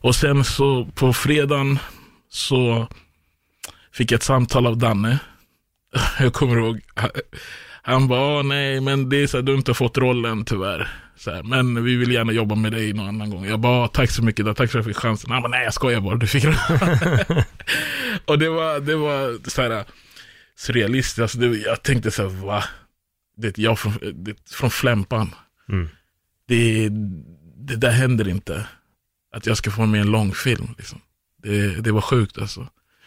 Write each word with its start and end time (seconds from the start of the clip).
Och 0.00 0.14
sen 0.14 0.44
så 0.44 0.84
på 0.84 1.12
fredagen 1.12 1.78
så 2.28 2.88
fick 3.92 4.12
jag 4.12 4.16
ett 4.16 4.22
samtal 4.22 4.66
av 4.66 4.78
Danne. 4.78 5.18
Jag 6.18 6.32
kommer 6.32 6.56
ihåg, 6.56 6.80
han 7.82 8.08
bara, 8.08 8.42
nej 8.42 8.80
men 8.80 9.08
det 9.08 9.16
är 9.16 9.26
så 9.26 9.36
här, 9.36 9.42
du 9.42 9.52
har 9.52 9.56
inte 9.56 9.74
fått 9.74 9.98
rollen 9.98 10.44
tyvärr. 10.44 10.88
Så 11.16 11.30
här, 11.30 11.42
men 11.42 11.84
vi 11.84 11.96
vill 11.96 12.12
gärna 12.12 12.32
jobba 12.32 12.54
med 12.54 12.72
dig 12.72 12.92
någon 12.92 13.08
annan 13.08 13.30
gång. 13.30 13.46
Jag 13.46 13.60
bara, 13.60 13.88
tack 13.88 14.10
så 14.10 14.22
mycket, 14.22 14.46
då, 14.46 14.54
tack 14.54 14.70
för 14.70 14.78
att 14.78 14.86
jag 14.86 14.94
fick 14.94 15.02
chansen. 15.02 15.30
Han 15.30 15.42
bara, 15.42 15.48
nej 15.48 15.64
jag 15.64 15.74
skojar 15.74 16.00
bara, 16.00 16.16
du 16.16 16.26
fick 16.26 16.44
rollen. 16.44 16.58
och 18.24 18.38
det 18.38 18.48
var, 18.48 18.80
det 18.80 18.96
var 18.96 19.50
så 19.50 19.62
här 19.62 19.84
surrealistiskt. 20.56 21.18
Alltså, 21.18 21.38
det, 21.38 21.46
jag 21.46 21.82
tänkte 21.82 22.10
så 22.10 22.22
här, 22.22 22.46
va? 22.46 22.64
Det, 23.36 23.58
jag 23.58 23.78
från, 23.78 23.92
det, 24.14 24.50
från 24.50 24.70
Flämpan. 24.70 25.34
Mm. 25.68 25.88
Det, 26.48 26.88
det 27.56 27.76
där 27.76 27.90
händer 27.90 28.28
inte. 28.28 28.66
Att 29.32 29.46
jag 29.46 29.56
ska 29.56 29.70
få 29.70 29.86
med 29.86 30.00
en 30.00 30.10
långfilm. 30.10 30.74
Liksom. 30.78 31.00
Det, 31.42 31.80
det 31.80 31.92
var 31.92 32.00
sjukt 32.00 32.38
alltså. 32.38 32.66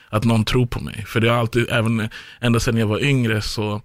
Att 0.10 0.24
någon 0.24 0.46
tror 0.46 0.66
på 0.66 0.80
mig. 0.80 1.06
För 1.08 1.20
det 1.20 1.30
har 1.30 1.38
alltid, 1.38 1.70
även 1.70 2.10
ända 2.40 2.60
sedan 2.60 2.78
jag 2.78 2.88
var 2.88 3.00
yngre 3.00 3.42
så 3.42 3.82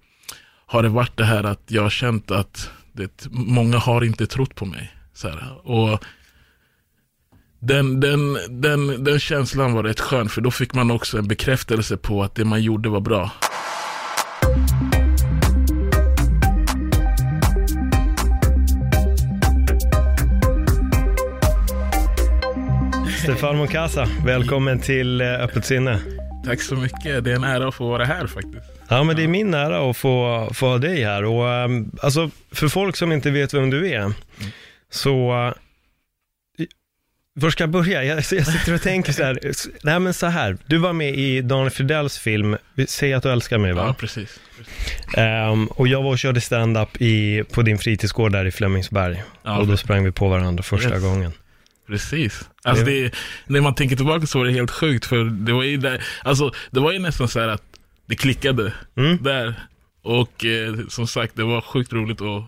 har 0.65 0.83
det 0.83 0.89
varit 0.89 1.17
det 1.17 1.25
här 1.25 1.43
att 1.43 1.61
jag 1.67 1.81
har 1.81 1.89
känt 1.89 2.31
att 2.31 2.71
det, 2.93 3.27
många 3.31 3.77
har 3.77 4.03
inte 4.03 4.27
trott 4.27 4.55
på 4.55 4.65
mig. 4.65 4.93
Så 5.13 5.29
här. 5.29 5.67
Och 5.67 6.03
den, 7.59 7.99
den, 7.99 8.37
den, 8.49 9.03
den 9.03 9.19
känslan 9.19 9.73
var 9.73 9.83
rätt 9.83 9.99
skön 9.99 10.29
för 10.29 10.41
då 10.41 10.51
fick 10.51 10.73
man 10.73 10.91
också 10.91 11.17
en 11.17 11.27
bekräftelse 11.27 11.97
på 11.97 12.23
att 12.23 12.35
det 12.35 12.45
man 12.45 12.61
gjorde 12.61 12.89
var 12.89 12.99
bra. 12.99 13.31
Stefan 23.23 23.57
Moncasa, 23.57 24.07
välkommen 24.25 24.79
till 24.79 25.21
eh, 25.21 25.27
Öppet 25.33 25.65
sinne. 25.65 25.99
Tack 26.45 26.61
så 26.61 26.75
mycket, 26.75 27.23
det 27.23 27.31
är 27.31 27.35
en 27.35 27.43
ära 27.43 27.67
att 27.67 27.75
få 27.75 27.87
vara 27.89 28.05
här 28.05 28.27
faktiskt. 28.27 28.57
Ja, 28.89 29.03
men 29.03 29.15
det 29.15 29.23
är 29.23 29.27
min 29.27 29.53
ära 29.53 29.89
att 29.89 29.97
få, 29.97 30.49
få 30.53 30.67
ha 30.67 30.77
dig 30.77 31.03
här. 31.03 31.23
Och, 31.25 31.49
ehm, 31.49 31.91
alltså, 32.01 32.29
för 32.51 32.67
folk 32.67 32.95
som 32.95 33.11
inte 33.11 33.31
vet 33.31 33.53
vem 33.53 33.69
du 33.69 33.89
är, 33.91 34.13
så... 34.91 35.31
eh, 36.59 36.65
Var 37.33 37.49
ska 37.49 37.63
jag 37.63 37.69
börja? 37.69 38.03
Jag, 38.03 38.15
jag 38.17 38.25
sitter 38.25 38.73
och 38.73 38.81
tänker 38.81 39.13
så 39.13 39.23
här, 39.23 39.39
nej 39.83 39.99
men 39.99 40.13
så 40.13 40.25
här, 40.27 40.57
du 40.65 40.77
var 40.77 40.93
med 40.93 41.15
i 41.15 41.41
Daniel 41.41 41.69
Fridells 41.71 42.17
film, 42.17 42.57
Säg 42.87 43.13
att 43.13 43.23
du 43.23 43.31
älskar 43.31 43.57
mig 43.57 43.73
va? 43.73 43.83
Ja, 43.87 43.93
precis. 43.99 44.39
Ehm, 45.17 45.67
och 45.67 45.87
jag 45.87 46.03
var 46.03 46.09
och 46.11 46.19
körde 46.19 46.41
stand-up 46.41 47.01
i, 47.01 47.43
på 47.51 47.61
din 47.61 47.77
fritidsgård 47.77 48.31
där 48.31 48.45
i 48.45 48.51
Flemingsberg. 48.51 49.23
Ja, 49.43 49.57
och 49.57 49.67
då 49.67 49.77
sprang 49.77 50.03
vi 50.03 50.11
på 50.11 50.29
varandra 50.29 50.63
första 50.63 50.89
Yes. 50.89 51.03
gången. 51.03 51.31
Precis. 51.89 52.49
Alltså 52.63 52.85
det, 52.85 53.15
när 53.47 53.61
man 53.61 53.75
tänker 53.75 53.95
tillbaka 53.95 54.27
så 54.27 54.37
var 54.39 54.45
det 54.45 54.51
helt 54.51 54.71
sjukt 54.71 55.05
för 55.05 55.23
det 55.23 55.53
var 55.53 55.63
ju 55.63 55.77
där, 55.77 56.03
alltså 56.23 56.51
det 56.71 56.79
var 56.79 56.91
ju 56.91 56.99
nästan 56.99 57.27
så 57.27 57.39
här 57.39 57.47
att 57.47 57.63
det 58.05 58.15
klickade 58.15 58.73
Mm. 58.97 59.23
där. 59.23 59.53
Och 60.03 60.45
eh, 60.45 60.75
som 60.89 61.07
sagt, 61.07 61.35
det 61.35 61.43
var 61.43 61.61
sjukt 61.61 61.93
roligt 61.93 62.21
att, 62.21 62.43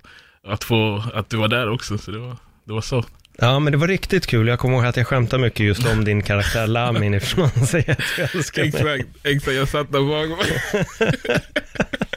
att 0.53 0.63
få, 0.63 1.03
att 1.13 1.29
du 1.29 1.37
var 1.37 1.47
där 1.47 1.69
också. 1.69 1.97
Så 1.97 2.11
det 2.11 2.19
var, 2.19 2.37
det 2.63 2.73
var 2.73 2.81
så. 2.81 3.03
Ja, 3.37 3.59
men 3.59 3.71
det 3.71 3.77
var 3.77 3.87
riktigt 3.87 4.27
kul. 4.27 4.47
Jag 4.47 4.59
kommer 4.59 4.75
ihåg 4.77 4.85
att 4.85 4.97
jag 4.97 5.07
skämtade 5.07 5.41
mycket 5.43 5.59
just 5.59 5.87
om 5.87 6.03
din 6.05 6.21
karaktär 6.23 6.67
Lamin 6.67 7.13
att 7.15 7.21
älskar 7.23 8.61
mig. 8.63 8.67
Exakt, 8.67 9.25
exakt. 9.25 9.55
Jag 9.55 9.67
satt 9.69 9.91
där 9.91 9.99
bakom. 10.01 10.45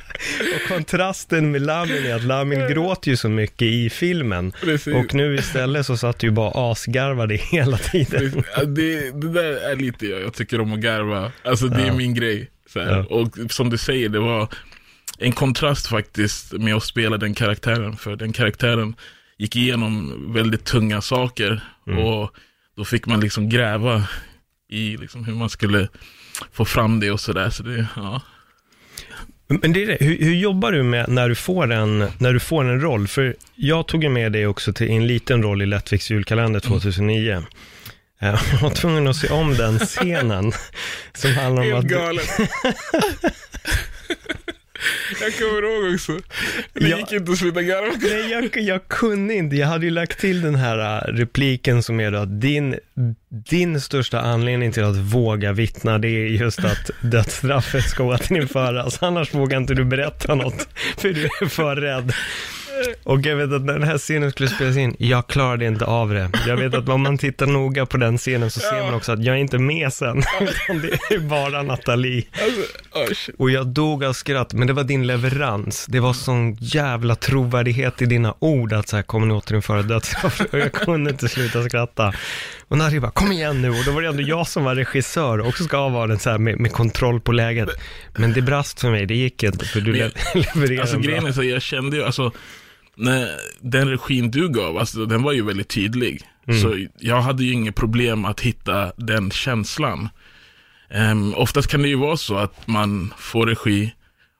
Och 0.54 0.68
kontrasten 0.68 1.50
med 1.50 1.62
Lamin 1.62 2.06
är 2.06 2.14
att 2.14 2.24
Lamin 2.24 2.68
gråter 2.68 3.10
ju 3.10 3.16
så 3.16 3.28
mycket 3.28 3.62
i 3.62 3.90
filmen. 3.90 4.52
Precis. 4.60 4.94
Och 4.94 5.14
nu 5.14 5.34
istället 5.34 5.86
så 5.86 5.96
satt 5.96 6.18
du 6.18 6.26
ju 6.26 6.30
bara 6.30 6.70
asgarvade 6.72 7.34
hela 7.52 7.78
tiden. 7.78 8.42
Det, 8.66 9.10
det 9.20 9.32
där 9.32 9.70
är 9.70 9.76
lite 9.76 10.06
jag, 10.06 10.20
jag 10.22 10.34
tycker 10.34 10.60
om 10.60 10.72
att 10.72 10.80
garva. 10.80 11.32
Alltså 11.44 11.68
det 11.68 11.82
är 11.82 11.86
Ja. 11.86 11.94
min 11.94 12.14
grej. 12.14 12.50
Ja. 12.74 13.04
Och 13.04 13.28
som 13.50 13.70
du 13.70 13.78
säger, 13.78 14.08
det 14.08 14.18
var 14.20 14.48
en 15.18 15.32
kontrast 15.32 15.86
faktiskt 15.86 16.52
med 16.52 16.74
att 16.74 16.82
spela 16.84 17.16
den 17.16 17.34
karaktären. 17.34 17.96
För 17.96 18.16
den 18.16 18.32
karaktären 18.32 18.94
gick 19.38 19.56
igenom 19.56 20.24
väldigt 20.34 20.64
tunga 20.64 21.00
saker. 21.00 21.60
Mm. 21.86 21.98
Och 21.98 22.30
då 22.76 22.84
fick 22.84 23.06
man 23.06 23.20
liksom 23.20 23.48
gräva 23.48 24.02
i 24.70 24.96
liksom 24.96 25.24
hur 25.24 25.34
man 25.34 25.50
skulle 25.50 25.88
få 26.52 26.64
fram 26.64 27.00
det 27.00 27.10
och 27.10 27.20
sådär. 27.20 27.50
Så 27.50 27.62
det, 27.62 27.86
ja. 27.96 28.22
Men 29.46 29.72
det 29.72 29.82
är 29.82 29.86
det. 29.86 29.96
Hur, 30.00 30.18
hur 30.18 30.34
jobbar 30.34 30.72
du 30.72 30.82
med 30.82 31.08
när 31.08 31.28
du, 31.28 31.34
får 31.34 31.72
en, 31.72 31.98
när 32.18 32.32
du 32.32 32.40
får 32.40 32.64
en 32.64 32.80
roll? 32.80 33.08
För 33.08 33.36
jag 33.54 33.88
tog 33.88 34.10
med 34.10 34.32
dig 34.32 34.46
också 34.46 34.72
till 34.72 34.90
en 34.90 35.06
liten 35.06 35.42
roll 35.42 35.62
i 35.62 35.66
Lättviks 35.66 36.10
julkalender 36.10 36.60
2009. 36.60 37.32
Eh, 37.32 37.42
Jag 38.52 38.60
var 38.60 38.70
tvungen 38.70 39.06
att 39.06 39.16
se 39.16 39.28
om 39.28 39.54
den 39.54 39.78
scenen 39.78 40.52
som 41.14 41.34
handlar 41.34 41.72
om 41.72 41.78
att... 41.78 41.84
jag 45.20 45.38
kommer 45.38 45.62
ihåg 45.84 45.94
också. 45.94 46.12
Det 46.72 46.88
Ja. 46.88 46.98
gick 46.98 47.12
inte 47.12 47.32
att 47.32 47.38
sluta 47.38 47.62
garva. 47.62 47.92
Nej, 48.02 48.30
jag, 48.30 48.56
jag 48.56 48.88
kunde 48.88 49.34
inte. 49.34 49.56
Jag 49.56 49.66
hade 49.66 49.84
ju 49.84 49.90
lagt 49.90 50.18
till 50.20 50.40
den 50.40 50.54
här 50.54 50.78
äh, 51.08 51.12
repliken 51.12 51.82
som 51.82 52.00
är 52.00 52.10
då 52.10 52.18
att 52.18 52.40
din, 52.40 52.78
din 53.50 53.80
största 53.80 54.20
anledning 54.20 54.72
till 54.72 54.84
att 54.84 54.96
våga 54.96 55.52
vittna, 55.52 55.98
det 55.98 56.08
är 56.08 56.26
just 56.26 56.58
att 56.64 56.90
dödsstraffet 57.00 57.84
ska 57.88 58.04
återinföras. 58.04 59.02
Annars 59.02 59.34
vågar 59.34 59.58
inte 59.58 59.74
du 59.74 59.84
berätta 59.84 60.34
något, 60.34 60.68
för 60.98 61.08
du 61.12 61.24
är 61.24 61.48
för 61.48 61.76
rädd. 61.76 62.12
Och 63.04 63.20
jag 63.26 63.36
vet 63.36 63.52
att 63.52 63.62
när 63.62 63.72
den 63.72 63.82
här 63.82 63.98
scenen 63.98 64.30
skulle 64.30 64.48
spelas 64.48 64.76
in, 64.76 64.96
jag 64.98 65.26
klarade 65.26 65.66
inte 65.66 65.84
av 65.84 66.10
det. 66.10 66.30
Jag 66.46 66.56
vet 66.56 66.74
att 66.74 66.88
om 66.88 67.02
man 67.02 67.18
tittar 67.18 67.46
noga 67.46 67.86
på 67.86 67.96
den 67.96 68.18
scenen 68.18 68.50
så 68.50 68.60
ser 68.60 68.82
man 68.84 68.94
också 68.94 69.12
att 69.12 69.24
jag 69.24 69.36
är 69.36 69.40
inte 69.40 69.58
med 69.58 69.92
sen, 69.92 70.18
utan 70.40 70.82
det 70.82 71.14
är 71.14 71.18
bara 71.18 71.62
Nathalie. 71.62 72.24
Alltså. 72.92 73.32
Och 73.38 73.50
jag 73.50 73.66
dog 73.66 74.04
av 74.04 74.12
skratt, 74.12 74.52
men 74.52 74.66
det 74.66 74.72
var 74.72 74.84
din 74.84 75.06
leverans. 75.06 75.86
Det 75.88 76.00
var 76.00 76.12
sån 76.12 76.54
jävla 76.60 77.14
trovärdighet 77.16 78.02
i 78.02 78.06
dina 78.06 78.34
ord 78.38 78.72
att 78.72 78.88
så 78.88 78.96
här, 78.96 79.02
kommer 79.02 79.26
ni 79.26 79.34
återinföra 79.34 79.82
dödsstraffet? 79.82 80.52
Och 80.54 80.58
jag 80.58 80.72
kunde 80.72 81.10
inte 81.10 81.28
sluta 81.28 81.62
skratta. 81.62 82.12
Och 82.68 82.78
Nari 82.78 83.00
bara, 83.00 83.10
kom 83.10 83.32
igen 83.32 83.62
nu. 83.62 83.70
Och 83.70 83.84
då 83.86 83.92
var 83.92 84.02
det 84.02 84.08
ändå 84.08 84.22
jag 84.22 84.48
som 84.48 84.64
var 84.64 84.74
regissör 84.74 85.38
och 85.40 85.46
också 85.48 85.64
ska 85.64 85.88
vara 85.88 86.06
den 86.06 86.18
så 86.18 86.30
här 86.30 86.38
med, 86.38 86.60
med 86.60 86.72
kontroll 86.72 87.20
på 87.20 87.32
läget. 87.32 87.68
Men 88.16 88.32
det 88.32 88.42
brast 88.42 88.80
för 88.80 88.90
mig, 88.90 89.06
det 89.06 89.14
gick 89.14 89.42
inte, 89.42 89.64
för 89.64 89.80
du 89.80 89.92
le- 89.92 90.10
levererade 90.34 90.80
Alltså 90.80 90.96
bra. 90.98 91.06
grejen 91.06 91.26
är 91.26 91.32
så, 91.32 91.44
jag 91.44 91.62
kände 91.62 91.96
ju, 91.96 92.04
alltså, 92.04 92.32
den 93.60 93.88
regin 93.88 94.30
du 94.30 94.48
gav, 94.48 94.78
alltså, 94.78 95.06
den 95.06 95.22
var 95.22 95.32
ju 95.32 95.42
väldigt 95.42 95.68
tydlig. 95.68 96.22
Mm. 96.48 96.60
Så 96.60 96.86
jag 96.98 97.20
hade 97.20 97.44
ju 97.44 97.52
inget 97.52 97.74
problem 97.74 98.24
att 98.24 98.40
hitta 98.40 98.92
den 98.96 99.30
känslan. 99.30 100.08
Um, 100.94 101.34
oftast 101.34 101.68
kan 101.68 101.82
det 101.82 101.88
ju 101.88 101.96
vara 101.96 102.16
så 102.16 102.36
att 102.36 102.66
man 102.66 103.14
får 103.18 103.46
regi 103.46 103.92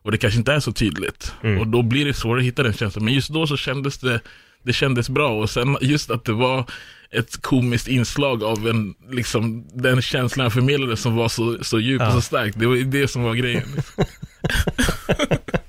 och 0.05 0.13
det 0.13 0.19
kanske 0.19 0.39
inte 0.39 0.53
är 0.53 0.61
så 0.61 0.73
tydligt. 0.73 1.35
Mm. 1.43 1.61
Och 1.61 1.67
då 1.67 1.83
blir 1.83 2.05
det 2.05 2.15
svårare 2.15 2.41
att 2.41 2.47
hitta 2.47 2.63
den 2.63 2.73
känslan. 2.73 3.05
Men 3.05 3.15
just 3.15 3.29
då 3.31 3.47
så 3.47 3.57
kändes 3.57 3.99
det, 3.99 4.21
det 4.63 4.73
kändes 4.73 5.09
bra. 5.09 5.41
Och 5.41 5.51
sen 5.51 5.77
just 5.81 6.11
att 6.11 6.25
det 6.25 6.33
var 6.33 6.65
ett 7.11 7.43
komiskt 7.43 7.89
inslag 7.89 8.45
av 8.45 8.69
en, 8.69 8.95
liksom, 9.11 9.67
den 9.75 10.03
känslan 10.03 10.45
jag 10.45 10.53
förmedlade 10.53 10.97
som 10.97 11.17
var 11.17 11.29
så, 11.29 11.65
så 11.65 11.81
djup 11.81 12.01
och 12.01 12.07
Ja. 12.07 12.13
så 12.13 12.21
stark. 12.21 12.55
Det 12.57 12.67
var 12.67 12.77
det 12.77 13.09
som 13.09 13.23
var 13.23 13.35
grejen. 13.35 13.69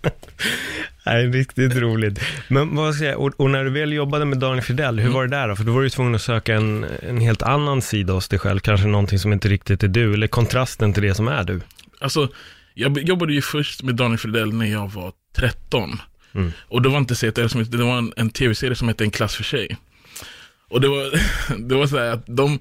Nej, 1.06 1.28
riktigt 1.28 1.76
roligt. 1.76 2.20
Men 2.48 2.76
vad 2.76 2.96
ska 2.96 3.06
jag, 3.06 3.20
och, 3.20 3.34
och 3.38 3.50
när 3.50 3.64
du 3.64 3.70
väl 3.70 3.94
jobbade 3.94 4.26
med 4.26 4.38
Daniel 4.38 4.64
Fidel, 4.64 5.00
hur 5.00 5.10
var 5.10 5.28
det 5.28 5.36
där 5.36 5.48
då? 5.48 5.56
För 5.56 5.64
då 5.64 5.74
var 5.74 5.82
du 5.82 5.90
tvungen 5.90 6.16
att 6.16 6.22
söka 6.22 6.56
en, 6.56 6.86
en 7.02 7.22
helt 7.22 7.42
annan 7.42 7.82
sida 7.82 8.14
hos 8.14 8.28
dig 8.28 8.40
själv, 8.40 8.60
kanske 8.60 8.88
någonting 8.88 9.20
som 9.20 9.34
inte 9.34 9.48
riktigt 9.48 9.84
är 9.84 9.88
du, 9.88 10.14
eller 10.14 10.28
kontrasten 10.28 10.94
till 10.94 11.04
det 11.04 11.16
som 11.16 11.28
är 11.28 11.44
du. 11.44 11.62
Alltså, 12.00 12.30
jag 12.74 12.98
jobbade 12.98 13.34
ju 13.34 13.42
först 13.42 13.84
med 13.84 13.96
Daniel 13.96 14.18
Fridell 14.18 14.54
när 14.54 14.66
jag 14.66 14.92
var 14.92 15.14
13. 15.36 16.00
Mm. 16.36 16.52
Och 16.68 16.82
det 16.82 16.90
var 16.90 16.98
inte 16.98 17.16
CTR 17.16 17.48
som 17.48 17.64
det 17.64 17.78
var 17.78 17.98
en, 17.98 18.14
en 18.16 18.30
tv-serie 18.30 18.76
som 18.76 18.88
hette 18.88 19.04
En 19.04 19.12
klass 19.12 19.36
för 19.36 19.44
sig. 19.44 19.78
Och 20.70 20.82
det 20.82 20.88
var, 20.88 21.22
det 21.58 21.76
var 21.76 21.88
så 21.88 21.98
här 21.98 22.12
att 22.12 22.24
de, 22.28 22.60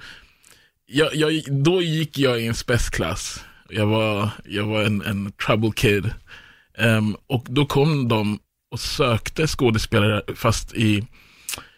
jag, 0.87 1.15
jag, 1.15 1.43
då 1.51 1.83
gick 1.83 2.19
jag 2.19 2.41
i 2.41 2.47
en 2.47 2.55
spetsklass. 2.55 3.45
Jag 3.69 3.87
var, 3.87 4.31
jag 4.45 4.65
var 4.65 4.83
en, 4.83 5.03
en 5.03 5.33
trouble 5.33 5.73
kid. 5.77 6.11
Ehm, 6.79 7.17
och 7.27 7.47
då 7.49 7.67
kom 7.67 8.09
de 8.09 8.39
och 8.71 8.81
sökte 8.81 9.47
skådespelare 9.47 10.23
fast 10.35 10.75
i, 10.75 11.07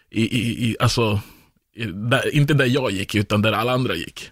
i, 0.09 0.21
i, 0.21 0.69
i 0.69 0.75
alltså, 0.79 1.21
där, 1.93 2.35
inte 2.35 2.53
där 2.53 2.65
jag 2.65 2.91
gick, 2.91 3.15
utan 3.15 3.41
där 3.41 3.51
alla 3.51 3.71
andra 3.71 3.95
gick. 3.95 4.31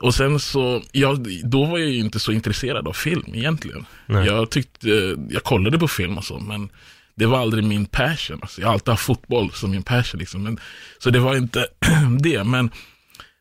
Och 0.00 0.14
sen 0.14 0.40
så, 0.40 0.82
jag, 0.92 1.26
då 1.44 1.64
var 1.64 1.78
jag 1.78 1.88
ju 1.88 1.98
inte 1.98 2.18
så 2.18 2.32
intresserad 2.32 2.88
av 2.88 2.92
film 2.92 3.34
egentligen. 3.34 3.86
Nej. 4.06 4.26
Jag 4.26 4.50
tyckte, 4.50 5.16
jag 5.30 5.42
kollade 5.42 5.78
på 5.78 5.88
film 5.88 6.18
och 6.18 6.24
så, 6.24 6.38
men 6.38 6.68
det 7.14 7.26
var 7.26 7.38
aldrig 7.38 7.64
min 7.64 7.86
passion. 7.86 8.38
Alltså, 8.42 8.60
jag 8.60 8.68
har 8.68 8.74
alltid 8.74 8.88
haft 8.88 9.02
fotboll 9.04 9.52
som 9.52 9.70
min 9.70 9.82
passion. 9.82 10.20
Liksom. 10.20 10.42
Men, 10.42 10.60
så 10.98 11.10
det 11.10 11.18
var 11.18 11.36
inte 11.36 11.66
det. 12.20 12.44
Men 12.44 12.70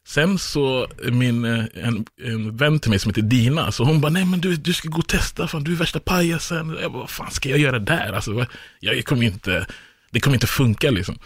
sen 0.07 0.38
så, 0.38 0.88
min, 1.12 1.46
eh, 1.46 1.66
en, 1.74 2.06
en 2.24 2.57
vän 2.57 2.80
till 2.80 2.90
mig 2.90 3.00
som 3.00 3.10
heter 3.10 3.22
Dina, 3.22 3.72
så 3.72 3.84
hon 3.84 4.02
bara, 4.02 4.12
nej 4.12 4.25
men 4.25 4.40
du, 4.40 4.56
du 4.56 4.74
ska 4.74 4.90
gå 4.90 4.98
och 4.98 5.07
testa, 5.07 5.48
fan, 5.48 5.63
du 5.63 5.72
är 5.72 5.75
värsta 5.75 6.00
pajasen. 6.00 6.78
Jag 6.81 6.92
bara, 6.92 7.00
vad 7.00 7.10
fan 7.10 7.31
ska 7.31 7.50
jag 7.50 7.60
göra 7.60 7.80
där? 7.80 8.13
Alltså, 8.13 8.46
jag 8.80 9.06
kommer 9.06 9.24
inte, 9.24 9.66
det 10.12 10.19
kommer 10.19 10.36
inte 10.36 10.48
funka 10.48 10.92
liksom. 10.92 11.19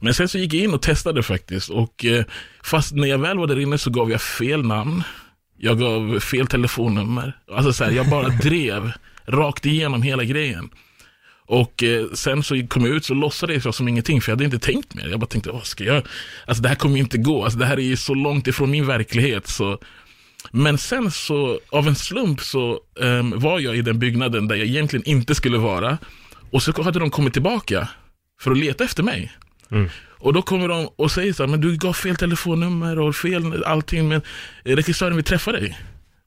Men 0.00 0.14
sen 0.14 0.28
så 0.28 0.38
gick 0.38 0.54
jag 0.54 0.64
in 0.64 0.74
och 0.74 0.82
testade 0.82 1.22
faktiskt. 1.22 1.70
Och 1.70 2.04
eh, 2.04 2.24
fast 2.64 2.92
när 2.92 3.08
jag 3.08 3.18
väl 3.18 3.38
var 3.38 3.46
där 3.46 3.60
inne 3.60 3.78
så 3.78 3.90
gav 3.90 4.10
jag 4.10 4.22
fel 4.22 4.66
namn. 4.66 5.02
Jag 5.58 5.78
gav 5.78 6.20
fel 6.20 6.46
telefonnummer. 6.46 7.36
Alltså 7.52 7.72
så 7.72 7.84
här, 7.84 7.90
jag 7.90 8.10
bara 8.10 8.28
drev 8.42 8.92
rakt 9.26 9.66
igenom 9.66 10.02
hela 10.02 10.24
grejen. 10.24 10.70
Och 11.46 11.82
eh, 11.82 12.06
sen 12.14 12.42
så 12.42 12.66
kom 12.68 12.84
jag 12.84 12.96
ut 12.96 13.04
så 13.04 13.14
låtsades 13.14 13.64
jag 13.64 13.74
som 13.74 13.88
ingenting 13.88 14.20
för 14.20 14.32
jag 14.32 14.36
hade 14.36 14.44
inte 14.44 14.58
tänkt 14.58 14.94
mer. 14.94 15.08
Jag 15.08 15.20
bara 15.20 15.26
tänkte, 15.26 15.50
vad 15.50 15.66
ska 15.66 15.84
jag? 15.84 16.02
Alltså 16.46 16.62
det 16.62 16.68
här 16.68 16.76
kommer 16.76 16.96
ju 16.96 17.02
inte 17.02 17.18
gå. 17.18 17.44
Alltså 17.44 17.58
det 17.58 17.66
här 17.66 17.76
är 17.76 17.82
ju 17.82 17.96
så 17.96 18.14
långt 18.14 18.46
ifrån 18.46 18.70
min 18.70 18.86
verklighet. 18.86 19.46
Så. 19.46 19.78
Men 20.50 20.78
sen 20.78 21.10
så, 21.10 21.60
av 21.70 21.88
en 21.88 21.94
slump 21.94 22.40
så 22.40 22.80
ehm, 23.00 23.38
var 23.38 23.60
jag 23.60 23.76
i 23.76 23.82
den 23.82 23.98
byggnaden 23.98 24.48
där 24.48 24.56
jag 24.56 24.66
egentligen 24.66 25.08
inte 25.08 25.34
skulle 25.34 25.58
vara. 25.58 25.98
Och 26.50 26.62
så 26.62 26.82
hade 26.82 26.98
de 26.98 27.10
kommit 27.10 27.32
tillbaka 27.32 27.88
för 28.40 28.50
att 28.50 28.58
leta 28.58 28.84
efter 28.84 29.02
mig. 29.02 29.32
Mm. 29.70 29.88
Och 30.18 30.32
då 30.32 30.42
kommer 30.42 30.68
de 30.68 30.88
och 30.96 31.10
säger 31.10 31.32
så 31.32 31.42
här, 31.42 31.50
men 31.50 31.60
du 31.60 31.76
gav 31.76 31.92
fel 31.92 32.16
telefonnummer 32.16 32.98
och 32.98 33.16
fel 33.16 33.64
allting, 33.64 34.08
men 34.08 34.22
regissören 34.64 35.16
vill 35.16 35.24
träffa 35.24 35.52
dig. 35.52 35.78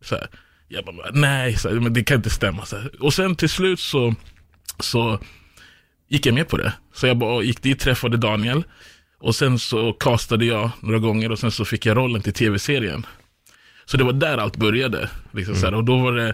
Så 0.01 0.15
här. 0.15 0.27
Jag 0.67 0.85
bara, 0.85 1.11
nej, 1.13 1.55
så 1.55 1.69
här, 1.69 1.75
men 1.75 1.93
det 1.93 2.03
kan 2.03 2.17
inte 2.17 2.29
stämma. 2.29 2.65
Så 2.65 2.75
här. 2.75 2.91
Och 2.99 3.13
sen 3.13 3.35
till 3.35 3.49
slut 3.49 3.79
så, 3.79 4.15
så 4.79 5.19
gick 6.07 6.25
jag 6.25 6.35
med 6.35 6.47
på 6.47 6.57
det. 6.57 6.73
Så 6.93 7.07
jag 7.07 7.17
bara 7.17 7.43
gick 7.43 7.61
dit, 7.61 7.79
träffade 7.79 8.17
Daniel. 8.17 8.63
Och 9.19 9.35
sen 9.35 9.59
så 9.59 9.93
castade 9.93 10.45
jag 10.45 10.69
några 10.79 10.99
gånger 10.99 11.31
och 11.31 11.39
sen 11.39 11.51
så 11.51 11.65
fick 11.65 11.85
jag 11.85 11.97
rollen 11.97 12.21
till 12.21 12.33
tv-serien. 12.33 13.05
Så 13.85 13.97
det 13.97 14.03
var 14.03 14.13
där 14.13 14.37
allt 14.37 14.57
började. 14.57 15.09
Liksom 15.31 15.55
här. 15.55 15.73
Och 15.73 15.83
då 15.83 15.97
var 15.97 16.13
det 16.13 16.33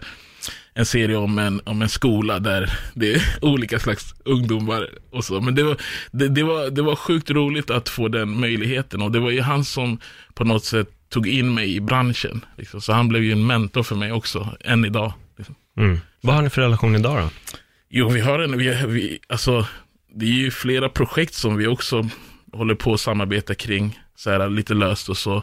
en 0.73 0.85
serie 0.85 1.17
om 1.17 1.39
en, 1.39 1.61
om 1.63 1.81
en 1.81 1.89
skola 1.89 2.39
där 2.39 2.79
det 2.93 3.13
är 3.13 3.21
olika 3.41 3.79
slags 3.79 4.15
ungdomar 4.25 4.89
och 5.11 5.25
så. 5.25 5.41
Men 5.41 5.55
det 5.55 5.63
var, 5.63 5.77
det, 6.11 6.27
det, 6.27 6.43
var, 6.43 6.69
det 6.69 6.81
var 6.81 6.95
sjukt 6.95 7.29
roligt 7.29 7.69
att 7.69 7.89
få 7.89 8.07
den 8.07 8.39
möjligheten 8.39 9.01
och 9.01 9.11
det 9.11 9.19
var 9.19 9.31
ju 9.31 9.41
han 9.41 9.65
som 9.65 9.99
på 10.33 10.43
något 10.43 10.65
sätt 10.65 10.89
tog 11.09 11.27
in 11.27 11.53
mig 11.53 11.75
i 11.75 11.81
branschen. 11.81 12.45
Liksom. 12.57 12.81
Så 12.81 12.93
han 12.93 13.07
blev 13.07 13.23
ju 13.23 13.31
en 13.31 13.47
mentor 13.47 13.83
för 13.83 13.95
mig 13.95 14.11
också, 14.11 14.49
än 14.59 14.85
idag. 14.85 15.13
Liksom. 15.37 15.55
Mm. 15.77 15.99
Vad 16.21 16.35
har 16.35 16.41
ni 16.41 16.49
för 16.49 16.61
relation 16.61 16.95
idag 16.95 17.17
då? 17.17 17.57
Jo, 17.95 18.09
vi 18.09 18.19
har 18.19 18.39
en, 18.39 18.57
vi, 18.57 18.85
vi, 18.87 19.19
alltså, 19.29 19.67
det 20.15 20.25
är 20.25 20.29
ju 20.29 20.51
flera 20.51 20.89
projekt 20.89 21.33
som 21.33 21.57
vi 21.57 21.67
också 21.67 22.09
håller 22.53 22.75
på 22.75 22.93
att 22.93 22.99
samarbeta 22.99 23.55
kring, 23.55 23.99
så 24.15 24.29
här, 24.31 24.49
lite 24.49 24.73
löst 24.73 25.09
och 25.09 25.17
så. 25.17 25.35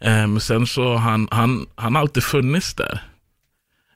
Eh, 0.00 0.26
Men 0.26 0.40
sen 0.40 0.66
så 0.66 0.94
han, 0.96 1.28
han, 1.30 1.66
han 1.74 1.94
har 1.94 2.02
alltid 2.02 2.22
funnits 2.22 2.74
där. 2.74 3.02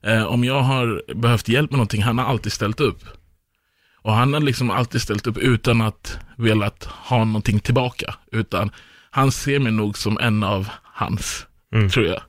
Eh, 0.03 0.23
om 0.25 0.43
jag 0.43 0.61
har 0.61 1.13
behövt 1.15 1.47
hjälp 1.49 1.71
med 1.71 1.77
någonting, 1.77 2.03
han 2.03 2.17
har 2.17 2.25
alltid 2.25 2.51
ställt 2.51 2.79
upp. 2.79 3.03
Och 4.01 4.13
han 4.13 4.33
har 4.33 4.39
liksom 4.39 4.69
alltid 4.71 5.01
ställt 5.01 5.27
upp 5.27 5.37
utan 5.37 5.81
att 5.81 6.19
velat 6.37 6.83
ha 6.85 7.25
någonting 7.25 7.59
tillbaka. 7.59 8.15
Utan 8.31 8.71
han 9.11 9.31
ser 9.31 9.59
mig 9.59 9.71
nog 9.71 9.97
som 9.97 10.17
en 10.21 10.43
av 10.43 10.69
hans, 10.83 11.45
Mm. 11.73 11.89
tror 11.89 12.05
jag. 12.05 12.21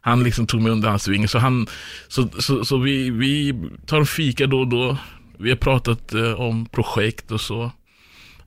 Han 0.00 0.22
liksom 0.24 0.46
tog 0.46 0.60
mig 0.62 0.72
under 0.72 0.88
hans 0.88 1.08
vinge. 1.08 1.28
Så, 1.28 1.38
han, 1.38 1.66
så, 2.08 2.28
så, 2.38 2.64
så 2.64 2.78
vi, 2.78 3.10
vi 3.10 3.54
tar 3.86 3.98
en 3.98 4.06
fika 4.06 4.46
då 4.46 4.58
och 4.60 4.68
då. 4.68 4.96
Vi 5.38 5.48
har 5.50 5.56
pratat 5.56 6.14
eh, 6.14 6.32
om 6.32 6.66
projekt 6.66 7.30
och 7.30 7.40
så. 7.40 7.72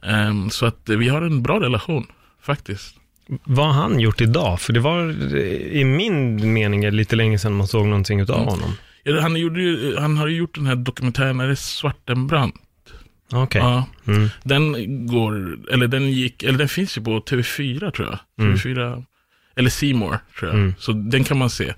Ehm, 0.04 0.50
så 0.50 0.66
att 0.66 0.90
eh, 0.90 0.98
vi 0.98 1.10
har 1.10 1.22
en 1.22 1.44
bra 1.44 1.60
relation, 1.60 2.06
faktiskt. 2.42 2.96
Vad 3.44 3.66
har 3.66 3.74
han 3.82 4.00
gjort 4.00 4.22
idag? 4.22 4.62
För 4.62 4.74
det 4.74 4.80
var 4.80 5.10
eh, 5.36 5.42
i 5.80 5.84
min 5.86 6.54
mening 6.54 6.90
lite 6.92 7.16
länge 7.16 7.40
sedan 7.40 7.54
man 7.54 7.68
såg 7.68 7.86
någonting 7.86 8.20
utav 8.20 8.36
Mm. 8.36 8.48
honom. 8.48 8.74
Ja, 9.04 9.22
Han, 9.22 9.36
gjorde 9.36 9.62
ju, 9.62 9.96
han 9.98 10.18
har 10.18 10.28
ju 10.28 10.36
gjort 10.38 10.56
den 10.56 10.66
här 10.66 10.76
dokumentären, 10.76 11.40
är 11.40 11.48
det 11.48 11.56
Svartenbrand? 11.56 12.54
Okej. 13.34 13.62
Ja, 13.62 13.86
Mm. 14.08 14.30
den 14.44 15.08
går, 15.08 15.58
eller 15.74 15.88
den 15.88 16.12
gick, 16.12 16.44
eller 16.44 16.58
den 16.58 16.68
finns 16.70 16.98
ju 16.98 17.02
på 17.02 17.20
TV4 17.20 17.92
tror 17.92 18.08
jag. 18.10 18.20
Mm. 18.46 18.56
TV4, 18.56 19.04
eller 19.56 19.94
More 19.94 20.20
tror 20.40 20.52
jag. 20.52 20.60
Mm. 20.60 20.74
Så 20.80 20.92
den 20.92 21.24
kan 21.24 21.38
man 21.38 21.50
se. 21.50 21.74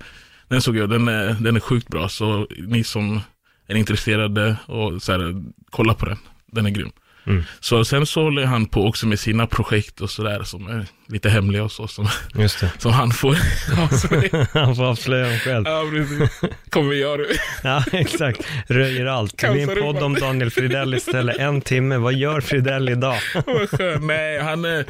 Den 0.48 0.62
såg 0.62 0.76
jag, 0.76 0.90
den 0.90 1.08
är, 1.08 1.36
den 1.40 1.56
är 1.56 1.60
sjukt 1.60 1.88
bra. 1.88 2.08
Så 2.08 2.46
ni 2.58 2.84
som 2.84 3.20
är 3.68 3.74
intresserade 3.74 4.56
och 4.66 5.02
så 5.02 5.12
här, 5.12 5.42
kolla 5.70 5.94
på 5.94 6.06
den. 6.06 6.18
Den 6.46 6.66
är 6.66 6.70
grym. 6.70 6.90
Mm. 7.26 7.42
Så 7.60 7.84
sen 7.84 8.06
så 8.06 8.22
håller 8.22 8.44
han 8.44 8.66
på 8.66 8.86
också 8.86 9.06
med 9.06 9.20
sina 9.20 9.46
projekt 9.46 10.00
och 10.00 10.10
sådär 10.10 10.42
som 10.42 10.66
är 10.66 10.86
lite 11.08 11.28
hemliga 11.28 11.64
och 11.64 11.72
så. 11.72 11.88
Som, 11.88 12.08
som 12.78 12.92
han 12.92 13.10
får 13.10 13.36
avslöja. 13.82 14.46
Han 14.52 14.76
får 14.76 14.84
avslöja 14.84 15.28
dem 15.28 15.38
själv. 15.38 15.64
Ja, 15.66 15.84
precis. 15.90 16.50
Kommer 16.70 16.94
jag 16.94 17.18
du. 17.18 17.36
Ja, 17.62 17.84
exakt. 17.92 18.40
Röjer 18.66 19.06
allt. 19.06 19.38
Det 19.38 19.50
blir 19.52 19.70
en 19.76 19.82
podd 19.82 20.02
om. 20.02 20.14
Daniel 20.14 20.50
Fridell 20.50 20.94
istället. 20.94 21.38
En 21.38 21.60
timme. 21.60 21.96
Vad 21.96 22.14
gör 22.14 22.40
Fridell 22.40 22.88
idag? 22.88 23.18
Vad 23.46 23.70
skön. 23.70 24.06
Nej, 24.06 24.40
han 24.42 24.64
är, 24.64 24.84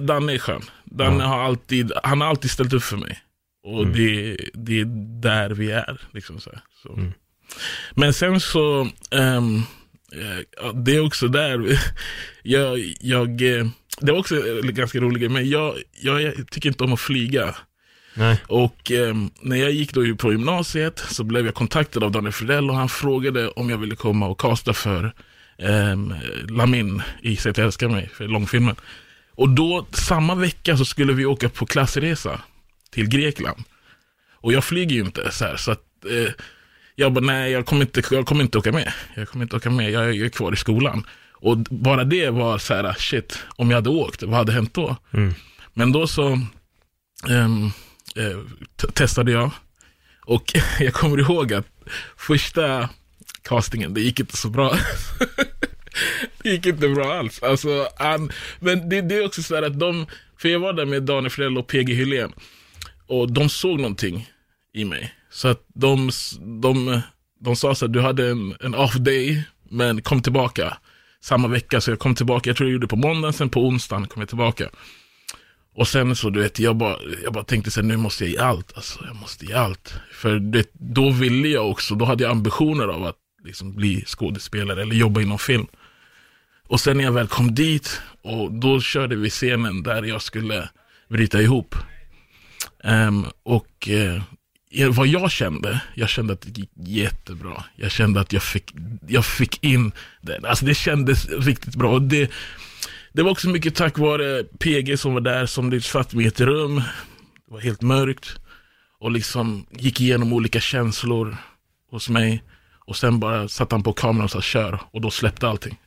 Danne 0.00 0.34
är 0.34 0.38
skön. 0.38 0.62
Danne 0.84 1.24
har 1.24 1.38
alltid, 1.42 1.92
han 2.02 2.20
har 2.20 2.28
alltid 2.28 2.50
ställt 2.50 2.72
upp 2.72 2.82
för 2.82 2.96
mig. 2.96 3.18
Och 3.64 3.82
Mm. 3.82 3.92
det, 3.92 4.36
det 4.54 4.80
är 4.80 4.84
där 5.22 5.50
vi 5.50 5.70
är. 5.70 6.00
Liksom 6.12 6.40
så 6.40 6.50
här. 6.50 6.60
så. 6.82 6.92
Mm. 6.92 7.12
Men 7.94 8.12
sen 8.12 8.40
så, 8.40 8.88
ja, 9.10 10.72
det 10.72 10.96
är 10.96 11.06
också 11.06 11.28
där, 11.28 11.80
jag, 12.42 12.94
jag, 13.00 13.28
eh, 13.42 13.66
det 14.00 14.12
var 14.12 14.18
också 14.18 14.42
ganska 14.62 14.98
roligt, 14.98 15.30
men 15.30 15.48
jag, 15.50 15.74
jag, 16.00 16.22
jag 16.22 16.50
tycker 16.50 16.68
inte 16.68 16.84
om 16.84 16.92
att 16.92 17.00
flyga. 17.00 17.54
Nej. 18.14 18.40
Och 18.46 18.90
ehm, 18.90 19.30
när 19.42 19.56
jag 19.56 19.70
gick 19.70 19.92
då 19.92 20.16
på 20.16 20.32
gymnasiet 20.32 20.98
så 20.98 21.24
blev 21.24 21.46
jag 21.46 21.54
kontaktad 21.54 22.04
av 22.04 22.12
Daniel 22.12 22.32
Fridell 22.32 22.70
och 22.70 22.76
han 22.76 22.88
frågade 22.88 23.48
om 23.48 23.70
jag 23.70 23.78
ville 23.78 23.96
komma 23.96 24.28
och 24.28 24.40
kasta 24.40 24.72
för 24.72 25.12
um, 25.58 26.14
Lamin 26.48 27.02
i 27.22 27.36
Säg 27.36 27.50
att 27.50 27.58
jag 27.58 27.64
älskar 27.64 27.88
mig, 27.88 28.10
för 28.14 28.28
långfilmen. 28.28 28.76
Och 29.40 29.48
då, 29.48 29.86
samma 29.92 30.34
vecka 30.34 30.76
så 30.76 30.84
skulle 30.84 31.12
vi 31.12 31.24
åka 31.26 31.48
på 31.48 31.66
klassresa 31.66 32.40
till 32.90 33.08
Grekland. 33.08 33.64
Och 34.32 34.52
jag 34.52 34.64
flyger 34.64 34.96
ju 34.96 35.00
inte 35.00 35.32
så 35.32 35.44
här, 35.44 35.56
så 35.56 35.70
att 35.70 35.84
eh, 36.04 36.32
jag 36.94 37.12
bara, 37.12 37.24
nej 37.24 37.52
jag 37.52 37.66
kommer, 37.66 37.82
inte, 37.82 38.02
jag 38.10 38.26
kommer 38.26 38.42
inte 38.42 38.58
åka 38.58 38.72
med. 38.72 38.92
Jag 39.14 39.28
kommer 39.28 39.42
inte 39.42 39.56
åka 39.56 39.70
med, 39.70 39.90
jag, 39.90 40.14
jag 40.14 40.26
är 40.26 40.28
kvar 40.28 40.52
i 40.52 40.56
skolan. 40.56 41.06
Och 41.32 41.58
bara 41.58 42.04
det 42.04 42.30
var 42.30 42.58
så 42.58 42.74
här, 42.74 42.94
shit, 42.98 43.38
om 43.56 43.70
jag 43.70 43.76
hade 43.76 43.90
åkt, 43.90 44.22
vad 44.22 44.34
hade 44.34 44.52
hänt 44.52 44.74
då? 44.74 44.96
Mm. 45.10 45.34
Men 45.74 45.92
då 45.92 46.06
så 46.06 46.40
ehm, 47.28 47.66
eh, 48.16 48.38
testade 48.92 49.32
jag. 49.32 49.50
Och 50.20 50.52
jag 50.80 50.94
kommer 50.94 51.18
ihåg 51.18 51.52
att 51.52 51.66
första 52.16 52.88
castingen, 53.42 53.94
det 53.94 54.00
gick 54.00 54.20
inte 54.20 54.36
så 54.36 54.48
bra. 54.48 54.76
det 56.42 56.50
gick 56.50 56.66
inte 56.66 56.88
bra 56.88 57.14
alls. 57.14 57.42
Alltså, 57.42 57.88
han, 57.96 58.32
men 58.60 58.88
det, 58.88 59.00
det 59.00 59.14
är 59.14 59.26
också 59.26 59.42
så 59.42 59.54
här 59.54 59.62
att 59.62 59.78
de, 59.78 60.06
för 60.38 60.48
jag 60.48 60.60
var 60.60 60.72
där 60.72 60.86
med 60.86 61.02
Daniel 61.02 61.30
Fredell 61.30 61.58
och 61.58 61.66
PG 61.66 61.94
Hylén. 61.94 62.32
Och 63.06 63.32
de 63.32 63.48
såg 63.48 63.80
någonting 63.80 64.30
i 64.74 64.84
mig. 64.84 65.14
Så 65.30 65.48
att 65.48 65.64
de, 65.74 66.10
de, 66.62 67.00
de 67.40 67.56
sa 67.56 67.74
så 67.74 67.84
att 67.84 67.92
du 67.92 68.00
hade 68.00 68.28
en, 68.28 68.56
en 68.60 68.74
off 68.74 68.94
day, 68.94 69.42
men 69.70 70.02
kom 70.02 70.22
tillbaka 70.22 70.76
samma 71.20 71.48
vecka. 71.48 71.80
Så 71.80 71.90
jag 71.90 71.98
kom 71.98 72.14
tillbaka, 72.14 72.50
jag 72.50 72.56
tror 72.56 72.68
jag 72.68 72.72
gjorde 72.72 72.84
det 72.86 72.90
på 72.90 72.96
måndagen, 72.96 73.32
sen 73.32 73.48
på 73.48 73.66
onsdagen 73.66 74.06
kom 74.06 74.20
jag 74.20 74.28
tillbaka. 74.28 74.68
Och 75.74 75.88
sen 75.88 76.16
så, 76.16 76.30
du 76.30 76.40
vet, 76.42 76.58
jag 76.58 76.76
bara, 76.76 76.96
jag 77.24 77.32
bara 77.32 77.44
tänkte 77.44 77.70
så 77.70 77.80
här, 77.80 77.88
nu 77.88 77.96
måste 77.96 78.24
jag 78.24 78.32
ge 78.32 78.38
allt. 78.38 78.76
Alltså, 78.76 79.04
jag 79.06 79.16
måste 79.16 79.46
ge 79.46 79.52
allt. 79.52 79.94
För 80.12 80.38
det, 80.38 80.70
då 80.72 81.10
ville 81.10 81.48
jag 81.48 81.70
också, 81.70 81.94
då 81.94 82.04
hade 82.04 82.24
jag 82.24 82.30
ambitioner 82.30 82.88
av 82.88 83.04
att 83.04 83.16
liksom 83.44 83.74
bli 83.74 84.04
skådespelare 84.06 84.82
eller 84.82 84.94
jobba 84.94 85.20
inom 85.20 85.38
film. 85.38 85.66
Och 86.70 86.80
sen 86.80 86.96
när 86.96 87.04
jag 87.04 87.12
väl 87.12 87.28
kom 87.28 87.54
dit, 87.54 88.00
och 88.22 88.52
då 88.52 88.80
körde 88.80 89.16
vi 89.16 89.30
scenen 89.30 89.82
där 89.82 90.02
jag 90.02 90.22
skulle 90.22 90.68
bryta 91.08 91.42
ihop. 91.42 91.74
Um, 92.84 93.26
och 93.42 93.88
uh, 94.78 94.90
vad 94.90 95.06
jag 95.06 95.30
kände, 95.30 95.80
jag 95.94 96.08
kände 96.08 96.32
att 96.32 96.40
det 96.40 96.58
gick 96.58 96.70
jättebra. 96.76 97.64
Jag 97.76 97.90
kände 97.90 98.20
att 98.20 98.32
jag 98.32 98.42
fick, 98.42 98.74
jag 99.08 99.24
fick 99.24 99.64
in 99.64 99.92
det. 100.20 100.40
Alltså 100.48 100.64
det 100.64 100.74
kändes 100.74 101.28
riktigt 101.28 101.74
bra. 101.74 101.92
Och 101.92 102.02
det, 102.02 102.30
det 103.12 103.22
var 103.22 103.30
också 103.30 103.48
mycket 103.48 103.74
tack 103.74 103.98
vare 103.98 104.44
PG 104.44 104.98
som 104.98 105.14
var 105.14 105.20
där, 105.20 105.46
som 105.46 105.70
liksom 105.70 106.02
satt 106.02 106.14
mig 106.14 106.24
i 106.24 106.28
ett 106.28 106.40
rum. 106.40 106.76
Det 107.46 107.52
var 107.52 107.60
helt 107.60 107.82
mörkt. 107.82 108.36
Och 109.00 109.10
liksom 109.10 109.66
gick 109.70 110.00
igenom 110.00 110.32
olika 110.32 110.60
känslor 110.60 111.36
hos 111.90 112.08
mig. 112.08 112.42
Och 112.86 112.96
sen 112.96 113.20
bara 113.20 113.48
satte 113.48 113.74
han 113.74 113.82
på 113.82 113.92
kameran 113.92 114.24
och 114.24 114.30
sa 114.30 114.40
kör. 114.40 114.80
Och 114.90 115.00
då 115.00 115.10
släppte 115.10 115.48
allting. 115.48 115.78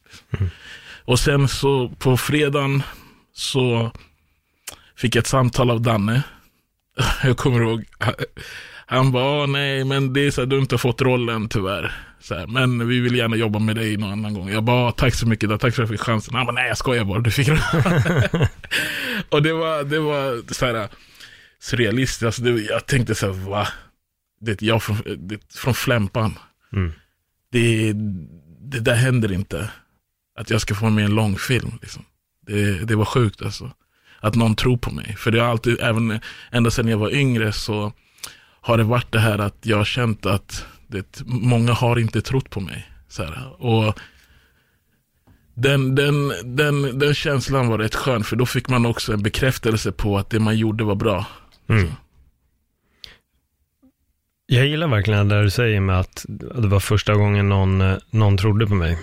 Och 1.05 1.20
sen 1.20 1.48
så 1.48 1.89
på 1.89 2.17
fredagen 2.17 2.84
så 3.34 3.91
fick 4.96 5.15
ett 5.15 5.27
samtal 5.27 5.72
av 5.72 5.82
Danne. 5.82 6.24
Jag 7.24 7.38
kommer 7.38 7.62
ihåg, 7.62 7.86
han 8.86 9.12
bara, 9.12 9.46
nej 9.46 9.84
men 9.84 10.13
det 10.13 10.27
är 10.27 10.32
så 10.32 10.41
här, 10.41 10.46
du 10.46 10.55
har 10.55 10.62
inte 10.62 10.77
fått 10.77 11.01
rollen 11.01 11.50
tyvärr. 11.50 11.91
Så 12.20 12.36
här, 12.36 12.48
men 12.48 12.88
vi 12.88 13.00
vill 13.00 13.15
gärna 13.15 13.36
jobba 13.36 13.60
med 13.60 13.75
dig 13.75 13.98
någon 13.98 14.12
annan 14.12 14.34
gång. 14.34 14.50
Jag 14.50 14.63
bara, 14.63 14.91
tack 14.91 15.15
så 15.15 15.27
mycket, 15.27 15.50
då, 15.50 15.58
tack 15.58 15.75
för 15.75 15.84
att 15.84 15.89
jag 15.89 16.00
fick 16.00 16.08
chansen. 16.08 16.36
Han 16.36 16.46
bara, 16.46 16.51
nej 16.51 16.67
jag 16.67 16.77
skojar 16.77 17.03
bara, 17.03 17.20
du 17.20 17.32
fick 17.32 17.48
den. 17.48 17.58
och 19.29 19.43
det 19.43 19.53
var, 19.53 19.84
det 19.84 20.00
var 20.00 20.53
så 20.53 20.65
här 20.65 20.88
surrealistiskt. 21.60 22.24
Alltså, 22.24 22.41
det, 22.41 22.62
jag 22.62 22.86
tänkte 22.86 23.15
så 23.15 23.25
här, 23.25 23.50
va? 23.50 23.67
Det, 24.41 24.62
jag 24.62 24.84
från, 24.84 24.98
det, 25.17 25.53
från 25.53 25.74
Flämpan. 25.74 26.39
Mm. 26.74 26.91
Det, 27.51 27.93
det 28.62 28.79
där 28.79 28.96
händer 28.96 29.32
inte. 29.32 29.70
Att 30.35 30.49
jag 30.49 30.61
ska 30.61 30.75
få 30.75 30.89
med 30.89 31.05
en 31.05 31.15
långfilm. 31.15 31.71
Liksom. 31.81 32.05
Det, 32.47 32.87
det 32.87 32.95
var 32.95 33.05
sjukt 33.05 33.41
alltså. 33.41 33.71
Att 34.19 34.35
någon 34.35 34.55
tror 34.55 34.77
på 34.77 34.91
mig. 34.91 35.15
För 35.17 35.31
det 35.31 35.39
har 35.39 35.47
alltid, 35.47 35.79
även 35.81 36.19
ända 36.51 36.71
sedan 36.71 36.87
jag 36.87 36.97
var 36.97 37.13
yngre 37.13 37.51
så 37.51 37.93
har 38.61 38.77
det 38.77 38.83
varit 38.83 39.11
det 39.11 39.19
här 39.19 39.39
att 39.39 39.57
jag 39.61 39.77
har 39.77 39.85
känt 39.85 40.25
att 40.25 40.65
det, 40.87 41.21
många 41.25 41.73
har 41.73 41.99
inte 41.99 42.21
trott 42.21 42.49
på 42.49 42.59
mig. 42.59 42.89
Så 43.07 43.23
här. 43.23 43.63
Och 43.63 43.99
den, 45.53 45.95
den, 45.95 46.33
den, 46.43 46.99
den 46.99 47.13
känslan 47.13 47.67
var 47.67 47.77
rätt 47.77 47.95
skön, 47.95 48.23
för 48.23 48.35
då 48.35 48.45
fick 48.45 48.69
man 48.69 48.85
också 48.85 49.13
en 49.13 49.23
bekräftelse 49.23 49.91
på 49.91 50.17
att 50.17 50.29
det 50.29 50.39
man 50.39 50.57
gjorde 50.57 50.83
var 50.83 50.95
bra. 50.95 51.25
Mm. 51.69 51.91
Jag 54.45 54.67
gillar 54.67 54.87
verkligen 54.87 55.29
det 55.29 55.43
du 55.43 55.49
säger 55.49 55.79
med 55.79 55.99
att 55.99 56.25
det 56.29 56.67
var 56.67 56.79
första 56.79 57.13
gången 57.13 57.49
någon, 57.49 57.81
eh, 57.81 57.97
någon 58.09 58.37
trodde 58.37 58.67
på 58.67 58.75
mig. 58.75 58.97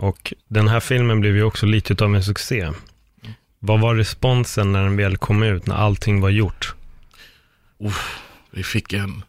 Och 0.00 0.32
den 0.48 0.68
här 0.68 0.80
filmen 0.80 1.20
blev 1.20 1.36
ju 1.36 1.42
också 1.42 1.66
lite 1.66 2.04
av 2.04 2.14
en 2.14 2.24
succé. 2.24 2.70
Vad 3.58 3.80
var 3.80 3.94
responsen 3.94 4.72
när 4.72 4.82
den 4.82 4.96
väl 4.96 5.16
kom 5.16 5.42
ut, 5.42 5.66
när 5.66 5.74
allting 5.74 6.20
var 6.20 6.30
gjort? 6.30 6.74
Uff, 7.80 8.18
vi 8.50 8.62
fick 8.62 8.92
en, 8.92 9.24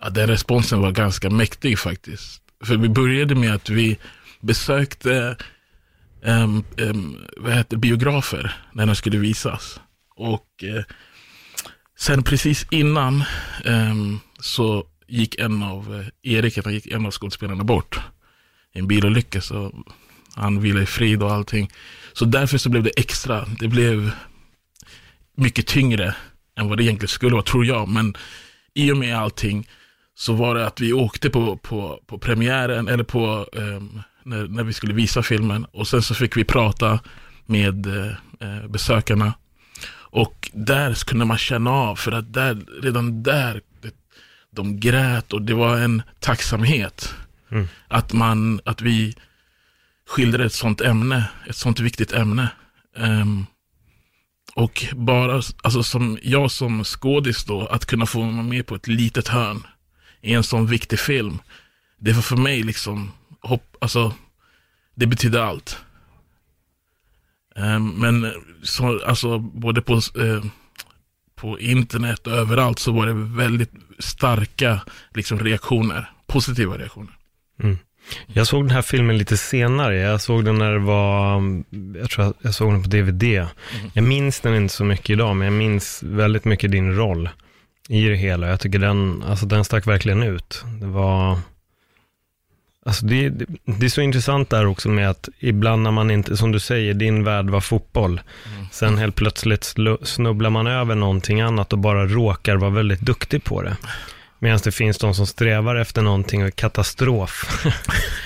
ja, 0.00 0.10
den 0.10 0.28
responsen 0.28 0.80
var 0.80 0.90
ganska 0.90 1.30
mäktig 1.30 1.78
faktiskt. 1.78 2.42
För 2.64 2.76
vi 2.76 2.88
började 2.88 3.34
med 3.34 3.54
att 3.54 3.68
vi 3.68 3.98
besökte 4.40 5.36
um, 6.22 6.64
um, 6.76 7.18
vad 7.36 7.52
heter, 7.52 7.76
biografer 7.76 8.56
när 8.72 8.86
den 8.86 8.96
skulle 8.96 9.18
visas. 9.18 9.80
Och 10.16 10.48
uh, 10.62 10.82
sen 11.98 12.22
precis 12.22 12.66
innan 12.70 13.24
um, 13.64 14.20
så 14.40 14.86
gick 15.08 15.34
en 15.38 15.62
av, 15.62 15.94
eh, 16.00 16.32
Erik, 16.32 16.66
gick 16.66 16.86
en 16.86 17.06
av 17.06 17.12
skådespelarna 17.12 17.64
bort 17.64 18.00
en 18.72 18.86
bilolycka. 18.86 19.40
Så 19.40 19.84
han 20.34 20.60
vilar 20.60 20.80
i 20.80 20.86
frid 20.86 21.22
och 21.22 21.32
allting. 21.32 21.70
Så 22.12 22.24
därför 22.24 22.58
så 22.58 22.68
blev 22.68 22.82
det 22.82 22.90
extra, 22.96 23.46
det 23.60 23.68
blev 23.68 24.10
mycket 25.36 25.66
tyngre 25.66 26.14
än 26.58 26.68
vad 26.68 26.78
det 26.78 26.84
egentligen 26.84 27.08
skulle 27.08 27.32
vara, 27.32 27.42
tror 27.42 27.66
jag. 27.66 27.88
Men 27.88 28.14
i 28.74 28.92
och 28.92 28.96
med 28.96 29.18
allting 29.18 29.68
så 30.14 30.32
var 30.32 30.54
det 30.54 30.66
att 30.66 30.80
vi 30.80 30.92
åkte 30.92 31.30
på, 31.30 31.56
på, 31.56 32.02
på 32.06 32.18
premiären, 32.18 32.88
eller 32.88 33.04
på 33.04 33.46
um, 33.52 34.02
när, 34.24 34.48
när 34.48 34.62
vi 34.62 34.72
skulle 34.72 34.94
visa 34.94 35.22
filmen. 35.22 35.64
Och 35.64 35.88
sen 35.88 36.02
så 36.02 36.14
fick 36.14 36.36
vi 36.36 36.44
prata 36.44 37.00
med 37.46 37.86
eh, 37.86 38.66
besökarna. 38.68 39.34
Och 39.94 40.50
där 40.52 40.94
kunde 41.04 41.24
man 41.24 41.38
känna 41.38 41.70
av, 41.70 41.96
för 41.96 42.12
att 42.12 42.32
där, 42.32 42.82
redan 42.82 43.22
där, 43.22 43.60
de 44.50 44.80
grät 44.80 45.32
och 45.32 45.42
det 45.42 45.54
var 45.54 45.78
en 45.78 46.02
tacksamhet. 46.20 47.14
Mm. 47.52 47.68
Att, 47.88 48.12
man, 48.12 48.60
att 48.64 48.80
vi 48.80 49.14
skildrade 50.08 50.44
ett 50.44 50.52
sånt 50.52 50.80
ämne, 50.80 51.30
ett 51.48 51.56
sånt 51.56 51.80
viktigt 51.80 52.12
ämne. 52.12 52.48
Um, 52.96 53.46
och 54.54 54.84
bara, 54.92 55.42
alltså 55.62 55.82
som 55.82 56.18
jag 56.22 56.50
som 56.50 56.84
skådis 56.84 57.44
då, 57.44 57.66
att 57.66 57.86
kunna 57.86 58.06
få 58.06 58.20
vara 58.20 58.30
med 58.30 58.66
på 58.66 58.74
ett 58.74 58.88
litet 58.88 59.28
hörn 59.28 59.66
i 60.20 60.32
en 60.32 60.42
sån 60.42 60.66
viktig 60.66 60.98
film. 60.98 61.38
Det 61.98 62.12
var 62.12 62.22
för 62.22 62.36
mig 62.36 62.62
liksom, 62.62 63.12
hopp, 63.40 63.76
alltså, 63.80 64.14
det 64.94 65.06
betydde 65.06 65.44
allt. 65.44 65.78
Um, 67.56 67.88
men 67.88 68.32
så, 68.62 69.04
alltså, 69.04 69.38
både 69.38 69.82
på, 69.82 69.94
uh, 69.94 70.44
på 71.34 71.60
internet 71.60 72.26
och 72.26 72.32
överallt 72.32 72.78
så 72.78 72.92
var 72.92 73.06
det 73.06 73.14
väldigt 73.14 73.72
starka 73.98 74.80
liksom, 75.14 75.38
reaktioner, 75.38 76.10
positiva 76.26 76.78
reaktioner. 76.78 77.18
Mm. 77.62 77.78
Jag 78.26 78.46
såg 78.46 78.64
den 78.64 78.70
här 78.70 78.82
filmen 78.82 79.18
lite 79.18 79.36
senare. 79.36 79.96
Jag 79.96 80.20
såg 80.20 80.44
den 80.44 80.58
när 80.58 80.72
det 80.72 80.78
var, 80.78 81.42
jag 82.00 82.10
tror 82.10 82.34
jag 82.40 82.54
såg 82.54 82.72
den 82.72 82.82
på 82.82 82.88
DVD. 82.88 83.22
Mm. 83.22 83.48
Jag 83.92 84.04
minns 84.04 84.40
den 84.40 84.54
inte 84.54 84.74
så 84.74 84.84
mycket 84.84 85.10
idag, 85.10 85.36
men 85.36 85.44
jag 85.44 85.54
minns 85.54 86.02
väldigt 86.02 86.44
mycket 86.44 86.70
din 86.70 86.96
roll 86.96 87.28
i 87.88 88.08
det 88.08 88.16
hela. 88.16 88.48
Jag 88.48 88.60
tycker 88.60 88.78
den, 88.78 89.22
alltså 89.22 89.46
den 89.46 89.64
stack 89.64 89.86
verkligen 89.86 90.22
ut. 90.22 90.64
Det 90.80 90.86
var, 90.86 91.38
alltså 92.86 93.06
det, 93.06 93.28
det, 93.28 93.46
det 93.64 93.86
är 93.86 93.90
så 93.90 94.00
intressant 94.00 94.50
där 94.50 94.66
också 94.66 94.88
med 94.88 95.10
att 95.10 95.28
ibland 95.38 95.82
när 95.82 95.90
man 95.90 96.10
inte, 96.10 96.36
som 96.36 96.52
du 96.52 96.60
säger, 96.60 96.94
din 96.94 97.24
värld 97.24 97.50
var 97.50 97.60
fotboll. 97.60 98.20
Mm. 98.54 98.66
Sen 98.72 98.98
helt 98.98 99.14
plötsligt 99.14 99.74
snubblar 100.02 100.50
man 100.50 100.66
över 100.66 100.94
någonting 100.94 101.40
annat 101.40 101.72
och 101.72 101.78
bara 101.78 102.06
råkar 102.06 102.56
vara 102.56 102.70
väldigt 102.70 103.00
duktig 103.00 103.44
på 103.44 103.62
det. 103.62 103.76
Medan 104.42 104.58
det 104.64 104.72
finns 104.72 104.98
de 104.98 105.14
som 105.14 105.26
strävar 105.26 105.76
efter 105.76 106.02
någonting 106.02 106.40
och 106.40 106.46
är 106.46 106.50
katastrof. 106.50 107.64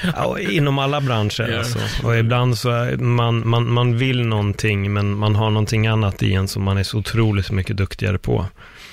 ja, 0.16 0.38
inom 0.38 0.78
alla 0.78 1.00
branscher 1.00 1.48
yeah. 1.48 1.58
alltså. 1.58 2.06
Och 2.06 2.16
ibland 2.16 2.58
så 2.58 2.70
är 2.70 2.96
man, 2.96 3.48
man, 3.48 3.72
man 3.72 3.98
vill 3.98 4.26
någonting, 4.26 4.92
men 4.92 5.18
man 5.18 5.36
har 5.36 5.50
någonting 5.50 5.86
annat 5.86 6.22
i 6.22 6.34
en 6.34 6.48
som 6.48 6.62
man 6.62 6.78
är 6.78 6.82
så 6.82 6.98
otroligt 6.98 7.50
mycket 7.50 7.76
duktigare 7.76 8.18
på. 8.18 8.46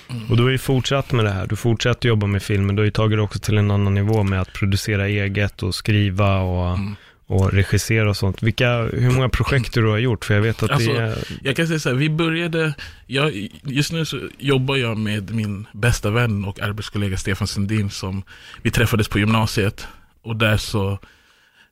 Mm. 0.10 0.30
Och 0.30 0.38
du 0.38 0.44
har 0.44 0.50
ju 0.50 0.58
fortsatt 0.58 1.12
med 1.12 1.25
det 1.25 1.32
här. 1.32 1.48
Du 1.48 1.56
fortsätter 1.56 2.10
jobba 2.10 2.27
med 2.27 2.44
filmen. 2.44 2.75
Du 2.75 2.82
har 2.82 2.86
ju 2.86 2.92
tagit 2.92 3.18
det 3.18 3.22
också 3.22 3.39
till 3.39 3.58
en 3.58 3.72
annan 3.72 3.94
nivå 3.94 4.24
med 4.24 4.42
att 4.42 4.53
producera 4.53 5.08
eget 5.08 5.63
och 5.63 5.75
skriva 5.75 6.39
och 6.39 6.68
mm 6.68 6.96
och 7.33 7.53
regissera 7.53 8.09
och 8.09 8.17
sånt. 8.17 8.43
Vilka, 8.43 8.83
hur 8.83 9.11
många 9.11 9.29
projekt 9.29 9.73
du 9.73 9.87
har 9.87 9.97
gjort? 9.97 10.25
För 10.25 10.33
jag 10.33 10.41
vet 10.41 10.63
att 10.63 10.71
alltså, 10.71 10.93
det 10.93 11.01
är... 11.01 11.17
Jag 11.43 11.55
kan 11.55 11.67
säga 11.67 11.79
så 11.79 11.89
här, 11.89 11.95
vi 11.95 12.09
började, 12.09 12.73
jag, 13.07 13.49
just 13.63 13.91
nu 13.91 14.05
så 14.05 14.19
jobbar 14.37 14.75
jag 14.75 14.97
med 14.97 15.35
min 15.35 15.67
bästa 15.73 16.09
vän 16.09 16.45
och 16.45 16.59
arbetskollega 16.59 17.17
Stefan 17.17 17.47
Sundin 17.47 17.89
som 17.89 18.23
vi 18.61 18.71
träffades 18.71 19.07
på 19.07 19.19
gymnasiet 19.19 19.87
och 20.21 20.35
där 20.35 20.57
så 20.57 20.99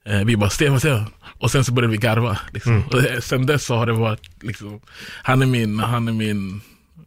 eh, 0.05 0.23
vi 0.23 0.37
bara 0.37 0.49
Stefan, 0.49 0.79
Stefan. 0.79 1.05
Och 1.39 1.51
sen 1.51 1.63
så 1.63 1.73
började 1.73 1.91
vi 1.91 1.97
garva. 1.97 2.37
Liksom. 2.53 2.75
Mm. 2.75 2.87
Och 2.87 3.23
sen 3.23 3.45
dess 3.45 3.65
så 3.65 3.75
har 3.75 3.85
det 3.85 3.93
varit, 3.93 4.43
liksom, 4.43 4.81
han 5.23 5.41
är 5.41 5.45
min, 5.45 5.79
han 5.79 6.07
är 6.07 6.13
min, 6.13 6.61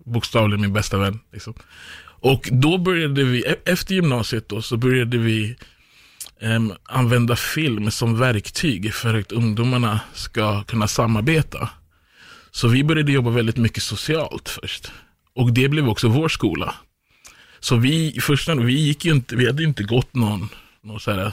bokstavligen 0.04 0.60
min 0.60 0.72
bästa 0.72 0.98
vän. 0.98 1.20
Liksom. 1.32 1.54
Och 2.24 2.48
då 2.52 2.78
började 2.78 3.24
vi, 3.24 3.44
e-, 3.46 3.56
efter 3.64 3.94
gymnasiet 3.94 4.48
då, 4.48 4.62
så 4.62 4.76
började 4.76 5.18
vi 5.18 5.56
eh, 6.44 6.60
använda 6.84 7.36
film 7.36 7.90
som 7.90 8.18
verktyg 8.18 8.94
för 8.94 9.14
att 9.14 9.32
ungdomarna 9.32 10.00
ska 10.14 10.62
kunna 10.64 10.88
samarbeta. 10.88 11.70
Så 12.50 12.68
vi 12.68 12.84
började 12.84 13.12
jobba 13.12 13.30
väldigt 13.30 13.56
mycket 13.56 13.82
socialt 13.82 14.48
först. 14.48 14.92
Och 15.34 15.52
det 15.52 15.68
blev 15.68 15.88
också 15.88 16.08
vår 16.08 16.28
skola. 16.28 16.74
Så 17.60 17.76
vi, 17.76 18.18
först 18.20 18.48
vi 18.48 18.72
gick 18.72 19.04
ju 19.04 19.12
inte, 19.12 19.36
vi 19.36 19.46
hade 19.46 19.62
inte 19.62 19.82
gått 19.82 20.14
någon, 20.14 20.48
någon 20.82 21.00
så 21.00 21.10
här, 21.10 21.32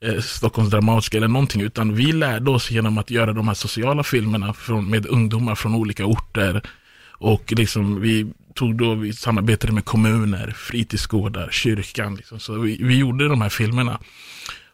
eh, 0.00 0.20
Stockholms 0.20 0.70
Dramatiska 0.70 1.16
eller 1.16 1.28
någonting, 1.28 1.62
utan 1.62 1.94
vi 1.94 2.12
lärde 2.12 2.50
oss 2.50 2.70
genom 2.70 2.98
att 2.98 3.10
göra 3.10 3.32
de 3.32 3.48
här 3.48 3.54
sociala 3.54 4.02
filmerna 4.02 4.54
från, 4.54 4.90
med 4.90 5.06
ungdomar 5.06 5.54
från 5.54 5.74
olika 5.74 6.06
orter. 6.06 6.62
Och 7.10 7.52
liksom 7.56 8.00
vi 8.00 8.32
tog 8.58 8.76
då, 8.76 8.94
vi 8.94 9.12
samarbetade 9.12 9.72
med 9.72 9.84
kommuner, 9.84 10.50
fritidsgårdar, 10.50 11.48
kyrkan. 11.50 12.14
Liksom. 12.14 12.40
Så 12.40 12.58
vi, 12.58 12.78
vi 12.82 12.98
gjorde 12.98 13.28
de 13.28 13.40
här 13.40 13.48
filmerna. 13.48 14.00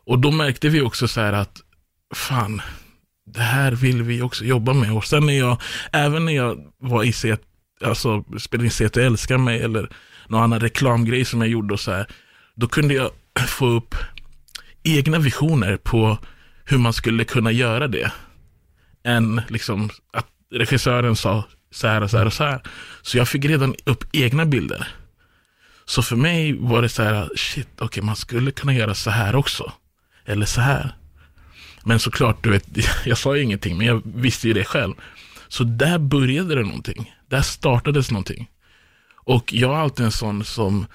Och 0.07 0.19
då 0.19 0.31
märkte 0.31 0.69
vi 0.69 0.81
också 0.81 1.09
så 1.09 1.21
här 1.21 1.33
att, 1.33 1.63
fan, 2.15 2.63
det 3.27 3.41
här 3.41 3.73
vill 3.73 4.03
vi 4.03 4.23
också 4.23 4.45
jobba 4.45 4.73
med. 4.73 4.93
Och 4.93 5.05
sen 5.05 5.27
när 5.27 5.39
jag, 5.39 5.61
även 5.93 6.25
när 6.25 6.33
jag 6.33 6.73
var 6.79 7.05
i 7.05 7.13
C, 7.13 7.37
alltså 7.85 8.25
spelade 8.39 8.65
in 8.65 8.71
CT 8.71 8.97
älskar 8.97 9.39
mig 9.39 9.61
eller 9.63 9.91
någon 10.29 10.43
annan 10.43 10.61
reklamgrej 10.61 11.25
som 11.25 11.41
jag 11.41 11.51
gjorde 11.51 11.75
och 11.75 11.81
så 11.81 11.93
här, 11.93 12.07
då 12.55 12.69
kunde 12.69 12.95
jag 12.95 13.11
få 13.49 13.67
upp 13.67 13.95
egna 14.83 15.19
visioner 15.19 15.77
på 15.77 16.19
hur 16.65 16.79
man 16.79 16.93
skulle 16.93 17.25
kunna 17.25 17.53
göra 17.53 17.89
det. 17.89 18.13
Än 19.05 19.43
liksom 19.49 19.91
att 20.13 20.27
regissören 20.55 21.17
sa, 21.17 21.45
så 21.75 21.89
här 21.89 22.01
och 22.01 22.11
så 22.11 22.19
här 22.19 22.27
och 22.27 22.33
så 22.33 22.45
här. 22.45 22.61
Så 23.03 23.19
jag 23.19 23.29
fick 23.29 23.45
redan 23.45 23.75
upp 23.85 24.05
egna 24.13 24.47
bilder. 24.47 24.89
Så 25.85 26.03
för 26.03 26.17
mig 26.17 26.53
var 26.53 26.83
det 26.83 26.89
så 26.89 27.03
här, 27.03 27.31
shit, 27.37 27.69
okej, 27.75 27.87
okay, 27.87 28.03
man 28.03 28.17
skulle 28.17 28.51
kunna 28.51 28.75
göra 28.75 28.95
så 28.95 29.11
här 29.11 29.37
också. 29.37 29.73
Eller 30.25 30.47
så 30.47 30.61
här. 30.61 30.97
Men 31.85 31.99
såklart, 31.99 32.45
du 32.45 32.51
vet, 32.51 32.65
jag 33.07 33.19
sa 33.19 33.37
ju 33.37 33.43
ingenting, 33.43 33.77
men 33.77 33.87
jag 33.87 34.03
visste 34.05 34.49
ju 34.49 34.55
det 34.55 34.65
själv. 34.65 34.95
Så 35.49 35.65
där 35.65 35.99
började 35.99 36.55
det 36.55 36.63
någonting. 36.63 37.15
Där 37.29 37.43
startades 37.43 38.11
någonting. 38.11 38.51
Och 39.15 39.53
jag 39.53 39.75
är 39.75 39.79
alltid 39.79 40.05
en 40.05 40.13
sån 40.13 40.45
som, 40.45 40.87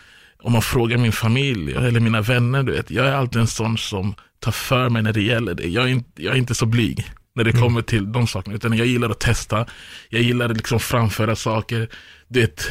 om 0.42 0.52
man 0.52 0.62
frågar 0.62 0.98
min 0.98 1.12
familj 1.12 1.74
eller 1.74 2.00
mina 2.00 2.22
vänner, 2.22 2.64
du 2.64 2.72
vet, 2.72 2.92
jag 2.92 3.06
är 3.06 3.14
alltid 3.14 3.42
en 3.42 3.48
sån 3.48 3.78
som 3.78 4.16
tar 4.40 4.52
för 4.52 4.90
mig 4.90 5.02
när 5.02 5.14
det 5.14 5.22
gäller 5.22 5.54
det. 5.54 5.68
Jag 5.68 5.84
är 5.86 5.90
inte, 5.90 6.24
jag 6.24 6.34
är 6.34 6.38
inte 6.38 6.56
så 6.56 6.66
blyg 6.66 7.12
när 7.40 7.44
det 7.44 7.52
kommer 7.52 7.82
till 7.82 8.12
de 8.12 8.28
sakerna. 8.28 8.56
Utan 8.56 8.78
jag 8.78 8.88
gillar 8.88 9.10
att 9.10 9.20
testa, 9.20 9.66
jag 10.10 10.22
gillar 10.22 10.50
att 10.50 10.58
liksom 10.58 10.80
framföra 10.80 11.36
saker, 11.36 11.90
det, 12.28 12.70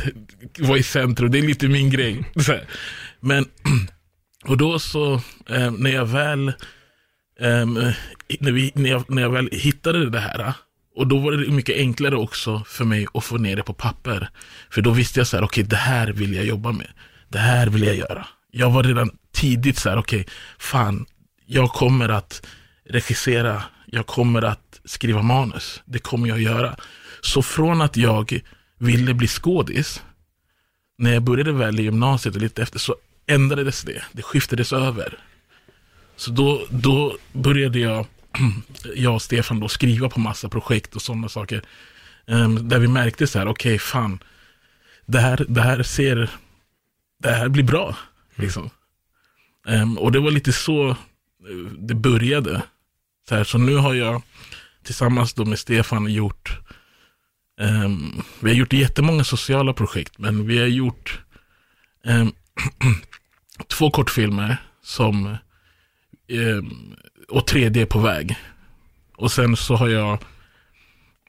vara 0.58 0.78
i 0.78 0.82
centrum, 0.82 1.30
det 1.30 1.38
är 1.38 1.42
lite 1.42 1.68
min 1.68 1.90
grej. 1.90 2.24
Men, 3.20 3.44
och 4.44 4.56
då 4.56 4.78
så, 4.78 5.14
eh, 5.48 5.70
när 5.70 5.90
jag 5.90 6.06
väl, 6.06 6.48
eh, 7.40 7.66
när, 8.40 8.52
vi, 8.52 8.72
när, 8.74 8.90
jag, 8.90 9.10
när 9.10 9.22
jag 9.22 9.30
väl 9.30 9.48
hittade 9.52 10.10
det 10.10 10.20
här, 10.20 10.52
och 10.96 11.06
då 11.06 11.18
var 11.18 11.32
det 11.32 11.50
mycket 11.52 11.76
enklare 11.76 12.16
också 12.16 12.62
för 12.66 12.84
mig 12.84 13.06
att 13.14 13.24
få 13.24 13.38
ner 13.38 13.56
det 13.56 13.62
på 13.62 13.72
papper. 13.72 14.30
För 14.70 14.82
då 14.82 14.90
visste 14.90 15.20
jag 15.20 15.26
så 15.26 15.36
här, 15.36 15.44
okej 15.44 15.62
okay, 15.62 15.68
det 15.68 15.76
här 15.76 16.08
vill 16.08 16.34
jag 16.34 16.44
jobba 16.44 16.72
med. 16.72 16.88
Det 17.28 17.38
här 17.38 17.66
vill 17.66 17.82
jag 17.82 17.96
göra. 17.96 18.26
Jag 18.50 18.70
var 18.70 18.82
redan 18.82 19.10
tidigt 19.32 19.78
så 19.78 19.90
här, 19.90 19.96
okej, 19.96 20.20
okay, 20.20 20.32
fan, 20.58 21.06
jag 21.46 21.70
kommer 21.70 22.08
att 22.08 22.46
regissera, 22.88 23.62
jag 23.90 24.06
kommer 24.06 24.42
att 24.42 24.80
skriva 24.84 25.22
manus. 25.22 25.82
Det 25.84 25.98
kommer 25.98 26.28
jag 26.28 26.36
att 26.36 26.42
göra. 26.42 26.76
Så 27.20 27.42
från 27.42 27.80
att 27.80 27.96
jag 27.96 28.40
ville 28.78 29.14
bli 29.14 29.26
skådis, 29.26 30.02
när 30.98 31.12
jag 31.12 31.22
började 31.22 31.52
väl 31.52 31.80
i 31.80 31.82
gymnasiet 31.82 32.34
och 32.34 32.42
lite 32.42 32.62
efter, 32.62 32.78
så 32.78 32.96
ändrades 33.26 33.82
det. 33.82 34.02
Det 34.12 34.22
skiftades 34.22 34.72
över. 34.72 35.18
Så 36.16 36.30
då, 36.30 36.66
då 36.70 37.16
började 37.32 37.78
jag, 37.78 38.06
jag 38.96 39.14
och 39.14 39.22
Stefan 39.22 39.60
då 39.60 39.68
skriva 39.68 40.08
på 40.08 40.20
massa 40.20 40.48
projekt 40.48 40.96
och 40.96 41.02
sådana 41.02 41.28
saker. 41.28 41.62
Um, 42.26 42.68
där 42.68 42.78
vi 42.78 42.88
märkte 42.88 43.26
så 43.26 43.38
här, 43.38 43.46
okej 43.46 43.70
okay, 43.70 43.78
fan, 43.78 44.18
det 45.06 45.20
här, 45.20 45.46
det 45.48 45.60
här 45.60 45.82
ser, 45.82 46.30
det 47.22 47.30
här 47.30 47.48
blir 47.48 47.64
bra. 47.64 47.96
Liksom. 48.34 48.70
Um, 49.66 49.98
och 49.98 50.12
det 50.12 50.20
var 50.20 50.30
lite 50.30 50.52
så 50.52 50.96
det 51.78 51.94
började. 51.94 52.62
Så, 53.28 53.34
här, 53.34 53.44
så 53.44 53.58
nu 53.58 53.76
har 53.76 53.94
jag 53.94 54.22
tillsammans 54.84 55.34
då 55.34 55.44
med 55.44 55.58
Stefan 55.58 56.12
gjort, 56.12 56.58
um, 57.60 58.22
vi 58.40 58.50
har 58.50 58.56
gjort 58.56 58.72
jättemånga 58.72 59.24
sociala 59.24 59.72
projekt, 59.72 60.18
men 60.18 60.46
vi 60.46 60.58
har 60.58 60.66
gjort 60.66 61.20
um, 62.04 62.32
två 63.68 63.90
kortfilmer 63.90 64.56
som, 64.82 65.36
um, 66.32 66.96
och 67.28 67.46
tredje 67.46 67.82
är 67.82 67.86
på 67.86 67.98
väg. 67.98 68.36
Och 69.16 69.32
sen 69.32 69.56
så 69.56 69.76
har 69.76 69.88
jag, 69.88 70.18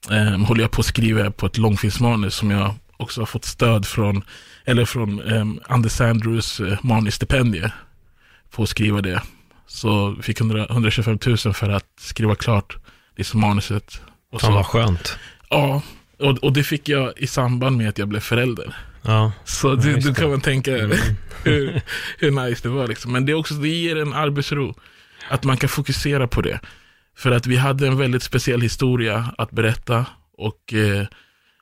um, 0.09 0.43
håller 0.43 0.61
jag 0.61 0.71
på 0.71 0.81
att 0.81 0.87
skriva 0.87 1.31
på 1.31 1.45
ett 1.45 1.57
långfilmsmanus 1.57 2.35
som 2.35 2.51
jag 2.51 2.75
också 2.97 3.21
har 3.21 3.25
fått 3.25 3.45
stöd 3.45 3.85
från, 3.85 4.23
eller 4.65 4.85
från 4.85 5.21
um, 5.21 5.59
Anders 5.67 6.01
Andrews 6.01 6.59
uh, 6.59 6.71
eh, 6.71 6.79
manusstipendie 6.83 7.71
på 8.51 8.63
att 8.63 8.69
skriva 8.69 9.01
det. 9.01 9.21
Så 9.69 10.15
fick 10.21 10.39
100, 10.41 10.67
125 10.69 11.19
000 11.25 11.37
för 11.37 11.69
att 11.69 11.85
skriva 11.99 12.35
klart 12.35 12.77
liksom 13.17 13.39
manuset. 13.39 14.01
Och 14.31 14.41
Fan 14.41 14.53
vad 14.53 14.65
skönt. 14.65 15.17
Ja, 15.49 15.81
och, 16.19 16.37
och 16.37 16.53
det 16.53 16.63
fick 16.63 16.89
jag 16.89 17.13
i 17.17 17.27
samband 17.27 17.77
med 17.77 17.89
att 17.89 17.97
jag 17.97 18.07
blev 18.07 18.19
förälder. 18.19 18.75
Ja, 19.01 19.31
så 19.45 19.75
det, 19.75 19.99
då 19.99 20.13
kan 20.13 20.29
man 20.29 20.41
tänka 20.41 20.77
mm. 20.77 20.97
hur, 21.43 21.81
hur 22.17 22.31
nice 22.31 22.61
det 22.63 22.69
var. 22.69 22.87
Liksom. 22.87 23.11
Men 23.11 23.25
det, 23.25 23.31
är 23.31 23.33
också, 23.33 23.53
det 23.53 23.67
ger 23.67 23.95
en 23.95 24.13
arbetsro. 24.13 24.75
Att 25.29 25.43
man 25.43 25.57
kan 25.57 25.69
fokusera 25.69 26.27
på 26.27 26.41
det. 26.41 26.59
För 27.17 27.31
att 27.31 27.47
vi 27.47 27.55
hade 27.55 27.87
en 27.87 27.97
väldigt 27.97 28.23
speciell 28.23 28.61
historia 28.61 29.33
att 29.37 29.51
berätta. 29.51 30.05
Och 30.37 30.73
eh, 30.73 31.07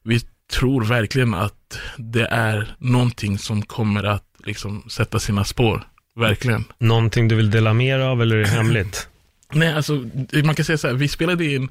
vi 0.03 0.21
tror 0.51 0.85
verkligen 0.85 1.33
att 1.33 1.79
det 1.97 2.25
är 2.25 2.75
någonting 2.79 3.37
som 3.37 3.61
kommer 3.61 4.03
att 4.03 4.25
liksom, 4.45 4.83
sätta 4.89 5.19
sina 5.19 5.43
spår. 5.43 5.83
Verkligen. 6.17 6.63
Någonting 6.77 7.27
du 7.27 7.35
vill 7.35 7.51
dela 7.51 7.73
mer 7.73 7.99
av 7.99 8.21
eller 8.21 8.35
är 8.35 8.41
det 8.41 8.47
hemligt? 8.47 9.09
Nej, 9.53 9.73
alltså 9.73 10.05
man 10.43 10.55
kan 10.55 10.65
säga 10.65 10.77
så 10.77 10.87
här, 10.87 10.93
vi 10.93 11.07
spelade 11.07 11.45
in 11.45 11.69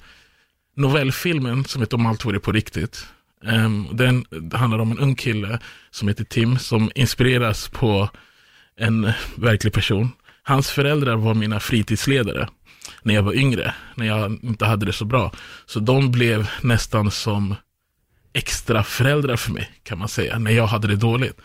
novellfilmen 0.77 1.65
som 1.65 1.83
heter 1.83 1.97
Om 1.97 2.07
allt 2.07 2.25
vore 2.25 2.41
på 2.41 2.53
riktigt. 2.53 3.07
Um, 3.45 3.89
den 3.93 4.25
handlar 4.53 4.79
om 4.79 4.91
en 4.91 4.99
ung 4.99 5.15
kille 5.15 5.59
som 5.91 6.09
heter 6.09 6.25
Tim 6.25 6.59
som 6.59 6.91
inspireras 6.95 7.69
på 7.69 8.09
en 8.77 9.13
verklig 9.37 9.73
person. 9.73 10.11
Hans 10.43 10.71
föräldrar 10.71 11.17
var 11.17 11.35
mina 11.35 11.61
fritidsledare 11.61 12.49
när 13.03 13.15
jag 13.15 13.23
var 13.23 13.35
yngre, 13.35 13.75
när 13.95 14.07
jag 14.07 14.39
inte 14.43 14.65
hade 14.65 14.87
det 14.87 14.93
så 14.93 15.05
bra. 15.05 15.33
Så 15.67 15.81
de 15.81 16.13
blev 16.13 16.51
nästan 16.63 17.11
som 17.11 17.55
extra 18.33 18.85
föräldrar 18.85 19.37
för 19.37 19.53
mig, 19.53 19.71
kan 19.83 19.99
man 19.99 20.09
säga, 20.09 20.39
när 20.39 20.51
jag 20.51 20.67
hade 20.67 20.89
det 20.89 20.97
dåligt. 20.97 21.37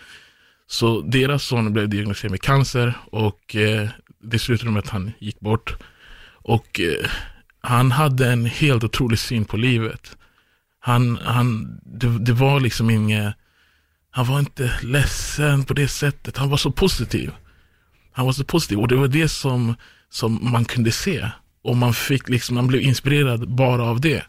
Så 0.72 1.02
deras 1.02 1.44
son 1.44 1.74
blev 1.74 1.90
diagnostiserad 1.90 2.32
med 2.32 2.42
cancer 2.42 2.94
och 3.12 3.56
eh, 3.56 3.90
det 4.24 4.40
slutade 4.40 4.72
med 4.72 4.80
att 4.80 4.90
han 4.90 5.12
gick 5.20 5.40
bort. 5.40 5.76
Och 6.44 6.80
eh, 6.80 7.10
han 7.62 7.92
hade 7.92 8.32
en 8.32 8.46
helt 8.46 8.84
otrolig 8.84 9.20
syn 9.20 9.46
på 9.46 9.58
livet. 9.58 10.18
Han, 10.80 11.18
han, 11.18 11.80
det, 11.86 12.20
det 12.20 12.34
var 12.34 12.60
liksom 12.60 12.90
inget, 12.90 13.36
han 14.12 14.28
var 14.28 14.40
inte 14.40 14.72
ledsen 14.82 15.64
på 15.64 15.74
det 15.74 15.88
sättet. 15.88 16.38
Han 16.38 16.50
var 16.50 16.58
så 16.58 16.72
positiv. 16.72 17.32
Han 18.12 18.26
var 18.26 18.34
så 18.34 18.44
positiv 18.44 18.80
och 18.80 18.88
det 18.88 18.96
var 18.96 19.08
det 19.08 19.30
som, 19.30 19.76
som 20.10 20.52
man 20.52 20.66
kunde 20.66 20.92
se. 20.92 21.30
Och 21.64 21.78
man 21.78 21.94
fick 21.94 22.30
liksom, 22.30 22.56
man 22.56 22.68
blev 22.68 22.82
inspirerad 22.82 23.56
bara 23.56 23.84
av 23.84 24.02
det. 24.02 24.24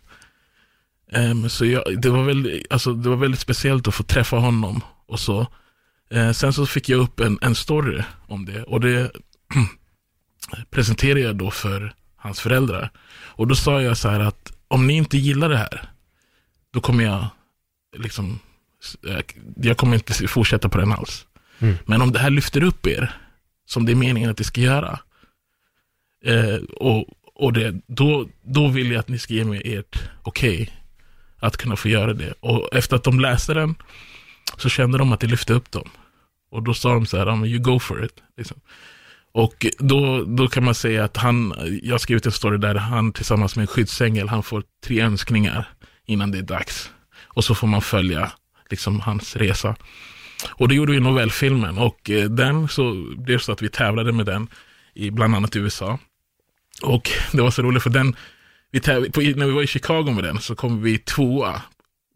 Um, 1.16 1.48
så 1.48 1.64
jag, 1.64 2.00
det, 2.02 2.11
var 2.11 2.22
väldigt, 2.22 2.72
alltså, 2.72 2.92
det 2.92 3.09
var 3.09 3.16
väldigt 3.16 3.40
speciellt 3.40 3.88
att 3.88 3.94
få 3.94 4.02
träffa 4.02 4.37
honom 4.37 4.81
och 5.07 5.20
så. 5.20 5.46
Eh, 6.12 6.33
sen 6.33 6.53
så 6.53 6.66
fick 6.66 6.88
jag 6.88 7.01
upp 7.01 7.20
en, 7.20 7.38
en 7.42 7.55
story 7.55 8.03
om 8.27 8.44
det 8.44 8.62
och 8.62 8.81
det 8.81 9.11
presenterade 10.70 11.20
jag 11.20 11.37
då 11.37 11.51
för 11.51 11.94
hans 12.16 12.40
föräldrar. 12.40 12.90
Och 13.11 13.48
då 13.48 13.55
sa 13.55 13.83
jag 13.83 13.96
så 13.96 14.09
här 14.09 14.20
att 14.20 14.53
om 14.68 14.87
ni 14.87 14.96
inte 14.96 15.18
gillar 15.18 15.48
det 15.48 15.57
här, 15.57 15.90
då 16.72 16.81
kommer 16.81 17.05
jag 17.05 17.27
liksom, 17.96 18.38
eh, 19.09 19.20
jag 19.57 19.77
kommer 19.77 19.94
inte 19.94 20.29
fortsätta 20.29 20.68
på 20.68 20.79
den 20.79 20.92
alls. 20.92 21.27
Mm. 21.59 21.77
Men 21.87 22.03
om 22.03 22.12
det 22.12 22.18
här 22.18 22.31
lyfter 22.31 22.62
upp 22.62 22.87
er, 22.87 23.16
som 23.66 23.87
det 23.87 23.92
är 23.92 23.96
meningen 23.96 24.31
att 24.31 24.37
det 24.37 24.44
ska 24.44 24.61
göra, 24.61 24.98
eh, 26.25 26.57
och, 26.77 27.07
och 27.35 27.53
det, 27.53 27.81
då, 27.87 28.29
då 28.42 28.68
vill 28.68 28.90
jag 28.90 29.01
att 29.01 29.09
ni 29.09 29.18
ska 29.18 29.35
ge 29.35 29.44
mig 29.44 29.75
ert 29.75 30.03
okej 30.22 30.62
okay, 30.62 30.75
att 31.38 31.57
kunna 31.57 31.77
få 31.77 31.88
göra 31.88 32.12
det. 32.12 32.33
Och 32.40 32.68
efter 32.72 32.96
att 32.96 33.05
de 33.05 33.20
läste 33.20 33.55
den, 33.55 33.75
så 34.57 34.68
kände 34.68 34.98
de 34.98 35.12
att 35.12 35.20
det 35.20 35.27
lyfte 35.27 35.53
upp 35.53 35.70
dem. 35.70 35.90
Och 36.52 36.62
då 36.62 36.74
sa 36.74 36.94
de 36.94 37.06
så 37.06 37.16
här, 37.16 37.46
you 37.46 37.58
go 37.58 37.78
for 37.78 38.04
it. 38.04 38.22
Liksom. 38.36 38.60
Och 39.32 39.66
då, 39.78 40.24
då 40.24 40.48
kan 40.48 40.64
man 40.64 40.74
säga 40.74 41.04
att 41.04 41.16
han, 41.16 41.54
jag 41.82 41.94
har 41.94 41.98
skrivit 41.98 42.26
en 42.26 42.32
story 42.32 42.58
där 42.58 42.74
han 42.74 43.12
tillsammans 43.12 43.56
med 43.56 43.62
en 43.62 43.66
skyddsängel, 43.66 44.28
han 44.28 44.42
får 44.42 44.62
tre 44.84 45.00
önskningar 45.00 45.68
innan 46.06 46.30
det 46.30 46.38
är 46.38 46.42
dags. 46.42 46.90
Och 47.24 47.44
så 47.44 47.54
får 47.54 47.66
man 47.66 47.82
följa 47.82 48.32
liksom 48.70 49.00
hans 49.00 49.36
resa. 49.36 49.76
Och 50.48 50.68
det 50.68 50.74
gjorde 50.74 50.92
vi 50.92 51.00
novellfilmen 51.00 51.78
och 51.78 52.10
eh, 52.10 52.30
den 52.30 52.68
så 52.68 52.94
blev 53.16 53.38
det 53.38 53.44
så 53.44 53.52
att 53.52 53.62
vi 53.62 53.68
tävlade 53.68 54.12
med 54.12 54.26
den 54.26 54.48
i 54.94 55.10
bland 55.10 55.34
annat 55.34 55.56
USA. 55.56 55.98
Och 56.82 57.10
det 57.32 57.42
var 57.42 57.50
så 57.50 57.62
roligt 57.62 57.82
för 57.82 57.90
den, 57.90 58.16
vi 58.70 58.80
täv, 58.80 59.10
på, 59.10 59.20
när 59.20 59.46
vi 59.46 59.52
var 59.52 59.62
i 59.62 59.66
Chicago 59.66 60.10
med 60.10 60.24
den 60.24 60.38
så 60.38 60.54
kom 60.54 60.82
vi 60.82 60.98
tvåa 60.98 61.62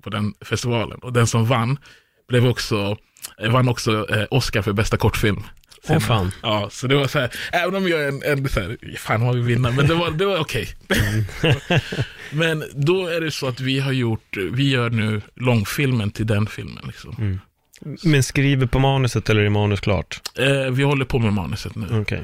på 0.02 0.10
den 0.10 0.34
festivalen 0.40 0.98
och 0.98 1.12
den 1.12 1.26
som 1.26 1.46
vann 1.46 1.78
blev 2.28 2.46
också 2.46 2.96
vann 3.50 3.68
också 3.68 4.06
eh, 4.10 4.26
Oscar 4.30 4.62
för 4.62 4.72
bästa 4.72 4.96
kortfilm. 4.96 5.42
Åh 5.88 5.96
oh, 5.96 6.00
fan. 6.00 6.32
Ja, 6.42 6.68
så 6.70 6.86
det 6.86 6.94
var 6.94 7.06
så 7.06 7.18
här, 7.18 7.30
även 7.52 7.74
om 7.74 7.88
jag 7.88 8.02
är 8.02 8.08
en, 8.08 8.22
en 8.22 8.48
så 8.48 8.60
här, 8.60 8.76
fan 8.98 9.22
har 9.22 9.34
vi 9.34 9.40
vinna, 9.40 9.70
men 9.70 9.86
det 9.86 9.94
var, 9.94 10.10
det 10.10 10.24
var 10.24 10.38
okej. 10.38 10.68
Okay. 10.84 11.80
men 12.30 12.64
då 12.74 13.06
är 13.06 13.20
det 13.20 13.30
så 13.30 13.46
att 13.48 13.60
vi 13.60 13.80
har 13.80 13.92
gjort, 13.92 14.36
vi 14.52 14.70
gör 14.70 14.90
nu 14.90 15.22
långfilmen 15.34 16.10
till 16.10 16.26
den 16.26 16.46
filmen. 16.46 16.84
Liksom. 16.86 17.14
Mm. 17.18 17.40
Men 18.02 18.22
skriver 18.22 18.66
på 18.66 18.78
manuset 18.78 19.30
eller 19.30 19.42
är 19.42 19.48
manus 19.48 19.80
klart? 19.80 20.20
Eh, 20.38 20.70
vi 20.70 20.82
håller 20.82 21.04
på 21.04 21.18
med 21.18 21.32
manuset 21.32 21.74
nu. 21.74 22.00
Okay. 22.00 22.20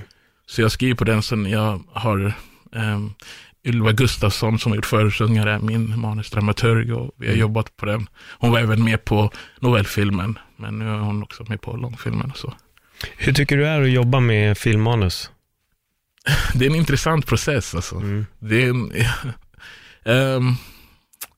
Så 0.46 0.62
jag 0.62 0.72
skriver 0.72 0.94
på 0.94 1.04
den 1.04 1.22
sen 1.22 1.50
jag 1.50 1.82
har 1.92 2.34
eh, 2.74 3.00
Ylva 3.64 3.92
Gustafsson 3.92 4.58
som 4.58 4.72
har 4.72 4.76
gjort 4.76 4.86
Försångare, 4.86 5.58
min 5.58 6.00
manusdramaturg 6.00 6.92
och 6.92 7.10
vi 7.16 7.26
har 7.26 7.32
mm. 7.32 7.40
jobbat 7.40 7.76
på 7.76 7.86
den. 7.86 8.08
Hon 8.38 8.50
var 8.50 8.58
även 8.58 8.84
med 8.84 9.04
på 9.04 9.30
novellfilmen, 9.60 10.38
men 10.56 10.78
nu 10.78 10.88
är 10.88 10.98
hon 10.98 11.22
också 11.22 11.44
med 11.48 11.60
på 11.60 11.76
långfilmen 11.76 12.30
och 12.30 12.38
så. 12.38 12.54
Hur 13.16 13.32
tycker 13.32 13.56
du 13.56 13.66
är 13.66 13.82
att 13.82 13.90
jobba 13.90 14.20
med 14.20 14.58
filmmanus? 14.58 15.30
Det 16.54 16.66
är 16.66 16.70
en 16.70 16.76
intressant 16.76 17.26
process 17.26 17.74
alltså. 17.74 17.96
Mm. 17.96 18.26
Det 18.38 18.64
är 18.64 18.70
en, 18.70 18.92
um, 20.04 20.56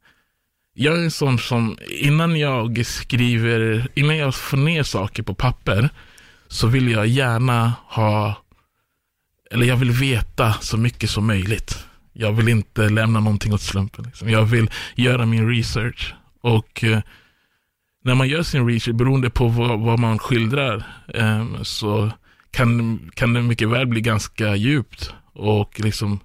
jag 0.75 0.99
är 0.99 1.03
en 1.03 1.11
sån 1.11 1.39
som, 1.39 1.79
innan 1.89 2.37
jag 2.37 2.87
skriver, 2.87 3.89
innan 3.95 4.17
jag 4.17 4.35
får 4.35 4.57
ner 4.57 4.83
saker 4.83 5.23
på 5.23 5.35
papper, 5.35 5.89
så 6.49 6.67
vill 6.67 6.91
jag 6.91 7.07
gärna 7.07 7.73
ha, 7.87 8.35
eller 9.51 9.67
jag 9.67 9.77
vill 9.77 9.91
veta 9.91 10.53
så 10.53 10.77
mycket 10.77 11.11
som 11.11 11.27
möjligt. 11.27 11.85
Jag 12.17 12.33
vill 12.33 12.49
inte 12.49 12.89
lämna 12.89 13.21
någonting 13.21 13.55
åt 13.55 13.61
slumpen. 13.61 14.05
Liksom. 14.05 14.31
Jag 14.31 14.45
vill 14.45 14.71
göra 14.95 15.27
min 15.27 15.49
research. 15.49 16.15
Och 16.41 16.85
eh, 16.85 17.01
när 18.05 18.15
man 18.15 18.29
gör 18.29 18.43
sin 18.43 18.69
research, 18.69 18.97
beroende 18.97 19.31
på 19.31 19.49
vad, 19.49 19.81
vad 19.81 19.99
man 19.99 20.19
skildrar, 20.19 20.85
eh, 21.15 21.63
så 21.63 22.11
kan, 22.51 22.99
kan 23.15 23.33
det 23.33 23.43
mycket 23.43 23.69
väl 23.69 23.87
bli 23.87 24.01
ganska 24.01 24.57
djupt. 24.57 25.15
Och 25.33 25.81
liksom 25.81 26.21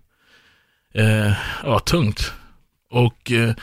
eh, 0.93 1.34
ja, 1.63 1.80
tungt. 1.80 2.34
Och, 2.91 3.32
eh, 3.32 3.54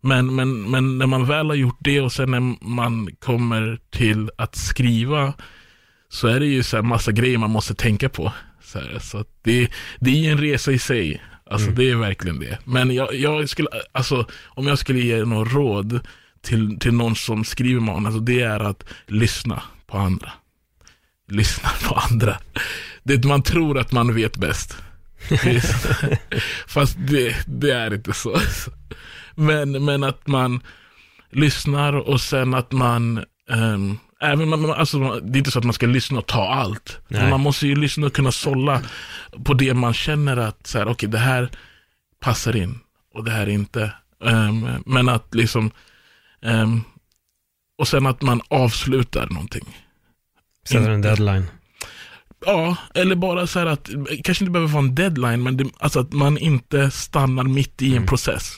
men, 0.00 0.34
men, 0.34 0.70
men 0.70 0.98
när 0.98 1.06
man 1.06 1.26
väl 1.26 1.46
har 1.46 1.54
gjort 1.54 1.78
det 1.80 2.00
och 2.00 2.12
sen 2.12 2.30
när 2.30 2.64
man 2.68 3.08
kommer 3.18 3.78
till 3.90 4.30
att 4.36 4.56
skriva 4.56 5.34
så 6.08 6.28
är 6.28 6.40
det 6.40 6.46
ju 6.46 6.62
så 6.62 6.76
här 6.76 6.82
massa 6.82 7.12
grejer 7.12 7.38
man 7.38 7.50
måste 7.50 7.74
tänka 7.74 8.08
på. 8.08 8.32
Så, 8.62 8.78
här, 8.78 8.98
så 8.98 9.18
att 9.18 9.28
det, 9.42 9.68
det 10.00 10.10
är 10.10 10.14
ju 10.14 10.30
en 10.30 10.38
resa 10.38 10.72
i 10.72 10.78
sig. 10.78 11.22
Alltså 11.50 11.66
Mm. 11.66 11.78
det 11.78 11.90
är 11.90 11.96
verkligen 11.96 12.38
det. 12.40 12.58
Men 12.64 12.94
jag, 12.94 13.14
jag 13.14 13.48
skulle, 13.48 13.68
alltså 13.92 14.26
om 14.44 14.66
jag 14.66 14.78
skulle 14.78 15.00
ge 15.00 15.24
något 15.24 15.52
råd 15.52 16.00
till, 16.42 16.78
till 16.78 16.92
någon 16.94 17.16
som 17.16 17.44
skriver 17.44 17.80
manus, 17.80 18.06
alltså 18.06 18.20
det 18.20 18.40
är 18.40 18.60
att 18.60 18.84
lyssna 19.06 19.62
på 19.86 19.98
andra. 19.98 20.32
Lyssna 21.30 21.68
på 21.88 21.94
andra. 21.94 22.38
Det, 23.02 23.24
man 23.24 23.42
tror 23.42 23.78
att 23.78 23.92
man 23.92 24.14
vet 24.14 24.36
bäst. 24.36 24.76
Fast 26.66 26.96
det, 26.98 27.36
det 27.46 27.70
är 27.70 27.94
inte 27.94 28.12
så. 28.12 28.40
Men, 29.34 29.84
men 29.84 30.04
att 30.04 30.26
man 30.26 30.60
lyssnar 31.30 31.92
och 31.92 32.20
sen 32.20 32.54
att 32.54 32.72
man 32.72 33.24
ehm, 33.50 33.98
Även 34.22 34.48
man, 34.48 34.60
man- 34.60 34.70
alltså, 34.70 35.20
det 35.20 35.36
är 35.36 35.38
inte 35.38 35.50
så 35.50 35.58
att 35.58 35.64
man 35.64 35.72
ska 35.74 35.86
lyssna 35.86 36.18
och 36.18 36.26
ta 36.26 36.48
allt. 36.48 36.98
Men 37.08 37.20
Nej. 37.20 37.30
man 37.30 37.40
måste 37.40 37.66
ju 37.66 37.76
lyssna 37.76 38.06
och 38.06 38.12
kunna 38.12 38.32
sålla 38.32 38.82
på 39.44 39.54
det 39.54 39.74
man 39.74 39.94
känner 39.94 40.36
att 40.36 40.66
så 40.66 40.78
här, 40.78 40.88
okej 40.88 41.08
det 41.08 41.18
här 41.18 41.50
passar 42.20 42.56
in 42.56 42.78
och 43.14 43.24
det 43.24 43.30
här 43.30 43.48
inte. 43.48 43.92
Ehm, 44.24 44.68
men 44.86 45.08
att 45.08 45.34
liksom 45.34 45.70
ehm, 46.42 46.80
och 47.78 47.88
sen 47.88 48.06
att 48.06 48.22
man 48.22 48.40
avslutar 48.48 49.26
någonting. 49.30 49.76
Sätter 50.68 50.90
en 50.90 51.02
deadline. 51.02 51.44
Ja, 52.46 52.76
eller 52.94 53.16
bara 53.16 53.46
så 53.46 53.58
här 53.58 53.66
att, 53.66 53.88
kanske 54.24 54.44
inte 54.44 54.50
behöver 54.52 54.72
vara 54.72 54.82
en 54.84 54.94
deadline, 54.94 55.42
men 55.42 55.56
det, 55.56 55.64
alltså 55.78 56.00
att 56.00 56.12
man 56.12 56.38
inte 56.38 56.90
stannar 56.90 57.42
mitt 57.44 57.82
i 57.82 57.86
en 57.86 57.92
Mm. 57.96 58.06
process. 58.06 58.52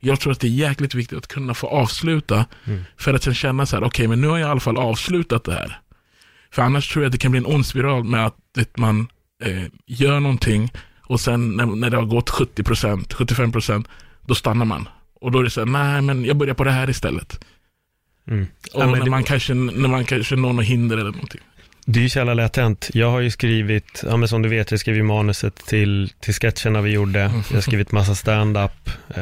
Jag 0.00 0.20
tror 0.20 0.32
att 0.32 0.40
det 0.40 0.46
är 0.46 0.50
jäkligt 0.50 0.94
viktigt 0.94 1.18
att 1.18 1.26
kunna 1.26 1.54
få 1.54 1.66
avsluta, 1.66 2.44
Mm. 2.64 2.84
för 2.96 3.14
att 3.14 3.22
sen 3.22 3.34
känna 3.34 3.66
så 3.66 3.76
här, 3.76 3.84
okej, 3.84 4.08
men 4.08 4.20
nu 4.20 4.26
har 4.26 4.38
jag 4.38 4.48
i 4.48 4.50
alla 4.50 4.60
fall 4.60 4.76
avslutat 4.76 5.44
det 5.44 5.52
här. 5.52 5.78
För 6.50 6.62
annars 6.62 6.92
tror 6.92 7.02
jag 7.04 7.08
att 7.08 7.12
det 7.12 7.18
kan 7.18 7.30
bli 7.30 7.38
en 7.38 7.46
ond 7.46 7.66
spiral 7.66 8.04
med 8.04 8.26
att 8.26 8.76
man 8.76 9.08
eh, 9.44 9.62
gör 9.86 10.20
någonting 10.20 10.72
och 11.00 11.20
sen 11.20 11.56
när, 11.56 11.66
när 11.66 11.90
det 11.90 11.96
har 11.96 12.04
gått 12.04 12.30
70%, 12.30 13.14
75%, 13.14 13.84
då 14.26 14.34
stannar 14.34 14.64
man. 14.64 14.88
Och 15.20 15.32
då 15.32 15.38
är 15.38 15.44
det 15.44 15.50
så 15.50 15.60
här, 15.60 15.66
nej 15.66 16.02
men 16.02 16.24
jag 16.24 16.36
börjar 16.36 16.54
på 16.54 16.64
det 16.64 16.70
här 16.70 16.90
istället. 16.90 17.44
Mm. 18.28 18.46
Och 18.74 18.82
Ja, 18.82 18.86
när, 18.86 19.00
det- 19.04 19.10
man 19.10 19.24
kanske, 19.24 19.54
när 19.54 19.88
man 19.88 20.04
kanske 20.04 20.36
når 20.36 20.52
något 20.52 20.64
hinder 20.64 20.96
eller 20.98 21.10
någonting. 21.12 21.40
Det 21.90 21.98
är 21.98 22.02
ju 22.02 22.08
så 22.08 22.18
jävla 22.18 22.34
lätt 22.34 22.56
hänt. 22.56 22.90
Jag 22.92 23.10
har 23.10 23.20
ju 23.20 23.30
skrivit, 23.30 24.02
ja 24.06 24.16
men 24.16 24.28
som 24.28 24.42
du 24.42 24.48
vet, 24.48 24.70
jag 24.70 24.80
skrev 24.80 24.96
ju 24.96 25.02
manuset 25.02 25.56
till, 25.66 26.12
till 26.20 26.34
sketcherna 26.34 26.80
vi 26.80 26.90
gjorde. 26.90 27.18
Jag 27.20 27.56
har 27.56 27.60
skrivit 27.60 27.92
massa 27.92 28.14
stand-up. 28.14 28.90
Eh, 29.08 29.14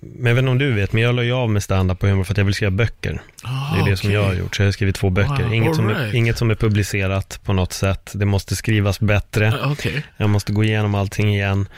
men 0.00 0.26
jag 0.26 0.34
vet 0.34 0.38
inte 0.38 0.50
om 0.50 0.58
du 0.58 0.72
vet, 0.72 0.92
men 0.92 1.02
jag 1.02 1.14
la 1.14 1.22
ju 1.22 1.32
av 1.32 1.50
med 1.50 1.62
stand-up 1.62 2.02
och 2.02 2.08
humor 2.08 2.24
för 2.24 2.32
att 2.34 2.38
jag 2.38 2.44
vill 2.44 2.54
skriva 2.54 2.70
böcker. 2.70 3.22
Ah, 3.42 3.74
Det 3.74 3.80
är 3.80 3.90
det 3.90 3.96
som 3.96 4.12
jag 4.12 4.24
har 4.24 4.34
gjort, 4.34 4.56
så 4.56 4.62
jag 4.62 4.66
har 4.66 4.72
skrivit 4.72 4.96
två 4.96 5.10
böcker. 5.10 5.42
Wow, 5.44 5.54
inget, 5.54 5.76
som 5.76 5.88
är, 5.88 6.14
inget 6.14 6.38
som 6.38 6.50
är 6.50 6.54
publicerat 6.54 7.40
på 7.44 7.52
något 7.52 7.72
sätt. 7.72 8.10
Det 8.14 8.26
måste 8.26 8.56
skrivas 8.56 9.00
bättre. 9.00 9.54
Okej. 9.64 10.04
Jag 10.16 10.30
måste 10.30 10.52
gå 10.52 10.64
igenom 10.64 10.94
allting 10.94 11.34
igen. 11.34 11.68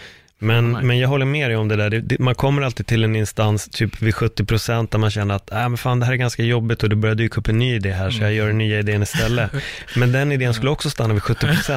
Men, 0.43 0.73
Nej. 0.73 0.83
men 0.83 0.99
jag 0.99 1.09
håller 1.09 1.27
med 1.27 1.51
dig 1.51 1.57
om 1.57 1.69
det 1.69 1.77
där. 1.77 1.91
Det, 1.91 2.01
det, 2.01 2.19
man 2.19 2.35
kommer 2.35 2.63
alltid 2.63 2.87
till 2.87 3.05
en 3.05 3.17
instans, 3.17 3.69
typ 3.69 4.03
vid 4.03 4.15
70% 4.15 4.89
där 4.91 4.99
man 4.99 5.11
känner 5.11 5.35
att, 5.35 5.53
äh, 5.53 5.69
men 5.69 5.77
fan 5.77 6.01
det 6.01 6.07
här 6.07 6.13
är 6.13 6.17
ganska 6.17 6.43
jobbigt 6.43 6.83
och 6.83 6.89
det 6.89 6.97
börjar 6.97 7.15
dyka 7.15 7.41
upp 7.41 7.49
en 7.49 7.59
ny 7.59 7.75
idé 7.75 7.93
här, 7.93 8.11
så 8.11 8.23
jag 8.23 8.33
gör 8.33 8.47
den 8.47 8.59
nya 8.59 8.79
idén 8.79 9.03
istället. 9.03 9.51
Men 9.97 10.13
den 10.13 10.33
idén 10.33 10.55
skulle 10.55 10.71
också 10.71 10.91
stanna 10.91 11.15
vid 11.15 11.23
70%. 11.23 11.73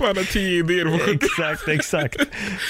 Man 0.00 0.16
har 0.16 0.32
tio 0.32 0.58
idéer 0.58 0.84
på 0.84 0.98
70. 0.98 1.24
exakt, 1.24 1.68
exakt. 1.68 2.16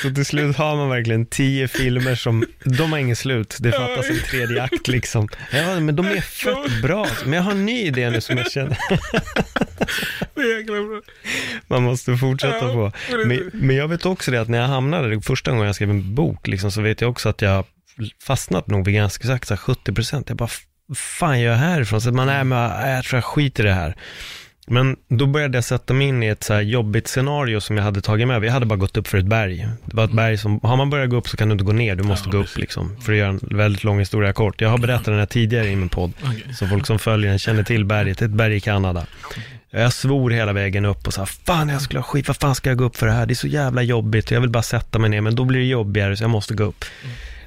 Så 0.03 0.11
till 0.11 0.25
slut 0.27 0.57
har 0.57 0.77
man 0.77 0.88
verkligen 0.88 1.27
tio 1.27 1.68
filmer 1.68 2.14
som, 2.14 2.44
de 2.64 2.92
har 2.92 2.99
ingen 2.99 3.16
slut. 3.16 3.57
Det 3.61 3.72
fattas 3.72 4.11
en 4.11 4.20
tredje 4.31 4.62
akt 4.62 4.88
liksom. 4.88 5.29
Ja, 5.51 5.81
men 5.81 5.96
de 5.96 6.07
är 6.07 6.20
fett 6.20 6.83
bra. 6.83 7.07
Men 7.25 7.33
jag 7.33 7.42
har 7.42 7.51
en 7.51 7.66
ny 7.66 7.87
idé 7.87 8.11
nu 8.11 8.20
som 8.20 8.38
jag 8.38 8.53
känner 8.53 8.79
man 11.66 11.83
måste 11.83 12.16
fortsätta 12.16 12.72
på. 12.72 12.92
men 13.27 13.51
Men, 13.53 13.76
men 13.77 13.81
jag 13.81 13.89
vet 13.89 14.07
också 14.07 14.31
det 14.31 14.41
att 14.41 14.49
när 14.49 14.59
jag 14.59 14.67
hamnade, 14.69 15.09
det 15.15 15.21
första 15.21 15.51
gången 15.51 15.67
jag 15.67 15.75
skrev 15.75 15.91
en 15.91 16.15
bok, 16.15 16.47
liksom, 16.47 16.71
så 16.73 16.83
vet 16.83 17.01
jag 17.01 17.11
också 17.11 17.29
att 17.29 17.43
jag 17.43 17.65
fastnat 18.23 18.67
nog 18.67 18.85
vid 18.85 18.95
ganska 18.95 19.23
exakt 19.23 19.49
så 19.49 19.55
här 19.55 19.59
70 19.59 19.93
procent. 19.93 20.29
Jag 20.29 20.37
bara, 20.37 20.49
"Vad 20.87 20.99
fan 20.99 21.41
gör 21.41 21.51
jag 21.51 21.59
härifrån? 21.59 22.01
Så 22.01 22.12
man 22.12 22.29
är 22.29 22.45
med, 22.45 22.71
"Nej, 22.81 22.95
jag 22.95 23.05
tror 23.05 23.17
jag 23.17 23.25
skiter 23.25 23.65
i 23.65 23.67
det 23.69 23.75
här. 23.75 23.95
Men 24.67 24.97
då 25.09 25.27
började 25.27 25.57
jag 25.59 25.65
sätta 25.65 25.95
mig 25.95 26.07
in 26.07 26.23
i 26.23 26.27
ett 26.27 26.43
så 26.45 26.55
här 26.55 26.61
jobbigt 26.61 27.09
scenario 27.09 27.61
som 27.61 27.77
jag 27.77 27.85
hade 27.85 28.01
tagit 28.01 28.29
med. 28.29 28.41
Vi 28.41 28.49
hade 28.49 28.67
bara 28.67 28.77
gått 28.77 28.97
upp 28.97 29.09
för 29.09 29.19
ett 29.19 29.27
berg. 29.27 29.69
Det 29.85 29.97
var 29.97 30.05
ett 30.05 30.12
berg 30.12 30.39
som, 30.39 30.61
har 30.62 30.77
man 30.77 30.91
börjat 30.91 31.11
gå 31.11 31.17
upp 31.17 31.29
så 31.29 31.37
kan 31.37 31.49
du 31.49 31.53
inte 31.53 31.65
gå 31.65 31.73
ner, 31.73 31.97
du 31.97 32.03
måste 32.03 32.29
Ja, 32.29 32.33
gå 32.33 32.39
upp 32.39 32.59
liksom. 32.59 32.97
För 33.01 33.12
att 33.12 33.19
göra 33.19 33.29
en 33.29 33.41
väldigt 33.43 33.85
lång 33.85 33.99
historia 33.99 34.33
kort. 34.33 34.61
Jag 34.61 34.69
har 34.69 34.79
berättat 34.79 35.05
den 35.05 35.19
här 35.19 35.27
tidigare 35.27 35.69
i 35.69 35.77
min 35.77 35.89
podd. 35.89 36.12
Okej. 36.23 36.55
Så 36.55 36.67
folk 36.67 36.87
som 36.87 36.99
följer 36.99 37.31
den 37.31 37.39
känner 37.39 37.62
till 37.62 37.85
berget, 37.85 38.23
ett 38.23 38.31
berg 38.31 38.57
i 38.57 38.61
Kanada. 38.61 39.07
Jag 39.79 39.93
svor 39.93 40.31
hela 40.31 40.53
vägen 40.53 40.85
upp 40.85 41.07
och 41.07 41.15
sa, 41.15 41.27
fan 41.27 41.69
jag 41.69 41.83
skulle 41.83 42.01
ha 42.01 42.05
skit, 42.05 42.29
vad 42.29 42.37
fan 42.37 42.55
ska 42.55 42.71
jag 42.71 42.79
gå 42.79 42.85
upp 42.85 42.97
för 42.97 43.07
det 43.07 43.12
här? 43.12 43.27
Det 43.27 43.33
är 43.33 43.35
så 43.35 43.47
jävla 43.47 43.83
jobbigt, 43.83 44.31
jag 44.31 44.41
vill 44.41 44.51
bara 44.51 44.62
sätta 44.62 44.99
mig 44.99 45.11
ner, 45.11 45.21
men 45.21 45.35
då 45.35 45.45
blir 45.45 45.61
det 45.61 45.67
jobbigare 45.67 46.17
så 46.17 46.25
jag 46.25 46.31
måste 46.31 46.55
gå 46.55 46.65
upp. 46.65 46.85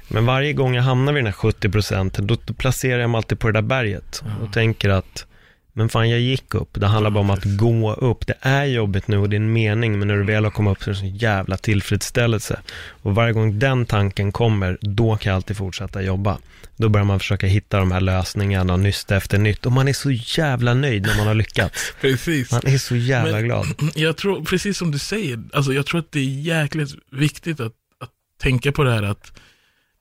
Men 0.08 0.26
varje 0.26 0.52
gång 0.52 0.74
jag 0.74 0.82
hamnar 0.82 1.12
vid 1.12 1.20
den 1.20 1.26
här 1.26 1.32
70 1.32 1.68
procenten, 1.68 2.26
då 2.26 2.36
placerar 2.36 3.00
jag 3.00 3.10
mig 3.10 3.18
alltid 3.18 3.38
på 3.38 3.46
det 3.46 3.52
där 3.52 3.62
berget 3.62 4.22
och 4.42 4.52
tänker 4.52 4.88
att, 4.88 5.26
men 5.72 5.88
fan 5.88 6.10
jag 6.10 6.20
gick 6.20 6.54
upp, 6.54 6.68
det 6.72 6.86
handlar 6.86 7.10
bara 7.10 7.20
om 7.20 7.30
att 7.30 7.44
gå 7.44 7.92
upp. 7.92 8.26
Det 8.26 8.36
är 8.40 8.64
jobbigt 8.64 9.08
nu 9.08 9.18
och 9.18 9.28
det 9.28 9.36
är 9.36 9.40
en 9.40 9.52
mening, 9.52 9.98
men 9.98 10.08
när 10.08 10.16
du 10.16 10.24
väl 10.24 10.44
har 10.44 10.50
kommit 10.50 10.72
upp 10.72 10.82
så 10.82 10.90
är 10.90 10.94
det 10.94 11.00
en 11.00 11.16
jävla 11.16 11.56
tillfredsställelse. 11.56 12.60
Och 13.02 13.14
varje 13.14 13.32
gång 13.32 13.58
den 13.58 13.86
tanken 13.86 14.32
kommer, 14.32 14.78
då 14.80 15.16
kan 15.16 15.30
jag 15.30 15.36
alltid 15.36 15.56
fortsätta 15.56 16.02
jobba. 16.02 16.38
Då 16.80 16.88
börjar 16.88 17.04
man 17.04 17.18
försöka 17.18 17.46
hitta 17.46 17.78
de 17.78 17.92
här 17.92 18.00
lösningarna, 18.00 18.76
nytt 18.76 19.10
efter 19.10 19.38
nytt. 19.38 19.66
Och 19.66 19.72
man 19.72 19.88
är 19.88 19.92
så 19.92 20.10
jävla 20.10 20.74
nöjd 20.74 21.02
när 21.02 21.16
man 21.16 21.26
har 21.26 21.34
lyckats. 21.34 21.92
Precis. 22.00 22.52
Man 22.52 22.66
är 22.66 22.78
så 22.78 22.96
jävla 22.96 23.32
Men- 23.32 23.44
glad. 23.44 23.66
Jag 23.94 24.16
tror, 24.16 24.44
precis 24.44 24.78
som 24.78 24.90
du 24.90 24.98
säger, 24.98 25.42
alltså 25.52 25.72
jag 25.72 25.86
tror 25.86 26.00
att 26.00 26.12
det 26.12 26.20
är 26.20 26.40
jäkligt 26.40 26.90
viktigt 27.10 27.60
att, 27.60 27.72
att 28.00 28.10
tänka 28.42 28.72
på 28.72 28.84
det 28.84 28.92
här 28.92 29.02
att 29.02 29.32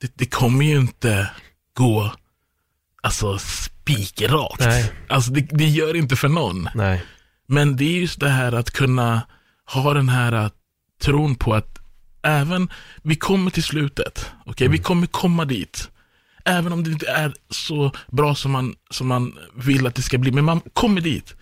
det, 0.02 0.12
det 0.16 0.26
kommer 0.26 0.66
ju 0.66 0.78
inte 0.78 1.30
gå 1.74 2.14
alltså 3.02 3.38
spikrakt. 3.38 4.60
Nej. 4.60 4.92
Alltså 5.08 5.32
det, 5.32 5.42
det 5.52 5.68
gör 5.68 5.96
inte 5.96 6.16
för 6.16 6.28
någon. 6.28 6.70
Nej. 6.76 7.04
Men 7.48 7.76
det 7.76 7.84
är 7.84 8.00
just 8.00 8.20
det 8.20 8.30
här 8.30 8.52
att 8.52 8.72
kunna 8.72 9.22
ha 9.66 9.94
den 9.94 10.10
här 10.10 10.32
att, 10.32 10.54
tron 11.02 11.36
på 11.36 11.54
att 11.54 11.80
även, 12.24 12.70
vi 13.02 13.16
kommer 13.16 13.52
till 13.52 13.64
slutet, 13.64 14.32
okej, 14.46 14.68
vi 14.68 14.78
kommer 14.78 15.08
komma 15.08 15.46
dit. 15.46 15.90
Även 16.50 16.74
om 16.74 16.84
det 16.84 16.92
inte 16.92 17.08
är 17.10 17.34
så 17.50 17.92
bra 18.08 18.36
som 18.36 18.52
man, 18.52 18.76
som 18.90 19.08
man 19.08 19.38
vill 19.56 19.88
att 19.88 19.96
det 19.96 20.02
ska 20.02 20.18
bli, 20.18 20.32
men 20.32 20.46
man 20.46 20.62
kommer 20.74 21.02
dit. 21.02 21.36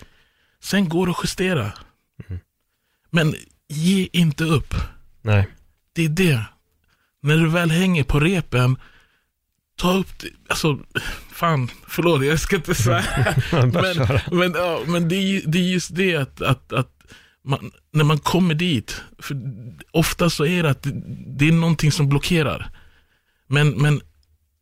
Sen 0.63 0.89
går 0.89 1.05
det 1.05 1.11
att 1.11 1.23
justera. 1.23 1.71
Men 3.09 3.35
ge 3.69 4.09
inte 4.11 4.43
upp. 4.43 4.73
Nej. 5.21 5.47
Det 5.93 6.05
är 6.05 6.09
det. 6.09 6.45
När 7.21 7.37
du 7.37 7.49
väl 7.49 7.71
hänger 7.71 8.03
på 8.03 8.19
repen, 8.19 8.77
ta 9.77 9.93
upp 9.93 10.19
det. 10.19 10.29
Alltså, 10.49 10.79
fan, 11.31 11.69
förlåt, 11.87 12.25
jag 12.25 12.39
ska 12.39 12.55
inte 12.55 12.75
köra. 12.83 13.03
men, 13.51 13.71
men, 14.31 14.51
ja, 14.55 14.79
men 14.87 15.09
det, 15.09 15.15
är, 15.15 15.41
det 15.45 15.57
är 15.57 15.63
just 15.63 15.95
det 15.95 16.15
att, 16.15 16.41
att, 16.41 16.73
att 16.73 16.91
man, 17.43 17.71
när 17.91 18.03
man 18.03 18.17
kommer 18.17 18.53
dit, 18.53 19.01
för 19.19 19.37
ofta 19.91 20.29
så 20.29 20.45
är 20.45 20.63
det 20.63 20.69
att 20.69 20.83
det, 20.83 20.91
det 21.27 21.47
är 21.47 21.51
någonting 21.51 21.91
som 21.91 22.09
blockerar. 22.09 22.69
Men, 23.47 23.69
men 23.69 24.01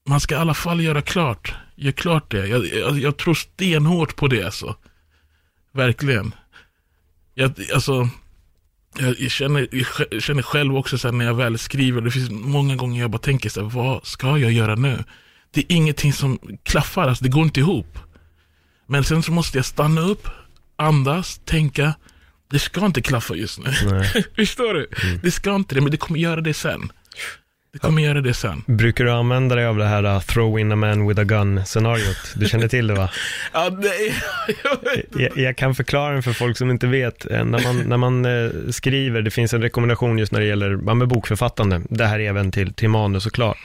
man 0.06 0.20
ska 0.20 0.36
i 0.36 0.38
alla 0.38 0.54
fall 0.54 0.82
göra 0.82 1.02
klart, 1.02 1.54
gör 1.76 1.92
klart 1.92 2.32
det. 2.32 2.48
Jag, 2.48 2.66
jag, 2.66 3.00
jag 3.00 3.18
tror 3.18 3.34
stenhårt 3.34 4.16
på 4.16 4.28
det 4.28 4.44
alltså. 4.44 4.76
Verkligen. 5.72 6.34
Jag, 7.34 7.54
alltså, 7.74 8.10
jag, 9.00 9.20
jag, 9.20 9.32
känner, 9.32 9.68
jag 10.12 10.24
känner 10.24 10.42
själv 10.42 10.78
också 10.78 10.98
så 10.98 11.08
här, 11.08 11.14
när 11.16 11.26
jag 11.26 11.34
väl 11.34 11.58
skriver, 11.58 12.02
det 12.02 12.12
finns 12.12 12.30
många 12.32 12.76
gånger 12.76 13.02
jag 13.02 13.12
bara 13.12 13.18
tänker 13.18 13.50
så 13.50 13.62
här, 13.62 13.70
vad 13.70 14.06
ska 14.06 14.38
jag 14.38 14.52
göra 14.52 14.76
nu? 14.76 15.04
Det 15.52 15.60
är 15.60 15.76
ingenting 15.76 16.14
som 16.14 16.40
klaffar, 16.64 17.08
alltså, 17.08 17.24
det 17.24 17.30
går 17.30 17.44
inte 17.44 17.60
ihop. 17.60 18.00
Men 18.88 19.04
sen 19.04 19.24
så 19.24 19.32
måste 19.32 19.58
jag 19.58 19.66
stanna 19.66 20.02
upp, 20.02 20.28
andas, 20.76 21.42
tänka, 21.46 21.94
det 22.52 22.60
ska 22.60 22.86
inte 22.86 23.02
klaffa 23.02 23.36
just 23.36 23.60
nu. 23.60 23.72
Förstår 24.36 24.74
du? 24.74 24.90
Det 25.24 25.32
ska 25.32 25.56
inte 25.56 25.76
det, 25.76 25.82
men 25.82 25.92
det 25.92 25.98
kommer 25.98 26.20
göra 26.20 26.42
det 26.42 26.54
sen. 26.54 26.92
Det 27.76 27.80
kommer 27.80 28.02
göra 28.02 28.22
det 28.22 28.34
sen. 28.34 28.64
Brukar 28.68 29.04
du 29.06 29.12
använda 29.12 29.56
dig 29.56 29.66
av 29.66 29.78
det 29.78 29.86
här 29.86 30.06
uh, 30.06 30.20
throw 30.20 30.60
in 30.60 30.72
a 30.72 30.76
man 30.76 31.08
with 31.08 31.22
a 31.22 31.24
gun-scenariot? 31.24 32.34
Du 32.36 32.46
känner 32.48 32.68
till 32.68 32.88
det 32.88 32.94
va? 32.94 33.10
Ja, 33.54 33.70
nej, 33.78 34.14
jag. 34.64 35.22
Jag, 35.22 35.38
jag 35.38 35.58
kan 35.58 35.76
förklara 35.76 36.14
den 36.14 36.24
för 36.24 36.34
folk 36.34 36.58
som 36.58 36.72
inte 36.72 36.88
vet. 36.88 37.32
Eh, 37.32 37.46
När 37.46 37.64
man, 37.64 37.80
när 37.80 37.98
man 37.98 38.26
eh, 38.26 38.52
skriver, 38.72 39.22
det 39.22 39.32
finns 39.32 39.54
en 39.54 39.62
rekommendation 39.62 40.18
just 40.18 40.32
när 40.32 40.40
det 40.40 40.46
gäller 40.46 40.94
med 40.94 41.08
bokförfattande. 41.08 41.82
Det 41.90 42.06
här 42.06 42.20
är 42.20 42.30
även 42.30 42.52
till, 42.52 42.74
till 42.74 42.90
manus 42.90 43.24
såklart. 43.24 43.58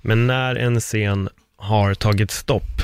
Men 0.00 0.26
när 0.26 0.56
en 0.56 0.80
scen 0.80 1.28
har 1.56 1.94
tagit 1.94 2.30
stopp, 2.30 2.82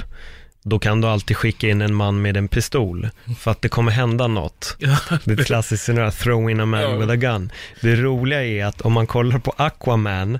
då 0.68 0.78
kan 0.78 1.00
du 1.00 1.08
alltid 1.08 1.36
skicka 1.36 1.68
in 1.68 1.82
en 1.82 1.94
man 1.94 2.22
med 2.22 2.36
en 2.36 2.48
pistol, 2.48 3.08
för 3.40 3.50
att 3.50 3.62
det 3.62 3.68
kommer 3.68 3.92
hända 3.92 4.26
något. 4.26 4.76
Det 5.24 5.32
är 5.32 5.40
ett 5.40 5.46
klassiskt 5.46 5.84
scenario, 5.84 6.10
throw 6.10 6.50
in 6.50 6.60
a 6.60 6.66
man 6.66 6.80
Ja. 6.82 6.96
with 6.96 7.10
a 7.12 7.16
gun. 7.16 7.52
Det 7.80 7.96
roliga 7.96 8.44
är 8.44 8.64
att 8.64 8.80
om 8.80 8.92
man 8.92 9.06
kollar 9.06 9.38
på 9.38 9.54
Aquaman, 9.56 10.38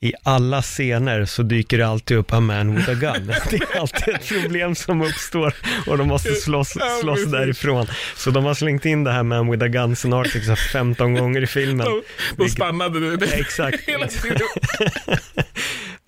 i 0.00 0.12
alla 0.22 0.62
scener 0.62 1.24
så 1.24 1.42
dyker 1.42 1.78
det 1.78 1.86
alltid 1.86 2.16
upp 2.16 2.32
a 2.32 2.40
man 2.40 2.74
with 2.76 2.90
a 2.90 2.94
gun. 2.94 3.26
Det 3.50 3.56
är 3.56 3.80
alltid 3.80 4.14
ett 4.14 4.28
problem 4.28 4.74
som 4.74 5.02
uppstår 5.02 5.54
och 5.86 5.98
de 5.98 6.08
måste 6.08 6.34
slåss, 6.34 6.74
slåss 7.00 7.24
därifrån. 7.26 7.86
Så 8.16 8.30
de 8.30 8.44
har 8.44 8.54
slängt 8.54 8.84
in 8.84 9.04
det 9.04 9.12
här 9.12 9.22
man 9.22 9.50
with 9.50 9.64
a 9.64 9.68
gun-scenariot 9.68 10.34
liksom 10.34 10.56
15 10.56 11.14
gånger 11.14 11.42
i 11.42 11.46
filmen. 11.46 11.86
då 12.36 12.48
stannade 12.48 13.00
du. 13.00 13.16
Det, 13.16 13.26
Exakt. 13.26 13.80
Hela 13.88 14.06
tiden. 14.06 14.38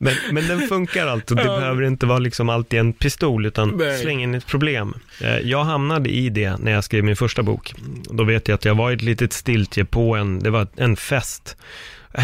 Men, 0.06 0.34
men 0.34 0.48
den 0.58 0.68
funkar 0.68 1.06
alltså, 1.06 1.34
det 1.34 1.42
Ja. 1.44 1.56
behöver 1.58 1.82
inte 1.82 2.06
vara 2.06 2.18
liksom 2.18 2.48
alltid 2.48 2.80
en 2.80 2.92
pistol, 2.92 3.46
utan 3.46 3.68
Nej. 3.68 3.98
släng 3.98 4.22
in 4.22 4.34
ett 4.34 4.46
problem. 4.46 4.94
Eh, 5.20 5.38
Jag 5.38 5.64
hamnade 5.64 6.08
i 6.10 6.28
det 6.28 6.56
när 6.60 6.72
jag 6.72 6.84
skrev 6.84 7.04
min 7.04 7.16
första 7.16 7.42
bok. 7.42 7.74
Då 8.10 8.24
vet 8.24 8.48
jag 8.48 8.54
att 8.54 8.64
jag 8.64 8.74
var 8.74 8.90
i 8.90 8.94
ett 8.94 9.02
litet 9.02 9.32
stiltje 9.32 9.84
på 9.84 10.16
en, 10.16 10.38
det 10.38 10.50
var 10.50 10.66
en 10.76 10.96
fest. 10.96 11.56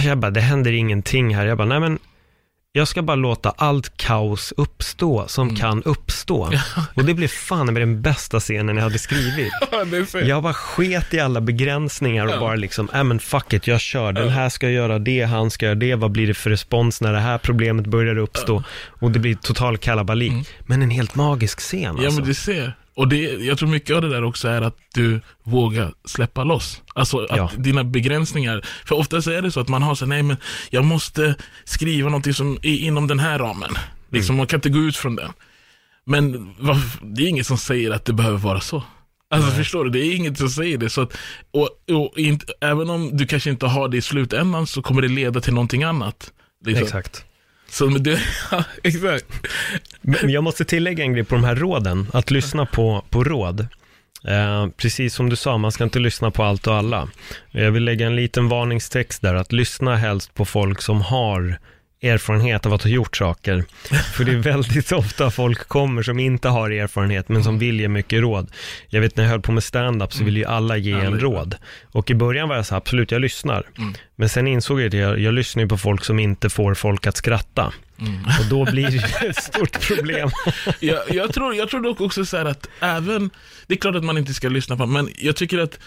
Jag 0.04 0.18
bara, 0.18 0.30
det 0.30 0.40
händer 0.40 0.72
ingenting 0.72 1.34
här. 1.36 1.46
Jag 1.46 1.58
bara, 1.58 1.68
nej 1.68 1.80
men, 1.80 1.98
jag 2.74 2.88
ska 2.88 3.02
bara 3.02 3.14
låta 3.14 3.50
allt 3.50 3.96
kaos 3.96 4.52
uppstå 4.56 5.24
som 5.28 5.48
Mm. 5.48 5.56
kan 5.60 5.82
uppstå. 5.82 6.50
Och 6.94 7.04
det 7.04 7.14
blev 7.14 7.28
fan 7.28 7.66
med 7.66 7.82
den 7.82 8.02
bästa 8.02 8.40
scenen 8.40 8.76
jag 8.76 8.82
hade 8.84 8.98
skrivit. 8.98 9.52
Jag 10.26 10.42
bara 10.42 10.54
sket 10.54 11.14
i 11.14 11.20
alla 11.20 11.40
begränsningar 11.40 12.26
och 12.34 12.40
bara 12.40 12.54
liksom, 12.54 12.88
äh 12.94 13.04
men 13.04 13.18
fuck 13.20 13.52
it, 13.52 13.66
jag 13.66 13.80
kör, 13.80 14.12
den 14.12 14.28
här 14.28 14.48
ska 14.48 14.70
göra 14.70 14.98
det, 14.98 15.22
han 15.22 15.50
ska 15.50 15.64
göra 15.66 15.74
det, 15.74 15.94
vad 15.94 16.10
blir 16.10 16.26
det 16.26 16.34
för 16.34 16.50
respons 16.50 17.00
när 17.00 17.12
det 17.12 17.20
här 17.20 17.38
problemet 17.38 17.86
börjar 17.86 18.18
uppstå? 18.18 18.62
Och 19.00 19.10
det 19.10 19.18
blir 19.18 19.34
total 19.34 19.78
kalabalik. 19.78 20.32
Men 20.66 20.82
en 20.82 20.90
helt 20.90 21.14
magisk 21.14 21.58
scen 21.60 21.82
Mm. 21.84 21.96
Ja 22.02 22.06
alltså. 22.06 22.20
men 22.20 22.28
du 22.28 22.34
ser. 22.34 22.72
Och 22.94 23.08
det, 23.08 23.16
jag 23.22 23.58
tror 23.58 23.68
mycket 23.68 23.96
av 23.96 24.02
det 24.02 24.08
där 24.08 24.24
också 24.24 24.48
är 24.48 24.62
att 24.62 24.76
du 24.94 25.20
vågar 25.42 25.92
släppa 26.04 26.44
loss. 26.44 26.82
Alltså 26.94 27.24
att 27.24 27.36
Ja. 27.36 27.50
dina 27.58 27.84
begränsningar. 27.84 28.66
För 28.84 28.94
ofta 28.94 29.22
så 29.22 29.30
är 29.30 29.42
det 29.42 29.50
så 29.50 29.60
att 29.60 29.68
man 29.68 29.82
har 29.82 29.94
så 29.94 30.06
nej 30.06 30.22
men 30.22 30.36
jag 30.70 30.84
måste 30.84 31.34
skriva 31.64 32.08
någonting 32.08 32.34
som 32.34 32.58
är 32.62 32.76
inom 32.78 33.06
den 33.06 33.18
här 33.18 33.38
ramen. 33.38 33.74
Liksom 34.10 34.36
man 34.36 34.46
kan 34.46 34.56
inte 34.58 34.68
gå 34.68 34.78
ut 34.78 34.96
från 34.96 35.16
den. 35.16 35.32
Men 36.04 36.54
vad, 36.58 36.76
det 37.02 37.22
är 37.22 37.28
inget 37.28 37.46
som 37.46 37.58
säger 37.58 37.90
att 37.90 38.04
det 38.04 38.12
behöver 38.12 38.38
vara 38.38 38.60
så. 38.60 38.82
Alltså 39.30 39.50
förstår 39.50 39.84
du, 39.84 39.90
det 39.90 39.98
är 40.06 40.16
inget 40.16 40.38
som 40.38 40.48
säger 40.48 40.78
det. 40.78 40.90
Så 40.90 41.00
att, 41.00 41.16
och, 41.50 41.68
och 41.96 42.18
inte, 42.18 42.46
även 42.60 42.90
om 42.90 43.16
du 43.16 43.26
kanske 43.26 43.50
inte 43.50 43.66
har 43.66 43.88
det 43.88 43.96
i 43.96 44.02
slutändan 44.02 44.66
så 44.66 44.82
kommer 44.82 45.02
det 45.02 45.08
leda 45.08 45.40
till 45.40 45.54
någonting 45.54 45.82
annat. 45.82 46.32
Liksom. 46.64 46.84
Exakt. 46.84 47.24
Så 47.72 47.90
men 47.90 48.04
ja, 48.50 48.64
exakt. 48.82 49.26
Men 50.00 50.30
jag 50.30 50.44
måste 50.44 50.64
tillägga 50.64 51.04
en 51.04 51.12
grej 51.12 51.24
på 51.24 51.34
de 51.34 51.44
här 51.44 51.56
råden, 51.56 52.06
att 52.12 52.30
lyssna 52.30 52.66
på, 52.66 53.04
på 53.10 53.24
råd. 53.24 53.60
Eh, 54.24 54.66
precis 54.76 55.14
som 55.14 55.30
du 55.30 55.36
sa, 55.36 55.58
man 55.58 55.72
ska 55.72 55.84
inte 55.84 55.98
lyssna 55.98 56.30
på 56.30 56.42
allt 56.42 56.66
och 56.66 56.74
alla. 56.74 57.08
Jag 57.50 57.70
vill 57.70 57.84
lägga 57.84 58.06
en 58.06 58.16
liten 58.16 58.48
varningstext 58.48 59.22
där, 59.22 59.34
att 59.34 59.52
lyssna 59.52 59.96
helst 59.96 60.34
på 60.34 60.44
folk 60.44 60.82
som 60.82 61.00
har 61.00 61.58
erfarenhet 62.02 62.66
av 62.66 62.74
att 62.74 62.82
ha 62.82 62.90
gjort 62.90 63.16
saker. 63.16 63.64
För 64.14 64.24
det 64.24 64.32
är 64.32 64.36
väldigt 64.36 64.92
ofta 65.02 65.30
folk 65.30 65.68
kommer 65.68 66.02
som 66.02 66.18
inte 66.18 66.48
har 66.48 66.70
erfarenhet, 66.70 67.28
men 67.28 67.44
som 67.44 67.58
vill 67.58 67.80
ge 67.80 67.88
mycket 67.88 68.20
råd. 68.20 68.50
Jag 68.88 69.00
vet 69.00 69.16
när 69.16 69.24
jag 69.24 69.30
höll 69.30 69.40
på 69.40 69.52
med 69.52 69.64
stand-up 69.64 70.12
så 70.12 70.24
ville 70.24 70.38
ju 70.38 70.44
alla 70.44 70.76
ge 70.76 70.92
en 70.92 71.20
råd. 71.20 71.56
Och 71.92 72.10
i 72.10 72.14
början 72.14 72.48
var 72.48 72.56
jag 72.56 72.66
så 72.66 72.74
här, 72.74 72.78
absolut, 72.78 73.10
jag 73.10 73.20
lyssnar. 73.20 73.66
Mm. 73.78 73.94
Men 74.16 74.28
sen 74.28 74.46
insåg 74.46 74.80
jag 74.80 74.86
att 74.86 74.94
jag, 74.94 75.18
jag 75.18 75.34
lyssnar 75.34 75.66
på 75.66 75.78
folk 75.78 76.04
som 76.04 76.18
inte 76.18 76.50
får 76.50 76.74
folk 76.74 77.06
att 77.06 77.16
skratta. 77.16 77.72
Mm. 78.00 78.24
Och 78.24 78.46
då 78.50 78.64
blir 78.64 78.90
det 78.90 79.26
ett 79.28 79.42
stort 79.42 79.86
problem. 79.86 80.30
jag, 80.80 81.00
jag, 81.10 81.34
tror, 81.34 81.54
jag 81.54 81.68
tror 81.68 81.80
dock 81.80 82.00
också 82.00 82.24
så 82.24 82.36
här 82.36 82.44
att 82.44 82.68
även, 82.80 83.30
det 83.66 83.74
är 83.74 83.78
klart 83.78 83.94
att 83.94 84.04
man 84.04 84.18
inte 84.18 84.34
ska 84.34 84.48
lyssna 84.48 84.76
på, 84.76 84.86
men 84.86 85.08
jag 85.18 85.36
tycker 85.36 85.58
att 85.58 85.78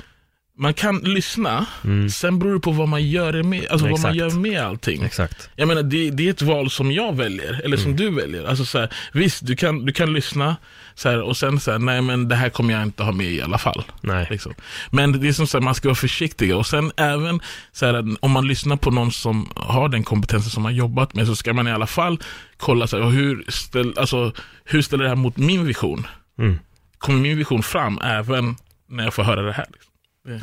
man 0.57 0.73
kan 0.73 0.99
lyssna, 0.99 1.65
sen 2.11 2.39
beror 2.39 2.53
det 2.53 2.59
på 2.59 2.71
vad 2.71 2.87
man 2.87 3.03
gör 3.03 3.43
med, 3.43 3.67
alltså 3.69 3.87
vad 3.87 3.99
man 3.99 4.11
Mm. 4.11 4.17
Gör 4.17 4.39
med 4.39 4.61
allting. 4.61 5.03
Exakt. 5.03 5.49
Jag 5.55 5.67
menar, 5.67 5.83
det, 5.83 6.09
det 6.09 6.27
är 6.27 6.29
ett 6.29 6.41
val 6.41 6.69
som 6.69 6.91
jag 6.91 7.15
väljer, 7.15 7.61
eller 7.63 7.77
som 7.77 7.95
du 7.95 8.09
väljer. 8.09 8.45
Alltså 8.45 8.65
så 8.65 8.79
här, 8.79 8.93
visst, 9.13 9.45
du 9.45 9.55
kan, 9.55 9.85
du 9.85 9.93
kan 9.93 10.13
lyssna 10.13 10.55
så 10.95 11.09
här, 11.09 11.21
och 11.21 11.37
sen 11.37 11.59
säga, 11.59 11.77
nej 11.77 12.01
men 12.01 12.27
det 12.27 12.35
här 12.35 12.49
kommer 12.49 12.73
jag 12.73 12.83
inte 12.83 13.03
ha 13.03 13.11
med 13.11 13.31
i 13.31 13.41
alla 13.41 13.57
fall. 13.57 13.83
Nej. 14.01 14.27
Liksom. 14.29 14.53
Men 14.91 15.21
det 15.21 15.27
är 15.27 15.33
som 15.33 15.47
sagt, 15.47 15.63
man 15.63 15.75
ska 15.75 15.87
vara 15.87 15.95
försiktig. 15.95 16.55
Och 16.55 16.67
sen 16.67 16.91
även 16.97 17.41
så 17.71 18.15
om 18.19 18.31
man 18.31 18.47
lyssnar 18.47 18.75
på 18.77 18.91
någon 18.91 19.11
som 19.11 19.49
har 19.55 19.89
den 19.89 20.03
kompetensen 20.03 20.51
som 20.51 20.63
man 20.63 20.75
jobbat 20.75 21.13
med, 21.13 21.27
så 21.27 21.35
ska 21.35 21.53
man 21.53 21.67
i 21.67 21.71
alla 21.71 21.87
fall 21.87 22.19
kolla 22.57 22.87
så 22.87 23.03
hur, 23.03 23.45
ställ, 23.47 23.93
alltså, 23.97 24.31
hur 24.63 24.81
ställer 24.81 25.03
det 25.03 25.09
här 25.09 25.15
mot 25.15 25.37
min 25.37 25.65
vision? 25.65 26.07
Mm. 26.39 26.59
Kommer 26.97 27.19
min 27.19 27.37
vision 27.37 27.63
fram 27.63 27.99
även 28.03 28.55
när 28.89 29.03
jag 29.03 29.13
får 29.13 29.23
höra 29.23 29.41
det 29.41 29.53
här? 29.53 29.65
Liksom? 29.71 29.94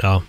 Ja. 0.03 0.23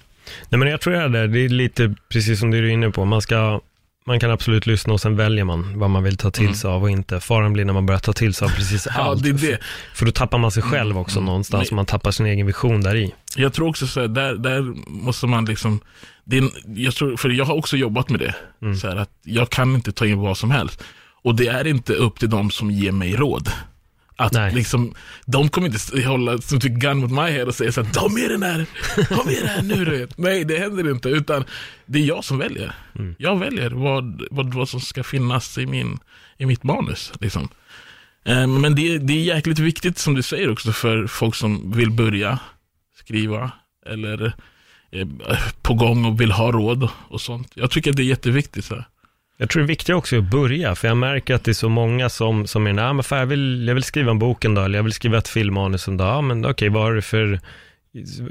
Nej 0.49 0.59
men 0.59 0.67
jag 0.67 0.81
tror 0.81 0.95
jag 0.95 1.11
det, 1.11 1.27
det 1.27 1.39
är 1.39 1.49
lite 1.49 1.95
precis 2.09 2.39
som 2.39 2.51
du 2.51 2.57
är 2.57 2.71
inne 2.73 2.89
på, 2.89 3.05
man 3.05 3.21
ska 3.21 3.61
man 4.05 4.19
kan 4.19 4.31
absolut 4.31 4.65
lyssna 4.65 4.93
och 4.93 5.01
sen 5.01 5.15
väljer 5.15 5.43
man 5.43 5.79
vad 5.79 5.89
man 5.89 6.03
vill 6.03 6.17
ta 6.17 6.31
till 6.31 6.55
sig 6.55 6.69
av 6.69 6.83
och 6.83 6.89
inte. 6.89 7.19
Faran 7.19 7.53
blir 7.53 7.65
när 7.65 7.73
man 7.73 7.85
börjar 7.85 7.99
ta 7.99 8.13
till 8.13 8.33
sig 8.33 8.45
av 8.45 8.49
precis 8.49 8.87
Ja, 8.95 9.01
allt. 9.01 9.23
det 9.23 9.29
är 9.29 9.33
det. 9.33 9.59
För 9.93 10.05
då 10.05 10.11
tappar 10.11 10.37
man 10.37 10.51
sig 10.51 10.63
själv 10.63 10.97
också 10.97 11.19
någonstans, 11.21 11.71
Men- 11.71 11.75
man 11.75 11.85
tappar 11.85 12.11
sin 12.11 12.25
egen 12.25 12.45
vision 12.47 12.81
där 12.81 12.95
i. 12.95 13.13
Jag 13.35 13.53
tror 13.53 13.67
också 13.69 13.87
så 13.87 14.01
här, 14.01 14.07
där, 14.07 14.33
där 14.35 14.61
måste 14.87 15.27
man 15.27 15.45
liksom, 15.45 15.79
det 16.23 16.37
är, 16.37 16.43
jag 16.65 16.95
tror, 16.95 17.17
för 17.17 17.29
jag 17.29 17.45
har 17.45 17.55
också 17.55 17.77
jobbat 17.77 18.09
med 18.09 18.19
det, 18.19 18.35
så 18.75 18.87
här, 18.89 18.95
att 18.95 19.09
jag 19.23 19.49
kan 19.49 19.75
inte 19.75 19.91
ta 19.91 20.05
in 20.05 20.19
vad 20.19 20.37
som 20.37 20.51
helst. 20.51 20.83
Och 21.23 21.35
det 21.35 21.47
är 21.47 21.67
inte 21.67 21.93
upp 21.93 22.19
till 22.19 22.29
de 22.29 22.51
som 22.51 22.71
ger 22.71 22.91
mig 22.91 23.15
råd. 23.15 23.49
Att 24.15 24.33
Nej. 24.33 24.53
liksom, 24.53 24.93
de 25.25 25.49
kommer 25.49 25.67
inte 25.67 26.07
hålla 26.07 26.37
som 26.37 26.59
typ 26.59 26.73
gun 26.73 26.97
mot 26.97 27.11
my 27.11 27.31
head 27.31 27.45
och 27.45 27.55
säga 27.55 27.71
så 27.71 27.83
här, 27.83 27.93
ta 27.93 28.09
med 28.09 28.29
den 28.29 28.43
här, 28.43 28.65
ta 29.09 29.23
med 29.23 29.35
den 29.35 29.47
här 29.47 29.61
nu 29.61 29.85
du 29.85 29.97
vet. 29.97 30.17
Nej, 30.17 30.43
det 30.43 30.57
händer 30.57 30.91
inte, 30.91 31.09
utan 31.09 31.43
det 31.85 31.99
är 31.99 32.05
jag 32.05 32.23
som 32.23 32.37
väljer. 32.37 32.75
Jag 33.17 33.39
väljer 33.39 33.69
vad, 33.69 34.23
vad, 34.31 34.53
vad 34.53 34.69
som 34.69 34.79
ska 34.79 35.03
finnas 35.03 35.57
i, 35.57 35.65
min, 35.65 35.99
i 36.37 36.45
mitt 36.45 36.63
manus. 36.63 37.11
Liksom. 37.19 37.49
Eh, 38.25 38.47
Men 38.47 38.75
det, 38.75 38.97
det 38.97 39.13
är 39.13 39.35
jäkligt 39.35 39.59
viktigt 39.59 39.97
som 39.97 40.13
du 40.15 40.21
säger 40.21 40.51
också 40.51 40.71
för 40.71 41.07
folk 41.07 41.35
som 41.35 41.71
vill 41.71 41.91
börja 41.91 42.39
skriva 42.99 43.51
eller 43.85 44.33
eh, 44.91 45.07
på 45.61 45.73
gång 45.73 46.05
och 46.05 46.21
vill 46.21 46.31
ha 46.31 46.51
råd 46.51 46.89
och 47.09 47.21
sånt. 47.21 47.51
Jag 47.53 47.71
tycker 47.71 47.91
att 47.91 47.97
det 47.97 48.03
är 48.03 48.05
jätteviktigt. 48.05 48.65
Så. 48.65 48.75
här. 48.75 48.85
Jag 49.43 49.49
tror 49.49 49.61
det 49.61 49.67
viktiga 49.67 49.95
också 49.95 50.15
är 50.15 50.19
att 50.19 50.25
börja, 50.29 50.75
för 50.75 50.87
jag 50.87 50.97
märker 50.97 51.35
att 51.35 51.43
det 51.43 51.51
är 51.51 51.53
så 51.53 51.69
många 51.69 52.09
som, 52.09 52.47
som 52.47 52.67
är, 52.67 52.73
nej 52.73 52.93
men 52.93 53.03
fan 53.03 53.19
jag 53.19 53.25
vill, 53.25 53.67
jag 53.67 53.73
vill 53.73 53.83
skriva 53.83 54.11
en 54.11 54.19
bok 54.19 54.45
en 54.45 54.55
dag, 54.55 54.65
eller 54.65 54.79
jag 54.79 54.83
vill 54.83 54.93
skriva 54.93 55.17
ett 55.17 55.27
filmmanus 55.27 55.87
en 55.87 55.97
dag, 55.97 56.07
ja 56.07 56.21
men 56.21 56.45
okej, 56.45 56.69
vad 56.69 56.83
har 56.83 56.93
du 56.93 57.01
för, 57.01 57.39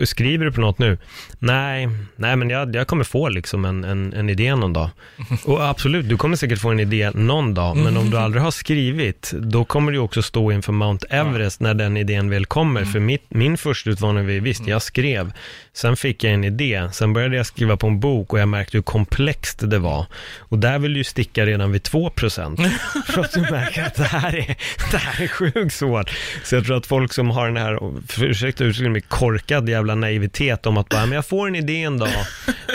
skriver 0.05 0.45
du 0.45 0.53
på 0.53 0.61
något 0.61 0.79
nu? 0.79 0.99
Nej, 1.39 1.89
nej 2.17 2.37
men 2.37 2.51
jag, 2.51 2.75
jag 2.75 2.87
kommer 2.87 3.05
få 3.05 3.29
liksom 3.29 3.65
en, 3.65 3.85
en, 3.85 4.13
en 4.13 4.31
idé 4.31 4.55
någon 4.55 4.73
dag. 4.73 4.91
Och 5.45 5.69
absolut, 5.69 6.09
du 6.09 6.17
kommer 6.17 6.37
säkert 6.37 6.59
få 6.59 6.71
en 6.71 6.81
idé 6.81 7.11
någon 7.15 7.55
dag, 7.55 7.77
men 7.77 7.97
om 7.97 8.11
du 8.11 8.19
aldrig 8.19 8.43
har 8.43 8.51
skrivit, 8.51 9.33
då 9.33 9.65
kommer 9.65 9.93
du 9.93 9.99
också 9.99 10.23
stå 10.23 10.53
inför 10.53 10.73
Mount 10.73 11.07
Everest 11.11 11.61
när 11.61 11.75
den 11.75 11.97
idén 11.97 12.31
väl 12.31 12.47
kommer. 12.47 12.85
För 12.85 13.01
mitt, 13.01 13.25
min 13.29 13.57
första 13.57 13.91
utmaning 13.91 14.27
var 14.27 14.33
visst, 14.33 14.67
jag 14.67 14.83
skrev, 14.83 15.33
sen 15.75 15.97
fick 15.97 16.25
jag 16.25 16.33
en 16.35 16.45
idé, 16.45 16.89
sen 16.93 17.13
började 17.13 17.37
jag 17.37 17.47
skriva 17.47 17.77
på 17.77 17.87
en 17.87 18.01
bok 18.01 18.33
och 18.33 18.39
jag 18.41 18.49
märkte 18.49 18.77
hur 18.77 18.83
komplext 18.83 19.71
det 19.71 19.79
var. 19.79 20.07
Och 20.39 20.59
där 20.59 20.79
vill 20.79 20.97
ju 20.97 21.05
sticka 21.05 21.47
redan 21.47 21.73
vid 21.73 21.83
2%, 21.83 22.69
för 23.07 23.21
att 23.21 23.33
du 23.33 23.41
märker 23.41 23.83
att 23.83 23.95
det 23.95 24.05
här 24.05 24.37
är, 24.37 24.57
det 24.91 24.97
här 24.97 25.25
är 25.25 25.29
sjukt 25.29 25.75
svårt. 25.75 26.11
Så 26.45 26.55
jag 26.55 26.65
tror 26.65 26.77
att 26.77 26.87
folk 26.87 27.13
som 27.13 27.31
har 27.31 27.47
den 27.47 27.57
här, 27.57 27.79
för- 28.09 28.25
ursäkta 28.25 28.65
uttrycket, 28.65 28.93
med 28.93 29.09
korkad 29.09 29.69
jävla 29.69 29.95
naivitet 29.95 30.67
om 30.67 30.77
att 30.77 30.89
bara, 30.89 31.07
men 31.07 31.13
jag 31.13 31.27
får 31.27 31.49
en 31.49 31.55
idé 31.55 31.83
en 31.83 31.99
dag 31.99 32.09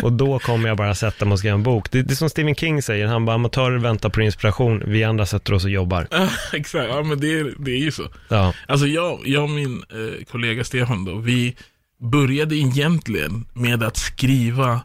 och 0.03 0.13
då 0.13 0.39
kommer 0.39 0.67
jag 0.67 0.77
bara 0.77 0.95
sätta 0.95 1.25
mig 1.25 1.33
och 1.33 1.39
skriva 1.39 1.53
en 1.55 1.63
bok. 1.63 1.91
Det, 1.91 2.01
det 2.01 2.13
är 2.13 2.15
som 2.15 2.29
Stephen 2.29 2.55
King 2.55 2.81
säger, 2.81 3.07
han 3.07 3.25
bara, 3.25 3.35
amatörer 3.35 3.77
väntar 3.77 4.09
på 4.09 4.21
inspiration, 4.21 4.83
vi 4.85 5.03
andra 5.03 5.25
sätter 5.25 5.53
oss 5.53 5.63
och 5.63 5.69
jobbar. 5.69 6.07
Exakt, 6.53 6.89
ja 6.89 7.03
men 7.03 7.19
det 7.19 7.39
är, 7.39 7.53
det 7.59 7.71
är 7.71 7.79
ju 7.79 7.91
så. 7.91 8.03
Ja, 8.29 8.53
Alltså 8.67 8.87
jag, 8.87 9.19
jag 9.25 9.43
och 9.43 9.49
min 9.49 9.83
eh, 9.91 10.25
kollega 10.31 10.63
Stefan 10.63 11.05
då, 11.05 11.15
vi 11.15 11.55
började 11.99 12.55
egentligen 12.55 13.45
med 13.53 13.83
att 13.83 13.97
skriva 13.97 14.81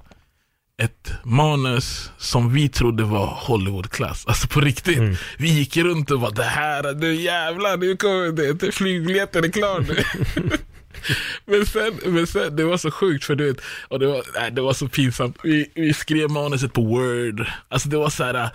ett 0.82 1.12
manus 1.24 2.10
som 2.18 2.52
vi 2.52 2.68
trodde 2.68 3.04
var 3.04 3.26
Hollywoodklass. 3.26 4.26
Alltså 4.26 4.48
på 4.48 4.60
riktigt. 4.60 5.18
Vi 5.38 5.48
gick 5.48 5.76
runt 5.76 6.10
och 6.10 6.20
var 6.20 6.30
det 6.30 6.42
här, 6.42 6.94
nu 6.94 7.14
jävlar, 7.14 7.76
nu 7.76 7.96
kommer 7.96 8.32
det, 8.32 8.52
det 8.52 8.72
flygbiljetten 8.72 9.44
är 9.44 9.48
klar 9.48 9.80
nu. 9.80 10.04
men, 11.46 11.66
sen, 11.66 11.98
men 12.04 12.26
sen, 12.26 12.56
det 12.56 12.64
var 12.64 12.76
så 12.76 12.90
sjukt 12.90 13.24
för 13.24 13.34
du 13.34 13.44
vet, 13.44 13.60
och 13.88 13.98
det 13.98 14.06
var, 14.06 14.22
nej, 14.34 14.50
det 14.50 14.60
var 14.60 14.72
så 14.72 14.88
pinsamt. 14.88 15.36
Vi, 15.42 15.72
vi 15.74 15.94
skrev 15.94 16.30
manuset 16.30 16.72
på 16.72 16.82
Word. 16.82 17.46
Alltså 17.68 17.88
det 17.88 17.96
var 17.96 18.10
så 18.10 18.24
här. 18.24 18.50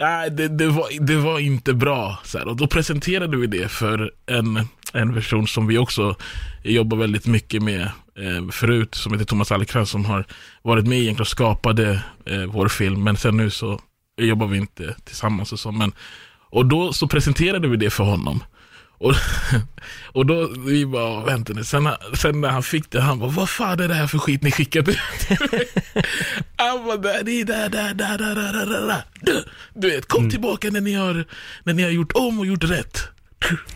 Nej, 0.00 0.30
det, 0.30 0.48
det, 0.48 0.66
var, 0.66 1.06
det 1.06 1.16
var 1.16 1.38
inte 1.38 1.74
bra. 1.74 2.18
Så 2.24 2.38
här. 2.38 2.48
Och 2.48 2.56
då 2.56 2.66
presenterade 2.66 3.36
vi 3.36 3.46
det 3.46 3.68
för 3.68 4.12
en, 4.26 4.68
en 4.92 5.14
person 5.14 5.46
som 5.46 5.66
vi 5.66 5.78
också 5.78 6.16
jobbar 6.62 6.96
väldigt 6.96 7.26
mycket 7.26 7.62
med 7.62 7.80
eh, 8.18 8.48
förut, 8.50 8.94
som 8.94 9.12
heter 9.12 9.24
Thomas 9.24 9.52
Alkrans, 9.52 9.90
som 9.90 10.04
har 10.04 10.24
varit 10.62 10.86
med 10.86 10.98
egentligen 10.98 11.20
och 11.20 11.28
skapade 11.28 12.02
eh, 12.26 12.44
vår 12.44 12.68
film, 12.68 13.04
men 13.04 13.16
sen 13.16 13.36
nu 13.36 13.50
så 13.50 13.80
jobbar 14.16 14.46
vi 14.46 14.58
inte 14.58 14.94
tillsammans 15.04 15.52
och 15.52 15.60
så. 15.60 15.72
Men, 15.72 15.92
och 16.50 16.66
då 16.66 16.92
så 16.92 17.08
presenterade 17.08 17.68
vi 17.68 17.76
det 17.76 17.90
för 17.90 18.04
honom. 18.04 18.42
Och, 18.98 19.14
och 20.12 20.26
då, 20.26 20.48
vi 20.66 20.86
bara, 20.86 21.24
vänta 21.24 21.52
nu, 21.52 21.64
sen, 21.64 21.88
sen 22.14 22.40
när 22.40 22.48
han 22.48 22.62
fick 22.62 22.90
det, 22.90 23.00
han 23.00 23.18
bara, 23.18 23.30
vad 23.30 23.50
fan 23.50 23.80
är 23.80 23.88
det 23.88 23.94
här 23.94 24.06
för 24.06 24.18
skit 24.18 24.42
ni 24.42 24.52
skickat 24.52 24.88
ut? 24.88 24.98
han 26.56 26.84
bara, 26.84 27.22
det 27.22 27.40
är 27.40 27.44
där, 27.44 27.68
där, 27.68 27.94
där, 27.94 28.18
där, 28.18 28.34
där, 28.34 28.66
där, 28.66 28.86
där. 28.86 29.02
Du, 29.20 29.44
du 29.74 29.90
vet, 29.90 30.08
kom 30.08 30.30
tillbaka 30.30 30.70
när 30.70 30.80
ni, 30.80 30.94
har, 30.94 31.24
när 31.64 31.74
ni 31.74 31.82
har 31.82 31.90
gjort 31.90 32.12
om 32.14 32.38
och 32.38 32.46
gjort 32.46 32.64
rätt. 32.64 33.08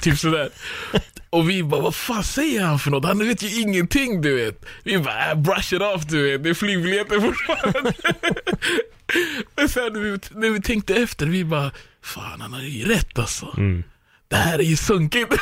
Typ 0.00 0.18
sådär. 0.18 0.50
Och 1.30 1.50
vi 1.50 1.62
bara, 1.62 1.80
vad 1.80 1.94
fan 1.94 2.24
säger 2.24 2.62
han 2.62 2.78
för 2.78 2.90
något? 2.90 3.04
Han 3.04 3.18
vet 3.18 3.42
ju 3.42 3.60
ingenting 3.60 4.22
du 4.22 4.36
vet. 4.36 4.64
Vi 4.84 4.98
bara, 4.98 5.30
äh, 5.30 5.34
brush 5.34 5.74
it 5.74 5.80
off 5.82 6.06
du 6.06 6.30
vet, 6.30 6.42
det 6.42 6.50
är 6.50 6.54
flygbiljetter 6.54 7.20
fortfarande. 7.20 7.92
Men 9.56 9.68
sen 9.68 9.92
när 9.92 10.00
vi, 10.00 10.18
när 10.30 10.50
vi 10.50 10.62
tänkte 10.62 10.94
efter, 10.94 11.26
vi 11.26 11.44
bara, 11.44 11.70
fan 12.02 12.40
han 12.40 12.52
har 12.52 12.60
ju 12.60 12.84
rätt 12.84 13.18
alltså. 13.18 13.54
Det 14.28 14.36
här 14.36 14.58
är 14.58 14.62
ju 14.62 14.76
sunkigt. 14.76 15.32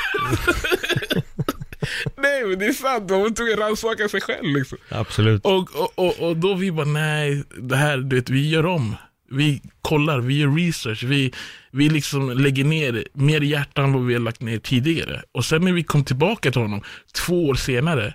nej 2.16 2.44
men 2.44 2.58
det 2.58 2.66
är 2.66 2.72
sant, 2.72 3.10
man 3.10 3.20
måste 3.20 3.42
rannsaka 3.42 4.08
sig 4.08 4.20
själv 4.20 4.56
liksom. 4.56 4.78
Absolut. 4.88 5.44
Och, 5.44 5.76
och, 5.76 5.92
och, 5.94 6.28
och 6.28 6.36
då 6.36 6.54
vi 6.54 6.72
bara, 6.72 6.86
nej, 6.86 7.44
det 7.58 7.76
här, 7.76 7.96
du 7.98 8.16
vet, 8.16 8.30
vi 8.30 8.48
gör 8.48 8.66
om. 8.66 8.96
Vi 9.30 9.62
kollar, 9.82 10.20
vi 10.20 10.38
gör 10.38 10.54
research, 10.56 11.02
vi, 11.02 11.32
vi 11.70 11.88
liksom 11.88 12.30
lägger 12.30 12.64
ner 12.64 13.04
mer 13.12 13.40
hjärta 13.40 13.82
än 13.82 13.92
vad 13.92 14.06
vi 14.06 14.14
har 14.14 14.20
lagt 14.20 14.40
ner 14.40 14.58
tidigare. 14.58 15.22
Och 15.32 15.44
sen 15.44 15.64
när 15.64 15.72
vi 15.72 15.82
kom 15.82 16.04
tillbaka 16.04 16.50
till 16.50 16.60
honom, 16.60 16.82
två 17.14 17.48
år 17.48 17.54
senare, 17.54 18.14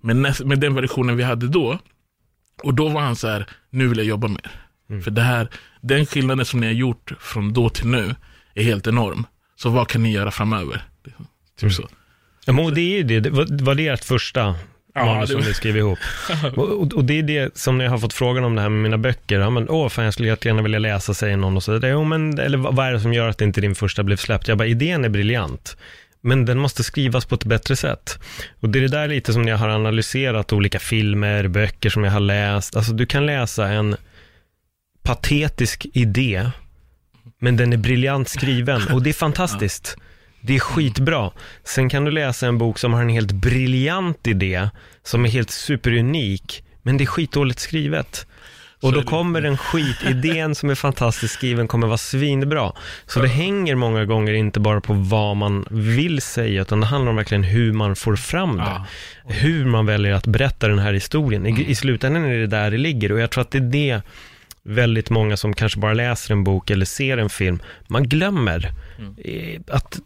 med, 0.00 0.16
näst, 0.16 0.44
med 0.44 0.60
den 0.60 0.74
versionen 0.74 1.16
vi 1.16 1.22
hade 1.22 1.48
då, 1.48 1.78
och 2.62 2.74
då 2.74 2.88
var 2.88 3.00
han 3.00 3.16
så 3.16 3.28
här, 3.28 3.46
nu 3.70 3.88
vill 3.88 3.98
jag 3.98 4.06
jobba 4.06 4.28
mer. 4.28 4.50
För 5.02 5.10
det 5.10 5.22
här, 5.22 5.48
den 5.80 6.06
skillnaden 6.06 6.44
som 6.44 6.60
ni 6.60 6.66
har 6.66 6.74
gjort 6.74 7.12
från 7.20 7.52
då 7.52 7.68
till 7.68 7.86
nu 7.86 8.14
är 8.54 8.62
helt 8.62 8.86
enorm. 8.86 9.26
Så 9.56 9.70
vad 9.70 9.88
kan 9.88 10.02
ni 10.02 10.12
göra 10.12 10.30
framöver? 10.30 10.82
Typ 11.58 11.72
så. 11.72 11.88
Ja, 12.44 12.52
men 12.52 12.74
det 12.74 12.80
är 12.80 12.96
ju 12.96 13.20
det, 13.20 13.30
var 13.64 13.74
det 13.74 13.88
ert 13.88 14.04
första 14.04 14.54
Ja, 14.96 15.04
manus 15.04 15.30
som 15.30 15.40
ni 15.40 15.54
skrev 15.54 15.76
ihop? 15.76 15.98
och, 16.56 16.92
och, 16.92 17.04
det 17.04 17.18
är 17.18 17.22
det 17.22 17.58
som 17.58 17.78
ni 17.78 17.86
har 17.86 17.98
fått 17.98 18.12
frågan 18.12 18.44
om 18.44 18.54
det 18.54 18.62
här 18.62 18.68
med 18.68 18.82
mina 18.82 18.98
böcker. 18.98 19.40
Ja, 19.40 19.50
men, 19.50 19.68
åh, 19.68 19.88
fan 19.88 20.04
jag 20.04 20.14
skulle 20.14 20.28
jättegärna 20.28 20.62
vilja 20.62 20.78
läsa, 20.78 21.14
säger 21.14 21.36
någon 21.36 21.56
och 21.56 21.62
så 21.62 21.72
vidare. 21.72 21.90
Jo, 21.90 22.04
men, 22.04 22.38
eller 22.38 22.58
vad 22.58 22.86
är 22.86 22.92
det 22.92 23.00
som 23.00 23.12
gör 23.12 23.28
att 23.28 23.40
inte 23.40 23.60
din 23.60 23.74
första 23.74 24.02
blev 24.02 24.16
släppt? 24.16 24.48
Jag 24.48 24.58
bara, 24.58 24.68
idén 24.68 25.04
är 25.04 25.08
briljant. 25.08 25.76
Men 26.20 26.44
den 26.44 26.58
måste 26.58 26.84
skrivas 26.84 27.24
på 27.24 27.34
ett 27.34 27.44
bättre 27.44 27.76
sätt. 27.76 28.18
Och 28.60 28.68
det 28.68 28.78
är 28.78 28.80
det 28.80 28.88
där 28.88 29.08
lite 29.08 29.32
som 29.32 29.48
jag 29.48 29.56
har 29.56 29.68
analyserat 29.68 30.52
olika 30.52 30.78
filmer, 30.78 31.48
böcker 31.48 31.90
som 31.90 32.04
jag 32.04 32.12
har 32.12 32.20
läst. 32.20 32.76
Alltså 32.76 32.92
du 32.92 33.06
kan 33.06 33.26
läsa 33.26 33.68
en 33.68 33.96
patetisk 35.02 35.86
idé, 35.92 36.50
men 37.38 37.56
den 37.56 37.72
är 37.72 37.76
briljant 37.76 38.28
skriven 38.28 38.82
och 38.92 39.02
det 39.02 39.10
är 39.10 39.14
fantastiskt. 39.14 39.96
Det 40.46 40.54
är 40.54 40.60
skitbra. 40.60 41.30
Sen 41.64 41.88
kan 41.88 42.04
du 42.04 42.10
läsa 42.10 42.46
en 42.46 42.58
bok 42.58 42.78
som 42.78 42.92
har 42.92 43.02
en 43.02 43.08
helt 43.08 43.32
briljant 43.32 44.26
idé, 44.26 44.68
som 45.02 45.24
är 45.24 45.28
helt 45.28 45.50
superunik, 45.50 46.64
men 46.82 46.96
det 46.96 47.04
är 47.04 47.06
skitdåligt 47.06 47.60
skrivet. 47.60 48.26
Och 48.82 48.92
då 48.92 49.02
kommer 49.02 49.40
den 49.40 49.56
skitidén 49.56 50.54
som 50.54 50.70
är 50.70 50.74
fantastiskt 50.74 51.34
skriven 51.34 51.68
kommer 51.68 51.86
vara 51.86 51.98
svinbra. 51.98 52.72
Så 53.06 53.20
det 53.20 53.28
hänger 53.28 53.74
många 53.74 54.04
gånger 54.04 54.32
inte 54.32 54.60
bara 54.60 54.80
på 54.80 54.92
vad 54.92 55.36
man 55.36 55.66
vill 55.70 56.20
säga, 56.20 56.62
utan 56.62 56.80
det 56.80 56.86
handlar 56.86 57.10
om 57.10 57.16
verkligen 57.16 57.44
hur 57.44 57.72
man 57.72 57.96
får 57.96 58.16
fram 58.16 58.56
det. 58.56 58.84
Hur 59.34 59.64
man 59.64 59.86
väljer 59.86 60.12
att 60.12 60.26
berätta 60.26 60.68
den 60.68 60.78
här 60.78 60.92
historien. 60.92 61.46
I, 61.46 61.70
I 61.70 61.74
slutändan 61.74 62.24
är 62.24 62.38
det 62.38 62.46
där 62.46 62.70
det 62.70 62.78
ligger 62.78 63.12
och 63.12 63.20
jag 63.20 63.30
tror 63.30 63.42
att 63.42 63.50
det 63.50 63.58
är 63.58 63.70
det 63.70 64.02
väldigt 64.62 65.10
många 65.10 65.36
som 65.36 65.54
kanske 65.54 65.80
bara 65.80 65.94
läser 65.94 66.32
en 66.32 66.44
bok 66.44 66.70
eller 66.70 66.84
ser 66.84 67.18
en 67.18 67.28
film, 67.28 67.62
man 67.86 68.08
glömmer 68.08 68.72
eh, 69.24 69.60
att 69.68 70.00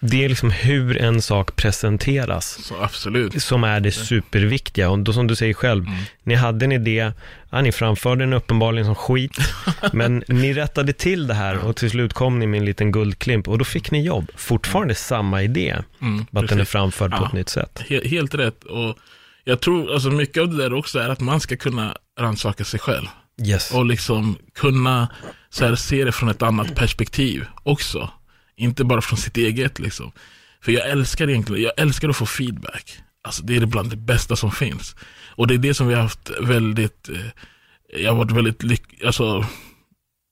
det 0.00 0.24
är 0.24 0.28
liksom 0.28 0.50
hur 0.50 0.98
en 1.02 1.22
sak 1.22 1.56
presenteras 1.56 2.58
Så 2.64 2.74
absolut. 2.82 3.42
som 3.42 3.64
är 3.64 3.80
det 3.80 3.92
superviktiga. 3.92 4.90
Och 4.90 4.98
då 4.98 5.12
som 5.12 5.26
du 5.26 5.36
säger 5.36 5.54
själv, 5.54 5.84
ni 6.24 6.34
hade 6.34 6.64
en 6.64 6.72
idé, 6.72 7.12
ja, 7.50 7.60
ni 7.60 7.72
framförde 7.72 8.22
den 8.22 8.32
uppenbarligen 8.32 8.84
som 8.86 8.94
skit, 8.94 9.36
men 9.92 10.24
ni 10.28 10.52
rättade 10.54 10.92
till 10.92 11.26
det 11.26 11.34
här 11.34 11.58
och 11.64 11.76
till 11.76 11.90
slut 11.90 12.12
kom 12.12 12.38
ni 12.38 12.46
med 12.46 12.58
en 12.58 12.64
liten 12.64 12.92
guldklimp 12.92 13.48
och 13.48 13.58
då 13.58 13.64
fick 13.64 13.90
ni 13.90 14.02
jobb. 14.02 14.30
Fortfarande 14.36 14.94
samma 14.94 15.42
idé, 15.42 15.76
Mm, 16.02 16.26
bara 16.30 16.44
att 16.44 16.50
den 16.50 16.60
är 16.60 16.64
framförd 16.64 17.10
på 17.10 17.16
Ja. 17.16 17.26
ett 17.26 17.32
nytt 17.32 17.48
sätt. 17.48 17.82
He- 17.88 18.08
helt 18.08 18.34
rätt. 18.34 18.64
Och 18.64 18.98
jag 19.44 19.60
tror, 19.60 19.92
alltså 19.94 20.10
mycket 20.10 20.42
av 20.42 20.48
det 20.48 20.56
där 20.56 20.74
också 20.74 20.98
är 20.98 21.08
att 21.08 21.20
man 21.20 21.40
ska 21.40 21.56
kunna 21.56 21.96
rannsaka 22.20 22.64
sig 22.64 22.80
själv. 22.80 23.06
Yes. 23.46 23.70
Och 23.74 23.86
liksom 23.86 24.38
kunna 24.54 25.08
så 25.50 25.64
här, 25.64 25.74
se 25.74 26.04
det 26.04 26.12
från 26.12 26.28
ett 26.28 26.42
annat 26.42 26.74
perspektiv 26.74 27.44
också. 27.62 28.10
Inte 28.56 28.84
bara 28.84 29.00
från 29.00 29.18
sitt 29.18 29.36
eget 29.36 29.78
liksom. 29.78 30.12
För 30.60 30.72
jag 30.72 30.90
älskar 30.90 31.28
egentligen, 31.30 31.62
jag 31.62 31.72
älskar 31.76 32.08
att 32.08 32.16
få 32.16 32.26
feedback. 32.26 32.98
Alltså 33.22 33.42
det 33.42 33.56
är 33.56 33.66
bland 33.66 33.90
det 33.90 33.96
bästa 33.96 34.36
som 34.36 34.50
finns. 34.50 34.96
Och 35.36 35.46
det 35.46 35.54
är 35.54 35.58
det 35.58 35.74
som 35.74 35.88
vi 35.88 35.94
har 35.94 36.02
haft 36.02 36.30
väldigt, 36.40 37.08
eh, 37.08 38.00
jag 38.02 38.10
har 38.10 38.18
varit 38.18 38.36
väldigt 38.36 38.62
lycklig. 38.62 39.04
alltså 39.04 39.44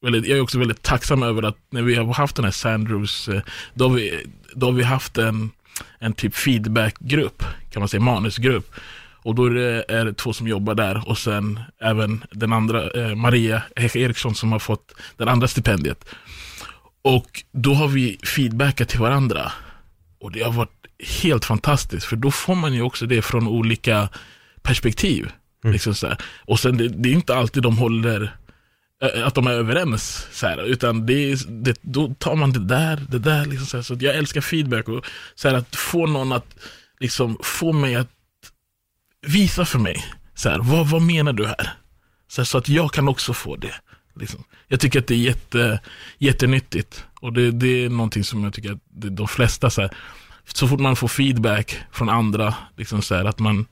väldigt, 0.05 0.27
jag 0.27 0.39
är 0.39 0.43
också 0.43 0.59
väldigt 0.59 0.83
tacksam 0.83 1.23
över 1.23 1.43
att 1.43 1.57
när 1.71 1.83
vi 1.83 1.95
har 1.95 2.15
haft 2.15 2.37
den 2.37 2.45
här 2.45 2.53
Sandrews, 2.53 3.29
eh, 3.29 3.43
då 3.75 3.89
har 3.89 3.95
vi, 3.95 4.27
då 4.55 4.67
har 4.67 4.73
vi 4.73 4.83
haft 4.83 5.19
en, 5.19 5.51
en 5.99 6.13
typ 6.13 6.35
feedbackgrupp, 6.35 7.43
kan 7.71 7.81
man 7.81 7.89
säga, 7.89 8.01
manusgrupp. 8.01 8.75
Och 9.25 9.35
då 9.35 9.47
är 9.47 9.51
det, 9.51 9.85
är 9.89 10.05
det 10.05 10.15
två 10.15 10.33
som 10.33 10.49
jobbar 10.49 10.75
där 10.75 11.09
och 11.09 11.19
sen 11.19 11.61
även 11.81 12.25
den 12.31 12.53
andra, 12.53 12.91
eh, 12.91 13.15
Maria 13.15 13.63
Eriksson 13.77 14.35
som 14.35 14.53
har 14.53 14.59
fått 14.59 14.95
det 15.17 15.31
andra 15.31 15.49
stipendiet. 15.49 16.05
Och 17.05 17.45
då 17.53 17.75
har 17.75 17.89
vi 17.89 18.19
feedbackat 18.23 18.89
till 18.89 19.01
varandra. 19.01 19.53
Och 20.21 20.33
det 20.33 20.43
har 20.43 20.53
varit 20.53 20.87
helt 21.23 21.45
fantastiskt, 21.45 22.07
för 22.07 22.17
då 22.17 22.31
får 22.31 22.55
man 22.55 22.75
ju 22.75 22.83
också 22.83 23.07
det 23.07 23.23
från 23.23 23.49
olika 23.49 24.09
perspektiv. 24.63 25.33
Liksom 25.65 25.95
så 25.95 26.07
här. 26.07 26.19
Och 26.45 26.61
sen 26.61 26.77
det, 26.77 26.89
det 26.89 27.09
är 27.09 27.13
inte 27.13 27.37
alltid 27.37 27.63
de 27.63 27.79
håller, 27.79 28.37
eh, 29.03 29.27
att 29.27 29.35
de 29.35 29.47
är 29.47 29.51
överens, 29.53 30.29
så 30.33 30.47
här, 30.47 30.63
utan 30.65 31.07
det 31.07 31.37
det, 31.49 31.79
då 31.83 32.15
tar 32.15 32.37
man 32.37 32.53
det 32.53 32.65
där, 32.65 33.07
det 33.09 33.19
där. 33.19 33.47
Liksom 33.47 33.67
så 33.67 33.77
här, 33.77 33.83
så 33.83 33.97
jag 34.01 34.17
älskar 34.17 34.41
feedback 34.41 34.89
och 34.89 35.05
så 35.35 35.49
här, 35.49 35.57
att 35.57 35.77
få 35.77 36.07
någon 36.07 36.33
att 36.33 36.57
liksom, 37.01 37.39
få 37.43 37.73
mig 37.73 37.95
att 37.95 38.11
visa 39.27 39.65
för 39.65 39.79
mig, 39.79 40.05
så 40.35 40.49
här, 40.49 40.59
vad, 40.59 40.91
vad 40.91 41.03
menar 41.03 41.33
du 41.33 41.47
här? 41.47 41.73
Så, 42.29 42.41
här, 42.41 42.47
så 42.47 42.59
att 42.59 42.69
jag 42.69 42.93
kan 42.93 43.09
också 43.09 43.33
få 43.33 43.57
det. 43.57 43.75
Liksom. 44.21 44.45
Jag 44.69 44.81
tycker 44.81 44.99
att 44.99 45.07
det 45.07 45.15
är 45.15 45.19
jätte, 45.19 45.81
jättenyttigt 46.19 47.05
och 47.21 47.33
det, 47.33 47.51
det 47.51 47.85
är 47.85 47.89
någonting 47.89 48.25
som 48.25 48.45
jag 48.45 48.53
tycker 48.53 48.73
att 48.73 48.83
det, 48.89 49.11
de 49.11 49.29
flesta, 49.29 49.71
så, 49.71 49.81
här, 49.81 49.91
så 50.45 50.69
fort 50.69 50.81
man 50.81 50.97
får 50.97 51.09
feedback 51.09 51.79
från 51.93 52.09
andra, 52.09 52.55
liksom 52.77 53.03
så 53.03 53.15
här, 53.15 53.25
att 53.25 53.39
man 53.39 53.67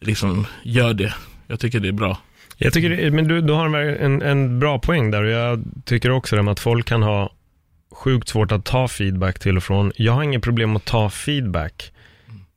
liksom 0.00 0.46
gör 0.62 0.94
det. 0.94 1.14
Jag 1.46 1.60
tycker 1.60 1.80
det 1.80 1.88
är 1.88 1.92
bra. 1.92 2.18
Jag 2.56 2.72
tycker, 2.72 3.10
men 3.10 3.28
du, 3.28 3.40
du 3.40 3.52
har 3.52 3.76
en, 3.76 4.22
en 4.22 4.58
bra 4.58 4.78
poäng 4.78 5.10
där 5.10 5.22
och 5.22 5.30
jag 5.30 5.64
tycker 5.84 6.10
också 6.10 6.36
det 6.36 6.42
med 6.42 6.52
att 6.52 6.60
folk 6.60 6.86
kan 6.86 7.02
ha 7.02 7.32
sjukt 7.94 8.28
svårt 8.28 8.52
att 8.52 8.64
ta 8.64 8.88
feedback 8.88 9.38
till 9.38 9.56
och 9.56 9.62
från. 9.62 9.92
Jag 9.96 10.12
har 10.12 10.22
inget 10.22 10.42
problem 10.42 10.76
att 10.76 10.84
ta 10.84 11.10
feedback, 11.10 11.92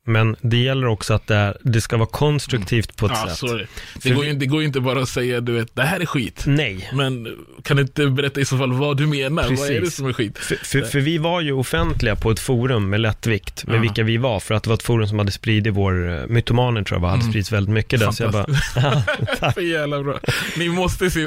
men 0.08 0.36
det 0.40 0.56
gäller 0.56 0.86
också 0.86 1.14
att 1.14 1.26
det, 1.26 1.34
är, 1.36 1.56
det 1.62 1.80
ska 1.80 1.96
vara 1.96 2.08
konstruktivt 2.08 2.96
på 2.96 3.06
ett 3.06 3.12
Ja, 3.14 3.28
sätt. 3.28 3.38
sorry. 3.38 3.66
För 4.00 4.08
Det, 4.08 4.14
går 4.14 4.24
ju, 4.24 4.32
det 4.32 4.46
går 4.46 4.60
ju 4.60 4.66
inte 4.66 4.80
bara 4.80 5.00
att 5.02 5.08
säga, 5.08 5.40
du 5.40 5.52
vet, 5.52 5.74
det 5.76 5.82
här 5.82 6.00
är 6.00 6.06
skit. 6.06 6.42
Nej, 6.46 6.90
Men 6.92 7.28
kan 7.62 7.76
du 7.76 7.82
inte 7.82 8.06
berätta 8.06 8.40
i 8.40 8.44
så 8.44 8.58
fall 8.58 8.72
vad 8.72 8.96
du 8.96 9.06
menar? 9.06 9.42
Vad 9.42 9.68
är 9.68 9.74
det 9.74 9.80
Precis. 9.80 9.96
som 9.96 10.06
är 10.08 10.12
skit? 10.12 10.38
för, 10.38 10.54
för, 10.56 10.80
för 10.82 11.00
vi 11.00 11.18
var 11.18 11.40
ju 11.40 11.52
offentliga 11.52 12.16
på 12.16 12.30
ett 12.30 12.40
forum 12.40 12.90
med 12.90 13.00
lättvikt, 13.00 13.66
med 13.66 13.76
Ja. 13.76 13.80
vilka 13.80 14.02
vi 14.02 14.16
var, 14.16 14.40
för 14.40 14.54
att 14.54 14.62
det 14.62 14.68
var 14.68 14.74
ett 14.76 14.82
forum 14.82 15.08
som 15.08 15.18
hade 15.18 15.30
spridit 15.30 15.74
vår, 15.74 16.08
uh, 16.08 16.26
mytomaner 16.26 16.82
tror 16.82 16.96
jag 16.96 17.02
var, 17.02 17.08
hade 17.08 17.20
Mm. 17.20 17.32
spridits 17.32 17.52
väldigt 17.52 17.74
mycket 17.74 18.00
där, 18.00 18.10
så 18.10 18.22
jag 18.22 18.32
bara, 18.32 18.46
Så 19.54 19.60
jävla 19.60 20.02
bra. 20.02 20.18
Ni 20.56 20.68
måste 20.68 21.10
se, 21.10 21.26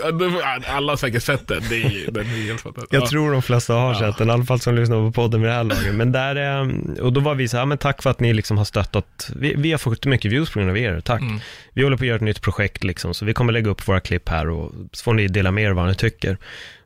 alla 0.67 0.91
har 0.91 0.97
säkert 0.97 1.23
sett 1.23 1.47
den. 1.47 1.61
Det 1.69 1.83
är, 1.83 2.11
den 2.11 2.25
är 2.25 2.45
helt 2.47 2.61
fantastisk. 2.61 2.93
Jag 2.93 3.03
Ja. 3.03 3.07
tror 3.07 3.31
de 3.31 3.41
flesta 3.41 3.73
har 3.73 3.93
Ja. 3.93 3.99
sett 3.99 4.17
den, 4.17 4.29
i 4.29 4.31
alla 4.31 4.43
fall 4.45 4.59
som 4.59 4.75
lyssnar 4.75 4.95
på 4.97 5.11
podden 5.11 5.41
med 5.41 5.49
det 5.49 5.53
här 5.53 5.63
laget. 5.63 5.95
Men 5.95 6.11
där, 6.11 6.35
eh, 6.61 7.01
och 7.03 7.13
då 7.13 7.21
var 7.21 7.35
vi 7.35 7.47
så 7.47 7.57
här, 7.57 7.65
men 7.65 7.77
tack 7.77 8.01
för 8.03 8.09
att 8.09 8.19
ni 8.19 8.33
liksom 8.33 8.57
har 8.57 8.65
stöttat. 8.71 9.29
Vi, 9.35 9.53
vi 9.57 9.71
har 9.71 9.77
fått 9.77 10.05
mycket 10.05 10.31
views 10.31 10.49
på 10.49 10.59
grund 10.59 10.69
av 10.71 10.77
er, 10.77 11.01
tack. 11.01 11.21
Mm. 11.21 11.39
Vi 11.73 11.83
håller 11.83 11.97
på 11.97 12.03
att 12.03 12.07
göra 12.07 12.15
ett 12.15 12.21
nytt 12.21 12.41
projekt 12.41 12.83
liksom, 12.83 13.13
så 13.13 13.25
vi 13.25 13.33
kommer 13.33 13.53
lägga 13.53 13.69
upp 13.69 13.87
våra 13.87 13.99
klipp 13.99 14.29
här 14.29 14.49
och 14.49 14.71
så 14.91 15.03
får 15.03 15.13
ni 15.13 15.27
dela 15.27 15.51
med 15.51 15.63
er 15.63 15.71
vad 15.71 15.87
ni 15.87 15.95
tycker. 15.95 16.37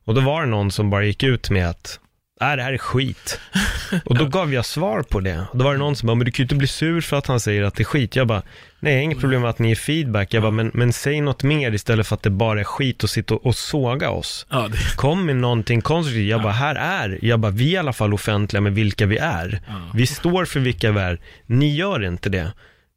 Och 0.05 0.15
då 0.15 0.21
var 0.21 0.41
det 0.41 0.47
någon 0.47 0.71
som 0.71 0.89
bara 0.89 1.05
gick 1.05 1.23
ut 1.23 1.49
med 1.49 1.69
att, 1.69 1.99
nej 2.41 2.57
det 2.57 2.63
här 2.63 2.73
är 2.73 2.77
skit. 2.77 3.39
Och 4.05 4.17
då 4.17 4.25
gav 4.25 4.53
jag 4.53 4.65
svar 4.65 5.01
på 5.01 5.19
det. 5.19 5.45
Och 5.51 5.57
då 5.57 5.63
var 5.63 5.71
det 5.71 5.79
någon 5.79 5.95
som 5.95 6.07
bara, 6.07 6.15
men 6.15 6.25
du 6.25 6.31
kan 6.31 6.43
ju 6.43 6.45
inte 6.45 6.55
bli 6.55 6.67
sur 6.67 7.01
för 7.01 7.17
att 7.17 7.27
han 7.27 7.39
säger 7.39 7.63
att 7.63 7.75
det 7.75 7.83
är 7.83 7.85
skit. 7.85 8.15
Jag 8.15 8.27
bara, 8.27 8.41
nej 8.85 9.03
inget 9.03 9.19
problem 9.19 9.41
med 9.41 9.49
att 9.49 9.59
ni 9.59 9.67
ger 9.67 9.75
feedback. 9.75 10.33
Jag 10.33 10.43
bara, 10.43 10.51
men, 10.51 10.71
men 10.73 10.93
säg 10.93 11.21
något 11.21 11.43
mer 11.43 11.71
istället 11.71 12.07
för 12.07 12.15
att 12.15 12.23
det 12.23 12.29
bara 12.29 12.59
är 12.59 12.63
skit 12.63 13.03
och 13.03 13.09
sitta 13.09 13.33
och, 13.33 13.45
och 13.45 13.55
såga 13.55 14.09
oss. 14.09 14.45
Ja, 14.49 14.67
det, 14.67 14.77
Kom 14.95 15.25
med 15.25 15.35
någonting 15.35 15.81
konstruktivt. 15.81 16.29
Jag 16.29 16.41
bara, 16.41 16.53
här 16.53 16.75
är, 16.75 17.19
jag 17.21 17.39
bara, 17.39 17.51
vi 17.51 17.69
är 17.69 17.73
i 17.73 17.77
alla 17.77 17.93
fall 17.93 18.13
offentliga 18.13 18.61
med 18.61 18.73
vilka 18.73 19.05
vi 19.05 19.17
är. 19.17 19.61
Ja. 19.67 19.73
Vi 19.93 20.07
står 20.07 20.45
för 20.45 20.59
vilka 20.59 20.91
vi 20.91 20.99
är. 20.99 21.19
Ni 21.45 21.75
gör 21.75 22.03
inte 22.03 22.29
det. 22.29 22.51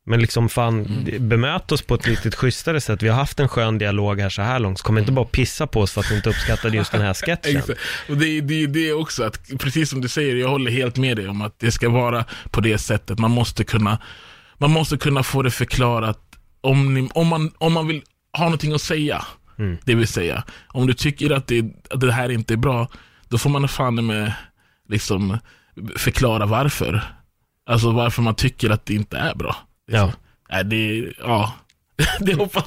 Men 0.08 0.20
liksom 0.20 0.48
fan, 0.48 1.06
bemöt 1.18 1.72
oss 1.72 1.82
på 1.82 1.94
ett 1.94 2.06
lite 2.06 2.30
schysstare 2.30 2.80
sätt. 2.80 3.02
Vi 3.02 3.08
har 3.08 3.16
haft 3.16 3.40
en 3.40 3.48
skön 3.48 3.78
dialog 3.78 4.20
här 4.20 4.28
så 4.28 4.42
här 4.42 4.58
långt, 4.58 4.78
så 4.78 4.84
kom 4.84 4.98
inte 4.98 5.12
bara 5.12 5.24
pissa 5.24 5.66
på 5.66 5.80
oss 5.80 5.92
för 5.92 6.00
att 6.00 6.10
vi 6.10 6.16
inte 6.16 6.28
uppskattade 6.28 6.76
just 6.76 6.92
den 6.92 7.00
här 7.00 7.14
sketchen. 7.26 7.62
Och 8.08 8.16
det 8.16 8.26
är 8.26 8.42
det, 8.42 8.66
det 8.66 8.92
också, 8.92 9.22
att, 9.22 9.40
precis 9.58 9.90
som 9.90 10.00
du 10.00 10.08
säger, 10.08 10.36
jag 10.36 10.48
håller 10.48 10.70
helt 10.70 10.96
med 10.96 11.16
dig 11.16 11.28
om 11.28 11.42
att 11.42 11.58
det 11.58 11.72
ska 11.72 11.88
vara 11.88 12.24
på 12.50 12.60
det 12.60 12.78
sättet. 12.78 13.18
Man 13.18 13.30
måste 13.30 13.64
kunna, 13.64 13.98
man 14.58 14.70
måste 14.70 14.96
kunna 14.96 15.22
få 15.22 15.42
det 15.42 15.50
förklarat 15.50 16.18
om, 16.60 16.94
ni, 16.94 17.08
om, 17.14 17.26
man, 17.26 17.52
om 17.58 17.72
man 17.72 17.86
vill 17.86 18.02
ha 18.32 18.44
någonting 18.44 18.72
att 18.72 18.82
säga. 18.82 19.24
Mm. 19.58 19.78
Det 19.84 19.94
vill 19.94 20.08
säga, 20.08 20.44
om 20.68 20.86
du 20.86 20.94
tycker 20.94 21.30
att 21.30 21.46
det, 21.46 21.64
att 21.90 22.00
det 22.00 22.12
här 22.12 22.28
inte 22.28 22.54
är 22.54 22.58
bra, 22.58 22.88
då 23.28 23.38
får 23.38 23.50
man 23.50 23.68
fan 23.68 24.06
med 24.06 24.32
liksom 24.88 25.38
förklara 25.96 26.46
varför. 26.46 27.02
Alltså 27.66 27.90
varför 27.90 28.22
man 28.22 28.34
tycker 28.34 28.70
att 28.70 28.86
det 28.86 28.94
inte 28.94 29.18
är 29.18 29.34
bra. 29.34 29.56
Ja. 29.86 30.12
Det, 30.64 31.12
ja. 31.18 31.52
det, 32.20 32.34
hoppas, 32.34 32.64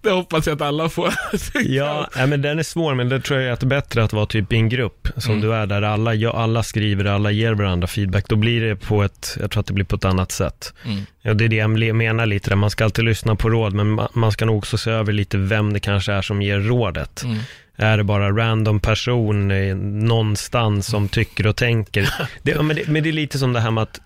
det 0.00 0.10
hoppas 0.10 0.46
jag 0.46 0.54
att 0.54 0.62
alla 0.62 0.88
får. 0.88 1.14
Ja, 1.64 2.08
nej, 2.16 2.26
men 2.26 2.42
den 2.42 2.58
är 2.58 2.62
svår, 2.62 2.94
men 2.94 3.08
det 3.08 3.20
tror 3.20 3.40
jag 3.40 3.52
att 3.52 3.62
är 3.62 3.66
bättre 3.66 4.04
att 4.04 4.12
vara 4.12 4.26
typ 4.26 4.52
i 4.52 4.56
en 4.56 4.68
grupp 4.68 5.08
som 5.16 5.32
Mm. 5.32 5.42
du 5.48 5.54
är, 5.54 5.66
där 5.66 5.82
alla, 5.82 6.14
ja, 6.14 6.32
alla 6.32 6.62
skriver, 6.62 7.04
alla 7.04 7.30
ger 7.30 7.52
varandra 7.54 7.86
feedback. 7.88 8.28
Då 8.28 8.36
blir 8.36 8.60
det 8.60 8.76
på 8.76 9.02
ett, 9.02 9.36
jag 9.40 9.50
tror 9.50 9.60
att 9.60 9.66
det 9.66 9.72
blir 9.72 9.84
på 9.84 9.96
ett 9.96 10.04
annat 10.04 10.32
sätt. 10.32 10.72
Mm. 10.84 11.00
Ja, 11.22 11.34
det 11.34 11.44
är 11.44 11.48
det 11.48 11.56
jag 11.56 11.70
menar 11.96 12.26
lite, 12.26 12.50
där. 12.50 12.56
man 12.56 12.70
ska 12.70 12.84
alltid 12.84 13.04
lyssna 13.04 13.34
på 13.34 13.50
råd, 13.50 13.72
men 13.74 14.00
ma- 14.00 14.08
man 14.12 14.32
ska 14.32 14.46
nog 14.46 14.58
också 14.58 14.78
se 14.78 14.90
över 14.90 15.12
lite 15.12 15.38
vem 15.38 15.72
det 15.72 15.80
kanske 15.80 16.12
är 16.12 16.22
som 16.22 16.42
ger 16.42 16.58
rådet. 16.60 17.22
Mm. 17.24 17.38
Är 17.76 17.96
det 17.96 18.04
bara 18.04 18.30
random 18.30 18.80
person 18.80 19.48
någonstans 20.08 20.86
som 20.86 21.08
tycker 21.08 21.46
och 21.46 21.56
tänker? 21.56 22.08
Det, 22.42 22.62
men, 22.62 22.76
det, 22.76 22.88
men 22.88 23.02
det 23.02 23.08
är 23.08 23.12
lite 23.12 23.38
som 23.38 23.52
det 23.52 23.60
här 23.60 23.70
med 23.70 23.82
att 23.82 24.00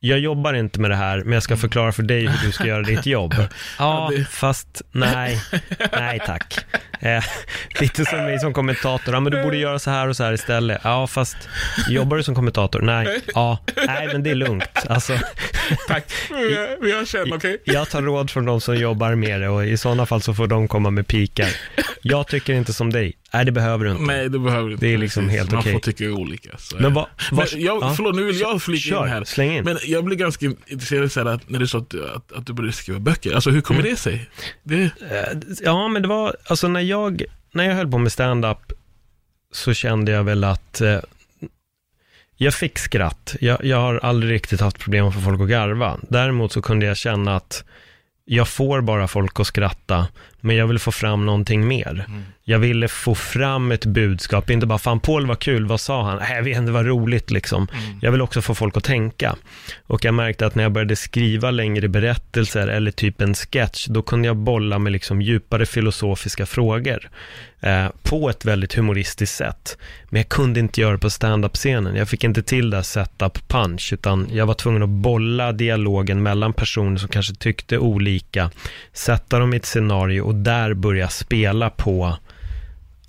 jag 0.00 0.18
jobbar 0.18 0.54
inte 0.54 0.80
med 0.80 0.90
det 0.90 0.96
här, 0.96 1.18
men 1.24 1.32
jag 1.32 1.42
ska 1.42 1.56
förklara 1.56 1.92
för 1.92 2.02
dig 2.02 2.26
hur 2.26 2.46
du 2.46 2.52
ska 2.52 2.64
göra 2.66 2.82
ditt 2.82 3.06
jobb. 3.06 3.34
Ja, 3.78 4.10
fast 4.30 4.82
nej, 4.92 5.40
nej 5.92 6.20
tack. 6.26 6.66
Eh, 7.00 7.24
lite 7.80 8.04
som 8.04 8.18
mig 8.18 8.38
som 8.38 8.52
kommentator, 8.52 9.14
ja 9.14 9.20
men 9.20 9.32
du 9.32 9.42
borde 9.42 9.56
göra 9.56 9.78
så 9.78 9.90
här 9.90 10.08
och 10.08 10.16
så 10.16 10.24
här 10.24 10.32
istället. 10.32 10.80
Ja, 10.84 11.06
fast 11.06 11.36
jobbar 11.88 12.16
du 12.16 12.22
som 12.22 12.34
kommentator? 12.34 12.80
Nej, 12.80 13.20
ja, 13.34 13.58
nej 13.86 14.06
men 14.06 14.22
det 14.22 14.30
är 14.30 14.34
lugnt. 14.34 14.86
Alltså, 14.88 15.12
Tack, 15.88 16.12
vi, 16.30 16.76
vi 16.80 16.92
har 16.92 17.04
känt, 17.04 17.32
okej? 17.34 17.62
jag 17.64 17.90
tar 17.90 18.02
råd 18.02 18.30
från 18.30 18.44
de 18.44 18.60
som 18.60 18.76
jobbar 18.76 19.14
med 19.14 19.40
det 19.40 19.48
och 19.48 19.66
i 19.66 19.76
sådana 19.76 20.06
fall 20.06 20.22
så 20.22 20.34
får 20.34 20.46
de 20.46 20.68
komma 20.68 20.90
med 20.90 21.06
pikar. 21.06 21.48
Jag 22.02 22.28
tycker 22.28 22.54
inte 22.54 22.72
som 22.72 22.92
dig. 22.92 23.16
Nej, 23.32 23.44
det 23.44 23.52
behöver 23.52 23.84
du 23.84 23.90
inte. 23.90 24.02
Nej, 24.02 24.28
det 24.28 24.38
behöver 24.38 24.66
du 24.68 24.72
inte. 24.74 24.86
Det 24.86 24.94
är 24.94 24.98
liksom 24.98 25.28
helt 25.28 25.50
Man 25.50 25.60
okej. 25.60 25.72
får 25.72 25.80
tycka 25.80 26.04
olika. 26.04 26.50
Så. 26.58 26.76
Men 26.76 26.94
vad, 26.94 27.06
Men 27.30 27.36
vars, 27.38 27.52
jag, 27.54 27.82
ja. 27.82 27.94
förlåt, 27.96 28.14
nu 28.16 28.24
vill 28.24 28.40
jag 28.40 28.62
flika 28.62 28.88
Kör, 28.88 29.02
in 29.06 29.12
här. 29.12 29.24
släng 29.24 29.52
in. 29.56 29.64
Men 29.64 29.78
jag 29.84 30.04
blir 30.04 30.16
ganska 30.16 30.46
intresserad 30.66 31.12
så 31.12 31.28
att 31.28 31.50
när 31.50 31.58
du 31.58 31.66
sa 31.66 31.78
att, 31.78 31.94
att, 31.94 32.32
att 32.32 32.46
du 32.46 32.52
började 32.52 32.72
skriva 32.76 32.98
böcker. 33.00 33.34
Alltså 33.34 33.50
hur 33.50 33.60
kommer 33.60 33.80
Mm. 33.80 33.92
det 33.92 33.96
sig? 34.00 34.28
Det, 34.62 34.82
Eh, 34.82 34.90
Ja, 35.62 35.88
men 35.88 36.02
det 36.02 36.08
var, 36.08 36.36
alltså 36.46 36.68
när 36.68 36.80
jag, 36.80 37.22
när 37.54 37.64
jag 37.64 37.74
höll 37.74 37.90
på 37.90 37.98
med 37.98 38.12
stand-up 38.12 38.72
så 39.52 39.74
kände 39.74 40.12
jag 40.12 40.24
väl 40.24 40.44
att 40.44 40.80
eh, 40.80 40.98
jag 42.36 42.54
fick 42.54 42.78
skratt. 42.78 43.36
Jag, 43.40 43.64
jag 43.64 43.80
har 43.80 44.00
aldrig 44.02 44.32
riktigt 44.32 44.60
haft 44.60 44.78
problem 44.78 45.06
att 45.06 45.14
få 45.14 45.20
folk 45.20 45.40
att 45.40 45.48
garva. 45.48 45.98
Däremot 46.08 46.52
så 46.52 46.62
kunde 46.62 46.86
jag 46.86 46.96
känna 46.96 47.36
att 47.36 47.64
jag 48.24 48.48
får 48.48 48.80
bara 48.80 49.08
folk 49.08 49.40
att 49.40 49.46
skratta, 49.46 50.06
men 50.46 50.56
jag 50.56 50.66
vill 50.66 50.78
få 50.78 50.92
fram 50.92 51.26
någonting 51.26 51.68
mer. 51.68 52.06
Jag 52.44 52.58
ville 52.58 52.88
få 52.88 53.14
fram 53.14 53.72
ett 53.72 53.84
budskap, 53.84 54.50
inte 54.50 54.66
bara 54.66 54.78
fan 54.78 55.00
Paul 55.00 55.26
var 55.26 55.34
kul, 55.34 55.66
vad 55.66 55.80
sa 55.80 56.02
han? 56.02 56.34
Jag 56.34 56.42
vet 56.42 56.56
inte, 56.56 56.72
vad 56.72 56.86
roligt 56.86 57.30
liksom. 57.30 57.68
Jag 58.00 58.12
vill 58.12 58.22
också 58.22 58.42
få 58.42 58.54
folk 58.54 58.76
att 58.76 58.84
tänka. 58.84 59.36
Och 59.86 60.04
jag 60.04 60.14
märkte 60.14 60.46
att 60.46 60.54
när 60.54 60.62
jag 60.62 60.72
började 60.72 60.96
skriva 60.96 61.50
längre 61.50 61.88
berättelser 61.88 62.68
eller 62.68 62.90
typ 62.90 63.20
en 63.20 63.34
sketch, 63.34 63.86
då 63.86 64.02
kunde 64.02 64.28
jag 64.28 64.36
bolla 64.36 64.78
med 64.78 64.92
liksom 64.92 65.22
djupare 65.22 65.66
filosofiska 65.66 66.46
frågor 66.46 67.10
eh, 67.60 67.86
på 68.02 68.30
ett 68.30 68.44
väldigt 68.44 68.74
humoristiskt 68.74 69.36
sätt. 69.36 69.78
Men 70.10 70.20
jag 70.20 70.28
kunde 70.28 70.60
inte 70.60 70.80
göra 70.80 70.92
det 70.92 70.98
på 70.98 71.10
stand-up-scenen. 71.10 71.96
Jag 71.96 72.08
fick 72.08 72.24
inte 72.24 72.42
till 72.42 72.70
det 72.70 72.82
setup 72.82 73.48
punch, 73.48 73.92
utan 73.92 74.28
jag 74.32 74.46
var 74.46 74.54
tvungen 74.54 74.82
att 74.82 74.88
bolla 74.88 75.52
dialogen 75.52 76.22
mellan 76.22 76.52
personer 76.52 76.96
som 76.96 77.08
kanske 77.08 77.34
tyckte 77.34 77.78
olika, 77.78 78.50
sätta 78.92 79.38
dem 79.38 79.54
i 79.54 79.56
ett 79.56 79.66
scenario 79.66 80.20
och 80.20 80.34
där 80.36 80.74
börja 80.74 81.08
spela 81.08 81.70
på 81.70 82.16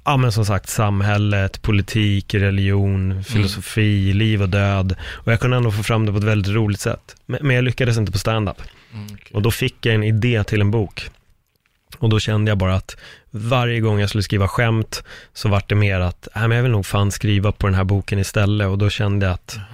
Ja 0.08 0.18
men 0.18 0.32
som 0.32 0.46
sagt 0.46 0.70
samhället, 0.70 1.62
politik, 1.62 2.34
religion, 2.34 3.24
filosofi, 3.24 4.14
liv 4.14 4.42
och 4.42 4.50
död. 4.50 4.96
Och 5.14 5.32
jag 5.32 5.40
kunde 5.40 5.58
ändå 5.58 5.72
få 5.72 5.84
fram 5.84 6.06
det 6.06 6.12
på 6.12 6.18
ett 6.18 6.24
väldigt 6.24 6.54
roligt 6.54 6.80
sätt. 6.80 7.16
Men, 7.26 7.56
jag 7.56 7.64
lyckades 7.64 7.98
inte 7.98 8.12
på 8.12 8.18
stand-up. 8.18 8.62
mm, 8.94 9.06
okej. 9.14 9.32
Och 9.34 9.42
då 9.42 9.52
fick 9.52 9.86
jag 9.86 9.96
en 9.96 10.04
idé 10.04 10.44
till 10.44 10.62
en 10.62 10.72
bok. 10.72 11.10
Och 11.98 12.10
då 12.10 12.20
kände 12.20 12.52
jag 12.52 12.58
bara 12.58 12.76
att 12.76 12.98
varje 13.32 13.80
gång 13.80 14.00
jag 14.00 14.10
skulle 14.10 14.24
skriva 14.24 14.48
skämt 14.48 15.04
så 15.34 15.50
var 15.50 15.64
det 15.68 15.76
mer 15.76 16.00
att, 16.00 16.28
nej 16.36 16.48
men 16.48 16.56
jag 16.56 16.64
vill 16.64 16.72
nog 16.72 16.86
fan 16.86 17.12
skriva 17.12 17.52
på 17.52 17.68
den 17.68 17.76
här 17.76 17.84
boken 17.84 18.20
istället. 18.20 18.68
Och 18.68 18.78
då 18.78 18.90
kände 18.90 19.26
jag 19.26 19.34
att, 19.34 19.56
mm, 19.56 19.68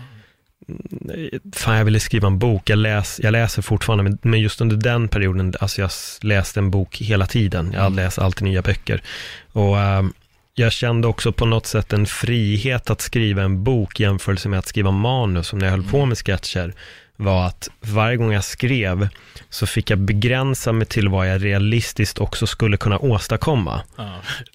fan 1.55 1.77
jag 1.77 1.85
ville 1.85 1.99
skriva 1.99 2.27
en 2.27 2.39
bok. 2.39 2.69
Jag, 2.69 2.77
läs, 2.77 3.19
jag 3.23 3.31
läser 3.31 3.61
fortfarande, 3.61 4.03
men, 4.03 4.17
men 4.21 4.39
just 4.39 4.61
under 4.61 4.75
den 4.75 5.07
perioden, 5.07 5.53
alltså 5.59 5.81
jag 5.81 5.91
läste 6.21 6.59
en 6.59 6.71
bok 6.71 6.97
hela 6.97 7.25
tiden. 7.25 7.71
Jag 7.73 7.81
Mm. 7.85 7.95
läser 7.95 8.21
alltid 8.21 8.43
nya 8.43 8.61
böcker. 8.61 9.01
Och 9.51 9.79
ehm, 9.79 10.13
jag 10.55 10.71
kände 10.71 11.07
också 11.07 11.31
på 11.31 11.45
något 11.45 11.65
sätt 11.65 11.93
en 11.93 12.05
frihet 12.05 12.89
att 12.89 13.01
skriva 13.01 13.43
en 13.43 13.63
bok 13.63 13.99
i 13.99 14.03
jämförelse 14.03 14.49
med 14.49 14.59
att 14.59 14.67
skriva 14.67 14.91
manus, 14.91 15.47
som 15.47 15.59
när 15.59 15.65
jag 15.65 15.71
höll 15.71 15.83
på 15.83 16.05
med 16.05 16.17
sketcher, 16.17 16.73
var 17.15 17.47
att 17.47 17.69
varje 17.81 18.17
gång 18.17 18.33
jag 18.33 18.43
skrev 18.43 19.07
så 19.49 19.67
fick 19.67 19.89
jag 19.89 19.99
begränsa 19.99 20.71
mig 20.71 20.87
till 20.87 21.09
vad 21.09 21.29
jag 21.29 21.43
realistiskt 21.45 22.19
också 22.19 22.47
skulle 22.47 22.77
kunna 22.77 22.99
åstadkomma 22.99 23.81
Ja. 23.97 24.11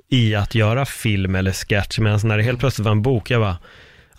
i 0.08 0.34
att 0.34 0.54
göra 0.54 0.86
film 0.86 1.34
eller 1.34 1.52
sketch. 1.52 1.98
Medan 1.98 2.20
när 2.24 2.36
det 2.36 2.42
helt 2.42 2.58
plötsligt 2.60 2.84
var 2.84 2.92
en 2.92 3.02
bok, 3.02 3.30
jag 3.30 3.40
bara, 3.40 3.56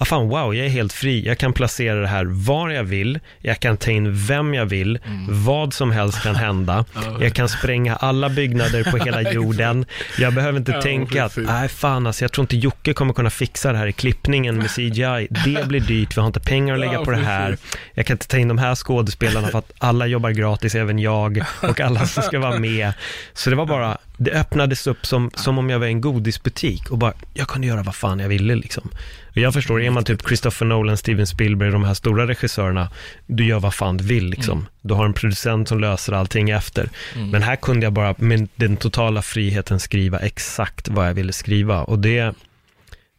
ah 0.02 0.06
fan 0.06 0.30
wow, 0.30 0.56
jag 0.56 0.66
är 0.66 0.70
helt 0.70 0.94
fri. 0.94 1.28
Jag 1.28 1.38
kan 1.38 1.54
placera 1.54 2.02
det 2.02 2.08
här 2.08 2.26
var 2.26 2.70
jag 2.70 2.84
vill, 2.84 3.20
jag 3.40 3.60
kan 3.60 3.78
ta 3.78 3.92
in 3.92 4.14
vem 4.28 4.54
jag 4.54 4.66
vill, 4.66 5.00
vad 5.30 5.74
som 5.74 5.92
helst 5.92 6.24
kan 6.24 6.36
hända. 6.36 6.86
Jag 7.22 7.34
kan 7.34 7.50
spränga 7.50 7.96
alla 7.96 8.30
byggnader 8.30 8.92
på 8.92 8.98
hela 8.98 9.22
jorden. 9.34 9.86
Jag 10.20 10.34
behöver 10.34 10.60
inte 10.60 10.72
Ja, 10.72 10.82
tänka 10.82 11.26
att, 11.26 11.38
nej 11.38 11.68
fan 11.70 12.08
alltså, 12.08 12.24
jag 12.24 12.32
tror 12.32 12.44
inte 12.44 12.58
Jocke 12.58 12.94
kommer 12.94 13.14
kunna 13.14 13.30
fixa 13.30 13.72
det 13.72 13.78
här 13.78 13.88
i 13.88 13.94
klippningen 13.94 14.58
med 14.58 14.72
CGI. 14.72 15.28
Det 15.46 15.68
blir 15.68 15.80
dyrt, 15.80 16.18
vi 16.18 16.22
har 16.22 16.28
inte 16.28 16.40
pengar 16.40 16.74
att 16.74 16.80
lägga 16.80 16.94
Ja, 16.94 17.06
på 17.06 17.12
det 17.12 17.18
här. 17.18 17.58
Jag 17.94 18.06
kan 18.06 18.14
inte 18.14 18.28
ta 18.28 18.38
in 18.38 18.48
de 18.48 18.58
här 18.58 18.76
skådespelarna 18.76 19.48
för 19.48 19.60
att 19.60 19.72
alla 19.78 20.06
jobbar 20.06 20.30
gratis, 20.30 20.76
även 20.76 21.00
jag 21.00 21.44
och 21.62 21.80
alla 21.80 22.06
som 22.06 22.24
ska 22.24 22.40
vara 22.40 22.60
med. 22.60 22.94
Så 23.34 23.50
det 23.50 23.56
var 23.56 23.66
bara, 23.66 23.98
det 24.20 24.32
öppnades 24.32 24.88
upp 24.88 25.06
som, 25.06 25.32
som 25.36 25.58
om 25.58 25.70
jag 25.70 25.80
var 25.80 25.88
i 25.88 25.90
en 25.90 26.02
godisbutik 26.02 26.92
och 26.92 26.98
bara, 26.98 27.14
jag 27.34 27.48
kunde 27.48 27.68
göra 27.68 27.84
vad 27.84 27.96
fan 27.96 28.20
jag 28.20 28.30
ville 28.30 28.56
liksom. 28.56 28.90
Och 29.30 29.38
jag 29.38 29.54
förstår, 29.54 29.82
är 29.82 29.90
man 29.90 30.04
typ 30.04 30.28
Christopher 30.28 30.66
Nolan, 30.66 30.98
Steven 30.98 31.28
Spielberg, 31.28 31.72
de 31.72 31.84
här 31.84 31.94
stora 31.94 32.28
regissörerna, 32.28 32.90
du 33.28 33.46
gör 33.46 33.60
vad 33.60 33.74
fan 33.74 33.98
du 33.98 34.04
vill 34.04 34.30
liksom. 34.30 34.68
Du 34.82 34.94
har 34.94 35.06
en 35.06 35.14
producent 35.14 35.68
som 35.68 35.80
löser 35.80 36.14
allting 36.14 36.50
efter. 36.50 36.90
Men 37.32 37.42
här 37.42 37.56
kunde 37.56 37.86
jag 37.86 37.94
bara 37.94 38.16
med 38.18 38.48
den 38.56 38.78
totala 38.78 39.22
friheten 39.22 39.80
skriva 39.80 40.20
exakt 40.20 40.88
vad 40.88 41.08
jag 41.08 41.14
ville 41.14 41.34
skriva 41.34 41.84
och 41.84 42.00
det 42.00 42.36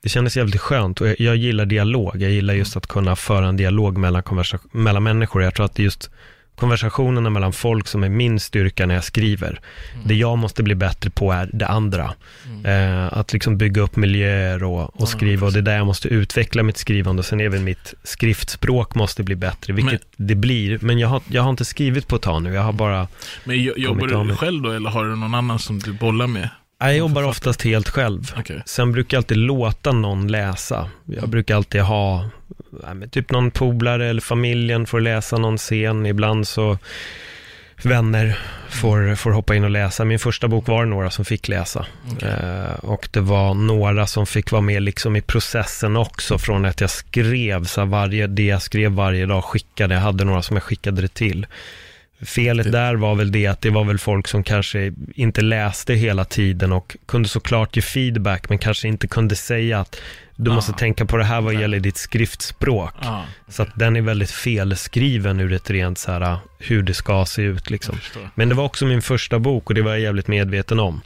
det 0.03 0.09
kändes 0.09 0.37
jävligt 0.37 0.61
skönt 0.61 1.01
och 1.01 1.09
jag, 1.09 1.21
jag 1.21 1.37
gillar 1.37 1.67
dialog. 1.67 2.23
Jag 2.23 2.31
gillar 2.31 2.55
just 2.55 2.77
att 2.77 2.87
kunna 2.87 3.17
föra 3.17 3.49
en 3.49 3.57
dialog 3.57 3.99
mellan, 3.99 4.23
mellan 4.73 5.03
människor. 5.03 5.43
Jag 5.43 5.55
tror 5.55 5.67
att 5.67 5.75
det 5.75 5.83
just 5.83 6.11
konversationerna 6.61 7.31
mellan 7.31 7.53
folk 7.53 7.87
som 7.87 8.05
är 8.05 8.09
min 8.09 8.41
styrka 8.41 8.87
när 8.87 8.95
jag 8.95 9.05
skriver. 9.05 9.61
Det 10.05 10.15
jag 10.15 10.39
måste 10.39 10.63
bli 10.63 10.75
bättre 10.75 11.11
på 11.11 11.33
är 11.33 11.51
det 11.53 11.67
andra. 11.67 12.13
Eh, 12.65 13.19
att 13.19 13.33
liksom 13.33 13.59
bygga 13.59 13.83
upp 13.83 13.97
miljöer 13.97 14.63
och, 14.65 15.01
och 15.01 15.09
skriva 15.09 15.47
och 15.47 15.53
det 15.53 15.59
är 15.59 15.63
där 15.63 15.77
jag 15.77 15.87
måste 15.87 16.09
utveckla 16.09 16.63
mitt 16.63 16.77
skrivande 16.77 17.21
och 17.21 17.27
sen 17.27 17.41
även 17.41 17.65
mitt 17.65 17.95
skriftspråk 18.03 18.95
måste 18.95 19.23
bli 19.23 19.37
bättre, 19.37 19.73
vilket 19.73 20.03
det 20.17 20.35
blir. 20.35 20.79
Men 20.83 20.99
jag 20.99 21.09
har, 21.09 21.23
jag 21.31 21.43
har 21.43 21.51
inte 21.51 21.65
skrivit 21.65 22.07
på 22.09 22.17
ett 22.17 22.23
tag 22.23 22.43
nu, 22.43 22.55
jag 22.55 22.63
har 22.63 22.73
bara 22.73 23.09
Men 23.45 23.63
jo- 23.63 23.75
jobbar 23.77 24.07
du 24.25 24.37
själv 24.37 24.63
då, 24.63 24.71
eller 24.71 24.91
har 24.91 25.05
du 25.05 25.17
någon 25.17 25.35
annan 25.35 25.59
som 25.59 25.79
du 25.79 25.93
bollar 25.93 26.27
med? 26.27 26.49
Jag 26.81 26.97
jobbar 26.97 27.23
oftast 27.23 27.63
helt 27.63 27.89
själv. 27.89 28.33
Okej. 28.39 28.63
Sen 28.67 28.93
brukar 28.93 29.17
jag 29.17 29.21
alltid 29.21 29.37
låta 29.37 29.93
någon 29.93 30.29
läsa. 30.29 30.91
Jag 31.05 31.29
brukar 31.29 31.57
alltid 31.57 31.81
ha 31.81 32.31
typ 33.11 33.31
någon 33.31 33.51
polare 33.51 34.07
eller 34.09 34.21
familjen 34.21 34.87
får 34.87 35.01
läsa 35.01 35.39
någon 35.39 35.59
scen. 35.59 36.07
Ibland 36.07 36.49
så 36.49 36.79
vänner 37.83 38.39
får, 38.69 39.15
får 39.15 39.31
hoppa 39.31 39.55
in 39.55 39.65
och 39.65 39.71
läsa. 39.71 40.05
Min 40.05 40.19
första 40.19 40.49
bok 40.49 40.69
var 40.69 40.85
några 40.85 41.11
som 41.11 41.25
fick 41.25 41.49
läsa. 41.49 41.87
Eh, 42.23 42.75
och 42.83 43.09
det 43.11 43.21
var 43.21 43.55
några 43.55 44.07
som 44.07 44.27
fick 44.27 44.51
vara 44.51 44.63
med 44.63 44.83
liksom 44.83 45.17
i 45.17 45.23
processen 45.23 45.97
också 45.97 46.39
från 46.39 46.65
att 46.65 46.81
jag 46.81 46.91
skrev. 46.91 47.65
Så 47.65 47.85
varje, 47.85 48.27
det 48.27 48.47
jag 48.47 48.63
skrev 48.63 48.93
varje 48.93 49.27
dag 49.27 49.45
skickade. 49.45 49.95
Jag 49.95 50.03
hade 50.03 50.25
några 50.25 50.43
som 50.43 50.57
jag 50.57 50.63
skickade 50.63 51.03
det 51.03 51.15
till. 51.15 51.47
Felet 52.23 52.73
där 52.73 52.95
var 52.95 53.15
väl 53.15 53.33
det 53.33 53.47
att 53.47 53.61
det 53.61 53.71
var 53.71 53.85
väl 53.85 53.99
folk 53.99 54.29
som 54.29 54.43
kanske 54.43 54.93
inte 55.15 55.41
läste 55.41 55.95
hela 55.95 56.25
tiden 56.25 56.73
och 56.73 56.97
kunde 57.07 57.29
såklart 57.29 57.77
ge 57.77 57.83
feedback, 57.83 58.49
men 58.49 58.59
kanske 58.59 58.89
inte 58.89 59.09
kunde 59.09 59.37
säga 59.37 59.81
att 59.81 59.97
du 60.37 60.51
Ja. 60.51 60.55
måste 60.55 60.73
tänka 60.73 61.05
på 61.07 61.17
det 61.17 61.25
här 61.25 61.41
vad 61.41 61.55
gäller 61.55 61.81
ditt 61.81 61.97
skriftspråk. 61.97 62.95
Ja, 63.03 63.25
Så 63.49 63.63
att 63.63 63.69
den 63.75 63.97
är 63.97 64.01
väldigt 64.01 64.31
felskriven 64.31 65.41
ur 65.41 65.53
ett 65.53 65.71
rent 65.71 65.99
så 65.99 66.13
här, 66.13 66.37
hur 66.59 66.83
det 66.83 66.95
ska 66.95 67.25
se 67.27 67.43
ut 67.43 67.71
liksom. 67.71 67.99
Men 68.35 68.49
det 68.49 68.55
var 68.55 68.65
också 68.65 68.87
min 68.87 69.03
första 69.03 69.39
bok 69.39 69.69
och 69.71 69.75
det 69.75 69.83
var 69.83 69.91
jag 69.91 70.01
jävligt 70.01 70.29
medveten 70.29 70.81
om. 70.81 71.01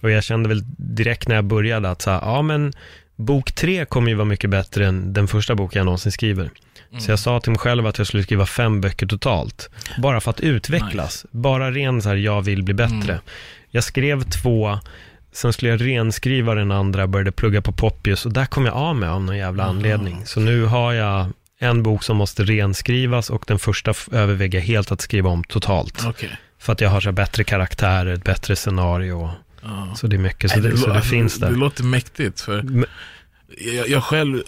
Och 0.00 0.10
jag 0.10 0.24
kände 0.24 0.48
väl 0.48 0.62
direkt 0.76 1.28
när 1.28 1.34
jag 1.34 1.44
började 1.44 1.90
att 1.90 2.02
så 2.02 2.10
här, 2.10 2.20
ja 2.20 2.42
men 2.42 2.72
bok 3.16 3.52
tre 3.52 3.84
kommer 3.84 4.08
ju 4.08 4.14
vara 4.14 4.24
mycket 4.24 4.50
bättre 4.50 4.86
än 4.86 5.12
den 5.12 5.28
första 5.28 5.54
boken 5.54 5.78
jag 5.80 5.84
någonsin 5.84 6.12
skriver. 6.12 6.50
Så 6.98 7.10
jag 7.10 7.18
sa 7.18 7.40
till 7.40 7.50
mig 7.50 7.58
själv 7.58 7.86
att 7.86 7.98
jag 7.98 8.06
skulle 8.06 8.22
skriva 8.22 8.46
fem 8.46 8.80
böcker 8.80 9.06
totalt. 9.06 9.70
Bara 10.02 10.20
för 10.20 10.30
att 10.30 10.40
utvecklas. 10.40 11.26
Bara 11.30 11.70
ren 11.70 12.02
så 12.02 12.08
här, 12.08 12.16
jag 12.16 12.42
vill 12.42 12.62
bli 12.62 12.74
bättre. 12.74 13.12
Mm. 13.12 13.20
Jag 13.70 13.84
skrev 13.84 14.22
två, 14.22 14.78
sen 15.32 15.52
skulle 15.52 15.70
jag 15.70 15.80
renskriva 15.86 16.54
den 16.54 16.70
andra, 16.72 17.06
började 17.06 17.32
plugga 17.32 17.62
på 17.62 17.72
Poppius 17.72 18.26
och 18.26 18.32
där 18.32 18.46
kom 18.46 18.66
jag 18.66 18.74
av 18.74 18.96
mig 18.96 19.08
av 19.08 19.22
någon 19.24 19.36
jävla 19.36 19.64
anledning. 19.64 20.22
Så 20.26 20.40
nu 20.40 20.64
har 20.64 20.92
jag 20.92 21.26
en 21.58 21.82
bok 21.82 22.02
som 22.02 22.16
måste 22.16 22.44
renskrivas 22.44 23.30
och 23.30 23.44
den 23.46 23.58
första 23.58 23.94
överväger 24.12 24.58
jag 24.58 24.66
helt 24.66 24.92
att 24.92 25.00
skriva 25.00 25.30
om 25.30 25.44
totalt. 25.44 26.04
Okej. 26.06 26.30
För 26.58 26.72
att 26.72 26.80
jag 26.80 26.90
har 26.90 27.00
så 27.00 27.12
bättre 27.12 27.44
karaktärer, 27.44 28.14
ett 28.14 28.24
bättre 28.24 28.56
scenario. 28.56 29.30
Så 29.96 30.06
det 30.06 30.16
är 30.16 30.20
mycket, 30.20 30.50
så 30.50 30.60
Nej, 30.60 30.70
det, 30.70 30.76
så 30.78 30.86
lå- 30.88 30.94
det 30.94 31.02
finns 31.02 31.38
Det 31.38 31.46
där. 31.46 31.52
låter 31.56 31.84
mäktigt. 31.84 32.40
För 32.40 32.62
Men- 32.62 32.86
jag, 33.76 33.88
jag 33.88 34.04
själv, 34.04 34.42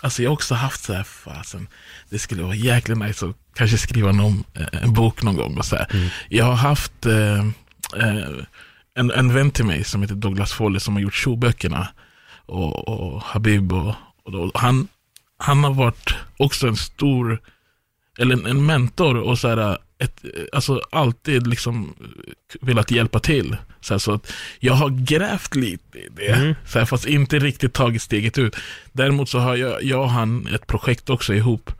alltså 0.00 0.22
jag 0.22 0.30
har 0.30 0.34
också 0.34 0.54
haft 0.54 0.82
så 0.84 0.92
här, 0.92 1.02
fasen, 1.02 1.68
det 2.10 2.18
skulle 2.18 2.42
vara 2.42 2.54
jäkligt 2.54 2.98
nice 2.98 3.26
att 3.26 3.36
kanske 3.54 3.78
skriva 3.78 4.12
någon, 4.12 4.44
eh, 4.54 4.82
en 4.82 4.92
bok 4.92 5.22
någon 5.22 5.36
gång 5.36 5.58
och 5.58 5.64
så. 5.64 5.76
Mm. 5.76 6.08
Jag 6.28 6.44
har 6.44 6.54
haft 6.54 7.06
eh, 7.06 7.38
eh, 7.96 8.28
en, 8.94 9.10
en 9.10 9.34
vän 9.34 9.50
till 9.50 9.64
mig 9.64 9.84
som 9.84 10.02
heter 10.02 10.14
Douglas 10.14 10.52
Foley 10.52 10.80
som 10.80 10.94
har 10.94 11.02
gjort 11.02 11.14
showböckerna 11.14 11.88
och, 12.46 12.88
och 12.88 13.22
Habib 13.22 13.72
och, 13.72 13.94
och 14.24 14.32
då, 14.32 14.50
han, 14.54 14.88
han 15.38 15.64
har 15.64 15.74
varit 15.74 16.14
också 16.36 16.68
en 16.68 16.76
stor, 16.76 17.40
eller 18.18 18.34
en, 18.36 18.46
en 18.46 18.66
mentor 18.66 19.16
och 19.16 19.38
så 19.38 19.48
här, 19.48 19.78
ett, 19.98 20.24
alltså 20.52 20.82
alltid 20.92 21.46
liksom 21.46 21.94
velat 22.60 22.90
hjälpa 22.90 23.20
till. 23.20 23.56
Så, 23.80 23.94
här, 23.94 23.98
så 23.98 24.12
att 24.12 24.32
jag 24.58 24.74
har 24.74 24.90
grävt 24.90 25.54
lite 25.54 25.98
i 25.98 26.08
det, 26.16 26.32
Mm. 26.32 26.54
så 26.66 26.78
här, 26.78 26.86
fast 26.86 27.06
inte 27.06 27.38
riktigt 27.38 27.72
tagit 27.72 28.02
steget 28.02 28.38
ut. 28.38 28.56
Däremot 28.92 29.28
så 29.28 29.38
har 29.38 29.56
jag, 29.56 29.82
jag 29.82 30.00
och 30.00 30.10
han 30.10 30.46
ett 30.46 30.66
projekt 30.66 31.10
också 31.10 31.34
ihop 31.34 31.72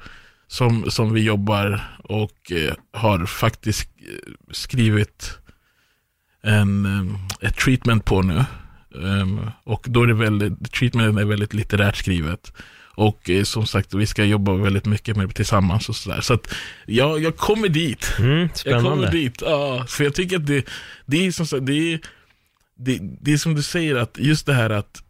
som, 0.48 0.90
som 0.90 1.12
vi 1.12 1.20
jobbar 1.20 1.80
och 2.04 2.52
eh, 2.52 2.74
har 2.92 3.26
faktiskt 3.26 3.88
eh, 3.98 4.32
skrivit 4.50 5.38
en, 6.42 6.86
eh, 6.86 7.48
ett 7.48 7.56
treatment 7.56 8.04
på 8.04 8.22
nu. 8.22 8.44
Ehm, 9.04 9.40
och 9.64 9.86
då 9.88 10.02
är 10.02 10.06
det 10.06 10.14
väldigt, 10.14 10.72
treatmenten 10.72 11.18
är 11.18 11.24
väldigt 11.24 11.54
litterärt 11.54 11.96
skrivet. 11.96 12.52
Och 13.00 13.30
eh, 13.30 13.42
som 13.44 13.66
sagt, 13.66 13.94
vi 13.94 14.06
ska 14.06 14.24
jobba 14.24 14.54
väldigt 14.54 14.86
mycket 14.86 15.16
med 15.16 15.28
det 15.28 15.34
tillsammans 15.34 15.88
och 15.88 15.96
sådär. 15.96 16.20
Så 16.20 16.34
att 16.34 16.54
jag, 16.86 17.20
jag 17.22 17.36
kommer 17.36 17.68
dit. 17.68 18.12
Mm, 18.18 18.38
Jag 18.40 18.48
kommer 18.48 18.80
spännande. 18.80 19.10
dit, 19.10 19.42
ja. 19.46 19.84
För 19.88 20.04
jag 20.04 20.14
tycker 20.14 20.36
att 20.36 20.46
det, 20.46 20.64
det 21.06 21.26
är 21.26 21.32
som 21.32 21.46
sagt, 21.46 21.66
det 21.66 21.92
är, 21.92 22.00
det, 22.76 22.98
det 23.20 23.32
är 23.32 23.36
som 23.36 23.54
du 23.54 23.62
säger 23.62 23.96
att 23.96 24.18
just 24.18 24.46
det 24.46 24.54
här 24.54 24.70
att 24.70 25.02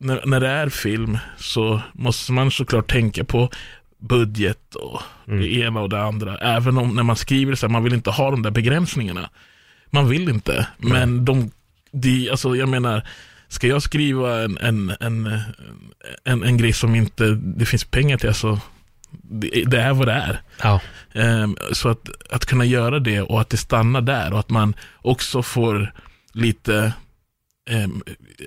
när, 0.00 0.26
när 0.26 0.40
det 0.40 0.48
är 0.48 0.68
film 0.68 1.18
så 1.38 1.80
måste 1.92 2.32
man 2.32 2.50
såklart 2.50 2.90
tänka 2.90 3.24
på 3.24 3.50
budget 3.98 4.74
och 4.74 5.02
Mm. 5.28 5.40
det 5.40 5.48
ena 5.54 5.80
och 5.80 5.88
det 5.88 6.02
andra. 6.02 6.38
Även 6.38 6.78
om 6.78 6.94
när 6.96 7.02
man 7.02 7.16
skriver 7.16 7.54
så 7.54 7.66
här, 7.66 7.72
man 7.72 7.84
vill 7.84 7.94
inte 7.94 8.10
ha 8.10 8.30
de 8.30 8.42
där 8.42 8.50
begränsningarna. 8.50 9.30
Man 9.90 10.08
vill 10.08 10.28
inte, 10.28 10.66
men 10.78 11.24
de, 11.24 11.50
de 11.92 12.30
alltså 12.30 12.56
jag 12.56 12.68
menar, 12.68 13.02
ska 13.52 13.66
jag 13.66 13.82
skriva 13.82 14.42
en, 14.44 14.58
en, 14.58 14.92
en, 15.00 15.40
en, 16.24 16.42
en 16.42 16.56
grej 16.56 16.72
som 16.72 16.94
inte 16.94 17.24
det 17.34 17.66
finns 17.66 17.84
pengar 17.84 18.18
till, 18.18 18.28
alltså, 18.28 18.60
det, 19.10 19.64
det 19.66 19.80
är 19.80 19.92
vad 19.92 20.08
det 20.08 20.12
är. 20.12 20.40
Ja, 20.62 20.80
Ehm, 21.14 21.56
så 21.72 21.88
att, 21.88 22.08
att 22.30 22.46
kunna 22.46 22.64
göra 22.64 22.98
det 22.98 23.20
och 23.20 23.40
att 23.40 23.50
det 23.50 23.56
stannar 23.56 24.00
där 24.00 24.32
och 24.32 24.40
att 24.40 24.50
man 24.50 24.74
också 24.96 25.42
får 25.42 25.92
lite 26.32 26.92
ehm, 27.70 28.02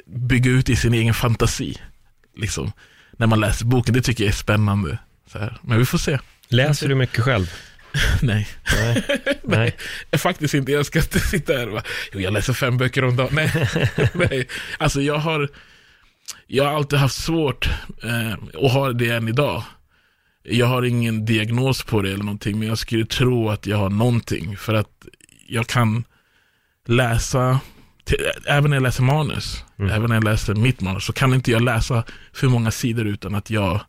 bygga 0.06 0.52
ut 0.52 0.70
i 0.70 0.76
sin 0.76 0.94
egen 0.94 1.14
fantasi. 1.14 1.78
Liksom, 2.38 2.72
när 3.12 3.28
man 3.28 3.40
läser 3.40 3.66
boken, 3.66 3.94
det 3.94 4.02
tycker 4.02 4.24
jag 4.24 4.32
är 4.32 4.36
spännande. 4.36 4.98
Men 5.62 5.80
vi 5.80 5.86
får 5.86 5.98
se. 5.98 6.20
läser 6.48 6.88
du 6.88 6.96
mycket 6.96 7.24
själv? 7.24 7.54
Nej, 8.22 8.48
Nej. 8.80 9.04
Nej. 9.44 9.76
faktiskt 10.18 10.54
inte. 10.54 10.72
Jag 10.72 10.86
ska 10.86 11.00
inte 11.00 11.20
sitta 11.20 11.54
här 11.54 11.68
och 11.68 11.74
bara, 11.74 11.84
jo, 12.14 12.20
jag 12.20 12.34
läser 12.34 12.54
fem 12.54 12.78
böcker 12.78 13.04
om 13.04 13.16
dagen. 13.16 13.30
Nej, 13.32 13.52
nej. 14.14 14.48
Alltså 14.78 15.02
jag 15.02 15.18
har, 15.18 15.50
jag 16.48 16.64
har 16.66 16.74
alltid 16.74 17.00
haft 17.00 17.16
svårt 17.24 17.70
eh, 18.04 18.34
och 18.56 18.70
har 18.70 18.94
det 18.94 19.10
än 19.10 19.28
idag. 19.28 19.64
Jag 20.44 20.66
har 20.66 20.84
ingen 20.84 21.26
diagnos 21.26 21.84
på 21.84 22.02
det 22.02 22.10
eller 22.12 22.24
någonting, 22.24 22.60
men 22.60 22.68
jag 22.68 22.78
skulle 22.78 23.06
tro 23.06 23.50
att 23.50 23.66
jag 23.66 23.78
har 23.78 23.90
någonting. 23.90 24.58
För 24.58 24.74
att 24.74 24.90
jag 25.48 25.68
kan 25.68 26.04
läsa, 26.88 27.60
till, 28.04 28.18
även 28.48 28.70
när 28.70 28.78
jag 28.78 28.84
läser 28.84 29.04
manus, 29.04 29.64
Mm. 29.80 29.92
även 29.92 30.10
när 30.10 30.16
jag 30.16 30.24
läser 30.24 30.54
mitt 30.56 30.82
manus, 30.82 31.06
så 31.06 31.14
kan 31.14 31.34
inte 31.34 31.52
jag 31.52 31.62
läsa 31.62 32.04
för 32.34 32.48
många 32.48 32.72
sidor 32.72 33.08
utan 33.08 33.36
att 33.36 33.50
jag, 33.50 33.82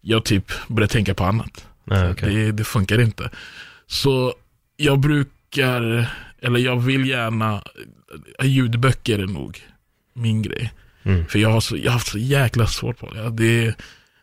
jag 0.00 0.24
typ 0.24 0.52
börjar 0.68 0.88
tänka 0.88 1.14
på 1.14 1.24
annat. 1.24 1.66
Nej, 1.84 2.10
okej. 2.10 2.34
det, 2.34 2.52
det 2.52 2.64
funkar 2.64 3.00
inte. 3.00 3.30
Så 3.86 4.34
jag 4.76 4.98
brukar, 5.00 6.06
eller 6.42 6.58
jag 6.60 6.76
vill 6.76 7.08
gärna, 7.08 7.62
ljudböcker 8.42 9.18
är 9.18 9.26
nog 9.26 9.60
min 10.14 10.42
grej. 10.42 10.72
Mm. 11.02 11.26
För 11.26 11.38
jag 11.38 11.50
har, 11.50 11.60
så, 11.60 11.76
jag 11.76 11.84
har 11.84 11.90
haft 11.92 12.06
så 12.10 12.18
jäkla 12.18 12.66
svårt 12.66 12.98
på 12.98 13.10
det. 13.14 13.30
det. 13.30 13.74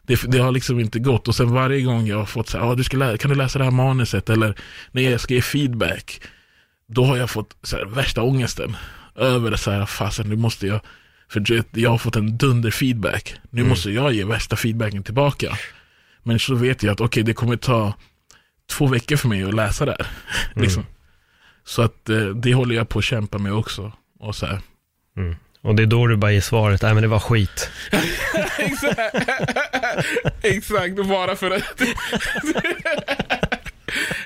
Det, 0.03 0.31
det 0.31 0.37
har 0.39 0.51
liksom 0.51 0.79
inte 0.79 0.99
gått. 0.99 1.27
Och 1.27 1.35
sen 1.35 1.51
varje 1.53 1.81
gång 1.81 2.07
jag 2.07 2.17
har 2.17 2.25
fått 2.25 2.49
så 2.49 2.57
här, 2.57 2.65
ah, 2.71 2.75
du 2.75 2.83
ska 2.83 2.97
lä- 2.97 3.17
kan 3.17 3.29
du 3.29 3.35
läsa 3.35 3.59
det 3.59 3.63
här 3.65 3.71
manuset? 3.71 4.29
Eller 4.29 4.55
när 4.91 5.01
jag 5.01 5.21
ska 5.21 5.33
ge 5.33 5.41
feedback. 5.41 6.21
Då 6.87 7.05
har 7.05 7.17
jag 7.17 7.29
fått 7.29 7.55
så 7.63 7.77
här, 7.77 7.85
värsta 7.85 8.21
ångesten. 8.21 8.77
Över 9.15 9.51
det 9.51 9.57
så 9.57 9.71
här, 9.71 9.85
fasen 9.85 10.29
nu 10.29 10.35
måste 10.35 10.67
jag, 10.67 10.81
för 11.29 11.63
jag 11.79 11.89
har 11.89 11.97
fått 11.97 12.15
en 12.15 12.37
dunder 12.37 12.71
feedback. 12.71 13.35
Nu 13.49 13.61
Mm. 13.61 13.69
måste 13.69 13.91
jag 13.91 14.13
ge 14.13 14.23
värsta 14.25 14.55
feedbacken 14.55 15.03
tillbaka. 15.03 15.57
Men 16.23 16.39
så 16.39 16.55
vet 16.55 16.83
jag 16.83 16.91
att 16.93 17.01
okej, 17.01 17.23
det 17.23 17.33
kommer 17.33 17.55
ta 17.57 17.93
två 18.69 18.87
veckor 18.87 19.15
för 19.15 19.27
mig 19.27 19.43
att 19.43 19.53
läsa 19.53 19.85
det 19.85 19.95
här. 19.99 20.07
Mm. 20.51 20.63
liksom. 20.63 20.85
Så 21.65 21.81
att 21.81 22.09
eh, 22.09 22.17
det 22.25 22.53
håller 22.53 22.75
jag 22.75 22.89
på 22.89 22.99
att 22.99 23.05
kämpa 23.05 23.37
med 23.37 23.53
också. 23.53 23.91
Och 24.19 24.35
så 24.35 24.45
här. 24.45 24.59
Mm. 25.17 25.35
Och 25.61 25.75
det 25.75 25.83
är 25.83 25.87
då 25.87 26.07
du 26.07 26.15
bara 26.17 26.31
ger 26.31 26.41
svaret, 26.41 26.81
nej 26.81 26.93
men 26.93 27.01
det 27.03 27.07
var 27.09 27.19
skit. 27.19 27.69
Exakt. 28.57 29.15
Exakt, 30.41 30.95
bara 31.07 31.35
för 31.35 31.51
att... 31.51 31.81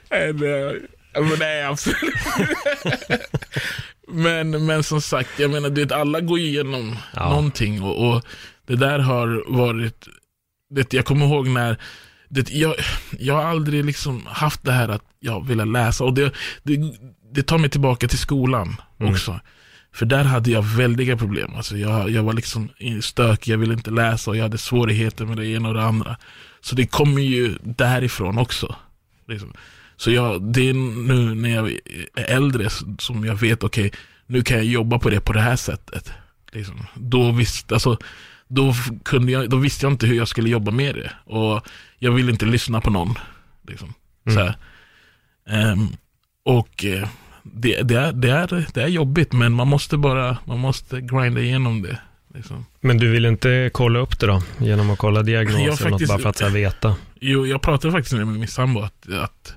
Men 0.10 1.40
nej, 1.40 1.64
absolut. 1.64 1.98
men, 4.08 4.66
men 4.66 4.84
som 4.84 5.02
sagt, 5.02 5.40
jag 5.40 5.52
menar, 5.52 5.70
du 5.70 5.82
vet, 5.84 5.92
alla 5.92 6.20
går 6.22 6.40
igenom 6.40 6.98
Ja. 7.14 7.30
någonting 7.30 7.82
och, 7.84 8.10
och 8.10 8.24
det 8.66 8.76
där 8.76 9.00
har 9.00 9.44
varit, 9.58 10.08
det, 10.76 10.94
jag 10.94 11.06
kommer 11.06 11.26
ihåg 11.26 11.48
när, 11.48 11.78
det, 12.30 12.50
jag, 12.52 12.76
jag 13.20 13.34
har 13.34 13.44
aldrig 13.44 13.86
liksom 13.86 14.26
haft 14.28 14.64
det 14.64 14.72
här 14.72 14.90
att 14.90 15.04
jag 15.20 15.48
ville 15.48 15.66
läsa 15.66 16.04
och 16.04 16.14
det, 16.14 16.34
det, 16.64 16.78
det 17.34 17.44
tar 17.44 17.58
mig 17.58 17.70
tillbaka 17.70 18.08
till 18.08 18.20
skolan 18.20 18.76
Mm. 19.00 19.12
också. 19.14 19.40
För 19.94 20.06
där 20.06 20.24
hade 20.24 20.52
jag 20.52 20.62
väldiga 20.62 21.18
problem. 21.18 21.56
Alltså 21.56 21.78
jag, 21.78 22.10
jag 22.10 22.24
var 22.24 22.34
liksom 22.34 22.70
stökig, 23.02 23.54
jag 23.54 23.58
ville 23.58 23.74
inte 23.74 23.92
läsa 23.92 24.32
och 24.32 24.38
jag 24.38 24.44
hade 24.44 24.58
svårigheter 24.58 25.26
med 25.26 25.38
det 25.38 25.48
ena 25.48 25.68
och 25.68 25.74
det 25.74 25.84
andra. 25.84 26.18
Så 26.62 26.76
det 26.76 26.86
kommer 26.86 27.22
ju 27.22 27.58
därifrån 27.64 28.38
också. 28.38 28.76
Liksom. 29.28 29.54
Så 29.98 30.12
jag, 30.12 30.54
det 30.54 30.70
är 30.70 30.74
nu 31.08 31.36
när 31.36 31.50
jag 31.56 31.72
är 32.16 32.26
äldre 32.36 32.70
som 33.00 33.26
jag 33.26 33.36
vet, 33.36 33.64
okej, 33.64 33.92
nu 34.28 34.42
kan 34.42 34.58
jag 34.58 34.66
jobba 34.66 35.00
på 35.00 35.10
det 35.10 35.20
på 35.20 35.34
det 35.34 35.42
här 35.42 35.56
sättet. 35.56 36.12
Liksom. 36.52 36.86
Då, 36.96 37.32
visst, 37.32 37.72
alltså, 37.72 37.98
då, 38.48 38.74
kunde 39.04 39.32
jag, 39.32 39.50
då 39.50 39.58
visste 39.58 39.86
jag 39.86 39.94
inte 39.94 40.08
hur 40.08 40.16
jag 40.16 40.28
skulle 40.28 40.50
jobba 40.50 40.72
med 40.72 40.96
det. 40.96 41.12
Och 41.34 41.68
jag 42.00 42.12
ville 42.12 42.32
inte 42.32 42.46
lyssna 42.46 42.82
på 42.82 42.90
någon. 42.90 43.16
Liksom. 43.68 43.94
Här. 44.26 44.56
Ehm, 45.50 45.88
och 46.46 46.86
eh, 46.86 47.08
det, 47.44 47.82
det, 47.82 47.96
är, 47.96 48.12
det, 48.14 48.32
är, 48.32 48.66
det 48.74 48.84
är 48.84 48.88
jobbigt, 48.88 49.34
men 49.34 49.52
man 49.54 49.68
måste 49.68 49.98
bara 49.98 50.38
man 50.46 50.60
måste 50.60 51.02
grinda 51.02 51.42
igenom 51.42 51.82
det. 51.82 52.00
Liksom. 52.36 52.66
Men 52.82 52.98
du 52.98 53.12
vill 53.12 53.26
inte 53.26 53.70
kolla 53.74 54.00
upp 54.00 54.20
det 54.20 54.28
då? 54.28 54.42
Genom 54.58 54.90
att 54.90 55.00
kolla 55.00 55.24
diagnoser 55.24 55.66
något 55.68 55.80
faktiskt- 55.80 56.10
bara 56.10 56.20
för 56.20 56.30
att 56.30 56.38
så 56.38 56.50
veta? 56.50 56.96
Jo, 57.20 57.46
jag 57.46 57.62
pratade 57.62 57.92
faktiskt 57.92 58.16
med 58.16 58.28
min 58.28 58.48
sambo 58.48 58.80
att, 58.82 59.10
att 59.10 59.56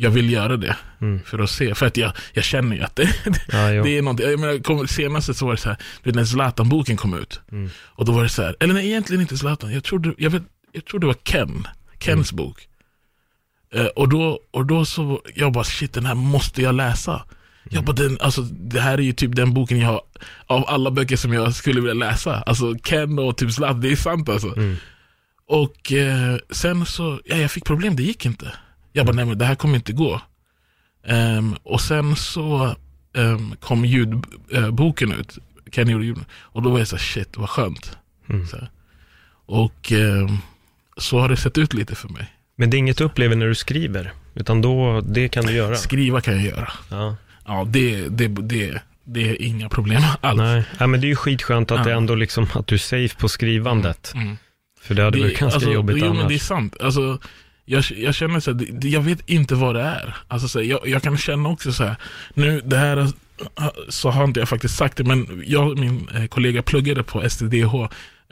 jag 0.00 0.10
vill 0.10 0.30
göra 0.32 0.56
det 0.56 0.76
Mm. 1.00 1.20
för 1.24 1.38
att 1.38 1.50
se. 1.50 1.74
För 1.74 1.86
att 1.86 1.96
jag, 1.96 2.12
jag 2.32 2.44
känner 2.44 2.76
ju 2.76 2.82
att 2.82 2.96
det, 2.96 3.02
Ja, 3.52 3.82
det 3.82 3.98
är 3.98 4.02
någonting. 4.02 4.30
Jag 4.30 4.40
menar, 4.40 4.58
kom, 4.62 4.88
senaste 4.88 5.34
så 5.34 5.46
var 5.46 5.52
det 5.52 5.58
så 5.60 5.68
här, 5.68 5.78
du 6.02 6.10
vet 6.10 6.14
när 6.16 6.24
Zlatan-boken 6.24 6.96
kom 6.96 7.14
ut. 7.18 7.40
Mm. 7.52 7.70
Och 7.78 8.04
då 8.04 8.12
var 8.12 8.22
det 8.22 8.28
så 8.28 8.42
här, 8.42 8.56
eller 8.60 8.74
nej 8.74 8.86
egentligen 8.86 9.20
inte 9.20 9.36
Zlatan, 9.38 9.72
jag 9.72 9.84
trodde, 9.84 10.14
jag 10.18 10.30
vet, 10.30 10.42
jag 10.72 10.84
trodde 10.84 11.04
det 11.04 11.08
var 11.08 11.14
Ken, 11.24 11.66
Kens 12.00 12.32
bok. 12.32 12.68
Eh, 13.74 13.86
och, 13.86 14.08
då, 14.08 14.40
och 14.50 14.66
då 14.66 14.84
så, 14.84 15.22
jag 15.34 15.52
bara 15.52 15.64
shit 15.64 15.92
den 15.92 16.06
här 16.06 16.14
måste 16.14 16.62
jag 16.62 16.74
läsa. 16.74 17.22
Jag 17.70 17.84
bara, 17.84 17.92
den, 17.96 18.18
alltså, 18.20 18.42
det 18.42 18.80
här 18.80 18.98
är 18.98 19.02
ju 19.02 19.12
typ 19.12 19.36
den 19.36 19.54
boken 19.54 19.78
jag 19.78 19.88
har, 19.88 20.02
av 20.46 20.64
alla 20.68 20.90
böcker 20.90 21.16
som 21.16 21.32
jag 21.32 21.54
skulle 21.54 21.80
vilja 21.80 21.94
läsa. 21.94 22.42
Alltså 22.42 22.74
Ken 22.84 23.18
och 23.18 23.36
typ 23.36 23.52
Zlatan, 23.52 23.80
det 23.80 23.92
är 23.92 23.96
sant 23.96 24.28
alltså. 24.28 24.56
Mm. 24.56 24.76
Och 25.48 25.92
eh, 25.92 26.36
sen 26.50 26.86
så, 26.86 27.20
ja 27.24 27.36
jag 27.36 27.50
fick 27.50 27.64
problem, 27.64 27.96
det 27.96 28.02
gick 28.02 28.26
inte. 28.26 28.52
Jag 28.92 29.06
bara, 29.06 29.12
nej 29.16 29.24
men 29.24 29.38
det 29.38 29.44
här 29.44 29.54
kommer 29.54 29.74
inte 29.76 29.92
gå. 29.92 30.20
Ehm, 31.06 31.56
och 31.62 31.80
sen 31.80 32.16
så 32.16 32.74
ehm, 33.16 33.54
kom 33.60 33.84
ljudboken 33.84 35.12
ut, 35.12 35.38
Kenny 35.72 35.92
gjorde 35.92 36.04
ljud. 36.04 36.18
Och 36.32 36.62
då 36.62 36.70
var 36.70 36.78
jag 36.78 36.88
så 36.88 36.96
här, 36.96 37.02
shit 37.02 37.36
vad 37.36 37.50
skönt. 37.50 37.98
Mm. 38.30 38.46
Så. 38.46 38.56
Och 39.46 39.92
ehm, 39.92 40.38
så 40.96 41.18
har 41.18 41.28
det 41.28 41.36
sett 41.36 41.58
ut 41.58 41.74
lite 41.74 41.94
för 41.94 42.08
mig. 42.08 42.34
Men 42.56 42.70
det 42.70 42.76
är 42.76 42.78
inget 42.78 42.98
du 42.98 43.04
upplever 43.04 43.36
när 43.36 43.46
du 43.46 43.54
skriver, 43.54 44.12
utan 44.34 44.62
då, 44.62 45.00
det 45.00 45.28
kan 45.28 45.46
du 45.46 45.52
göra. 45.52 45.76
Skriva 45.76 46.20
kan 46.20 46.34
jag 46.34 46.42
göra. 46.44 46.72
Ja. 46.90 47.16
Ja, 47.46 47.64
det, 47.68 48.08
det, 48.08 48.28
det, 48.28 48.82
det 49.04 49.30
är 49.30 49.42
inga 49.42 49.68
problem 49.68 50.02
alls. 50.20 50.38
Nej, 50.38 50.64
ja, 50.78 50.86
men 50.86 51.00
det 51.00 51.06
är 51.06 51.08
ju 51.08 51.16
skitskönt 51.16 51.70
att 51.70 51.78
Ja. 51.78 51.84
det 51.84 51.92
ändå 51.92 52.14
liksom, 52.14 52.46
att 52.54 52.66
du 52.66 52.74
är 52.74 52.78
safe 52.78 53.16
på 53.20 53.28
skrivandet. 53.28 54.12
Mm. 54.14 54.36
För 54.80 54.94
det 54.94 55.02
hade 55.02 55.18
Det- 55.18 55.22
varit 55.22 55.38
ganska 55.38 55.54
alltså, 55.56 55.72
jobbigt 55.72 55.96
jo, 55.98 56.04
annars. 56.06 56.18
men 56.18 56.28
det 56.28 56.34
är 56.34 56.38
sant. 56.38 56.76
Alltså, 56.80 57.18
jag, 57.68 57.84
jag 57.96 58.14
känner 58.14 58.40
så 58.40 58.52
här, 58.52 58.86
jag 58.86 59.00
vet 59.00 59.30
inte 59.30 59.54
vad 59.54 59.74
det 59.74 59.82
är. 59.82 60.16
Alltså, 60.28 60.48
så 60.48 60.58
här, 60.58 60.66
jag, 60.66 60.88
jag 60.88 61.02
kan 61.02 61.18
känna 61.18 61.48
också 61.48 61.72
så 61.72 61.84
här, 61.84 61.96
nu 62.34 62.60
det 62.60 62.76
här 62.76 63.08
så 63.88 64.10
har 64.10 64.24
inte 64.24 64.40
jag 64.40 64.48
faktiskt 64.48 64.76
sagt 64.76 64.96
det, 64.96 65.04
men 65.04 65.42
jag 65.46 65.70
och 65.70 65.78
min 65.78 66.08
eh, 66.08 66.26
kollega 66.26 66.62
pluggade 66.62 67.02
på 67.02 67.28
STDH 67.28 67.74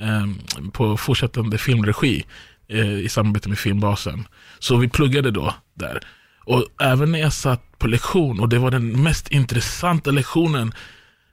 eh, 0.01 0.27
på 0.73 0.97
fortsättande 0.97 1.59
filmregi 1.59 2.25
eh, 2.69 2.93
i 2.93 3.09
samarbete 3.09 3.49
med 3.49 3.59
Filmbasen. 3.59 4.29
Så 4.59 4.77
vi 4.77 4.89
pluggade 4.89 5.31
då 5.31 5.55
där. 5.75 6.01
Och 6.45 6.67
även 6.81 7.13
när 7.13 7.19
jag 7.19 7.33
satt 7.33 7.79
på 7.79 7.87
lektion 7.87 8.41
och 8.41 8.49
det 8.49 8.59
var 8.59 8.71
den 8.71 9.03
mest 9.03 9.29
intressanta 9.29 10.11
lektionen, 10.11 10.75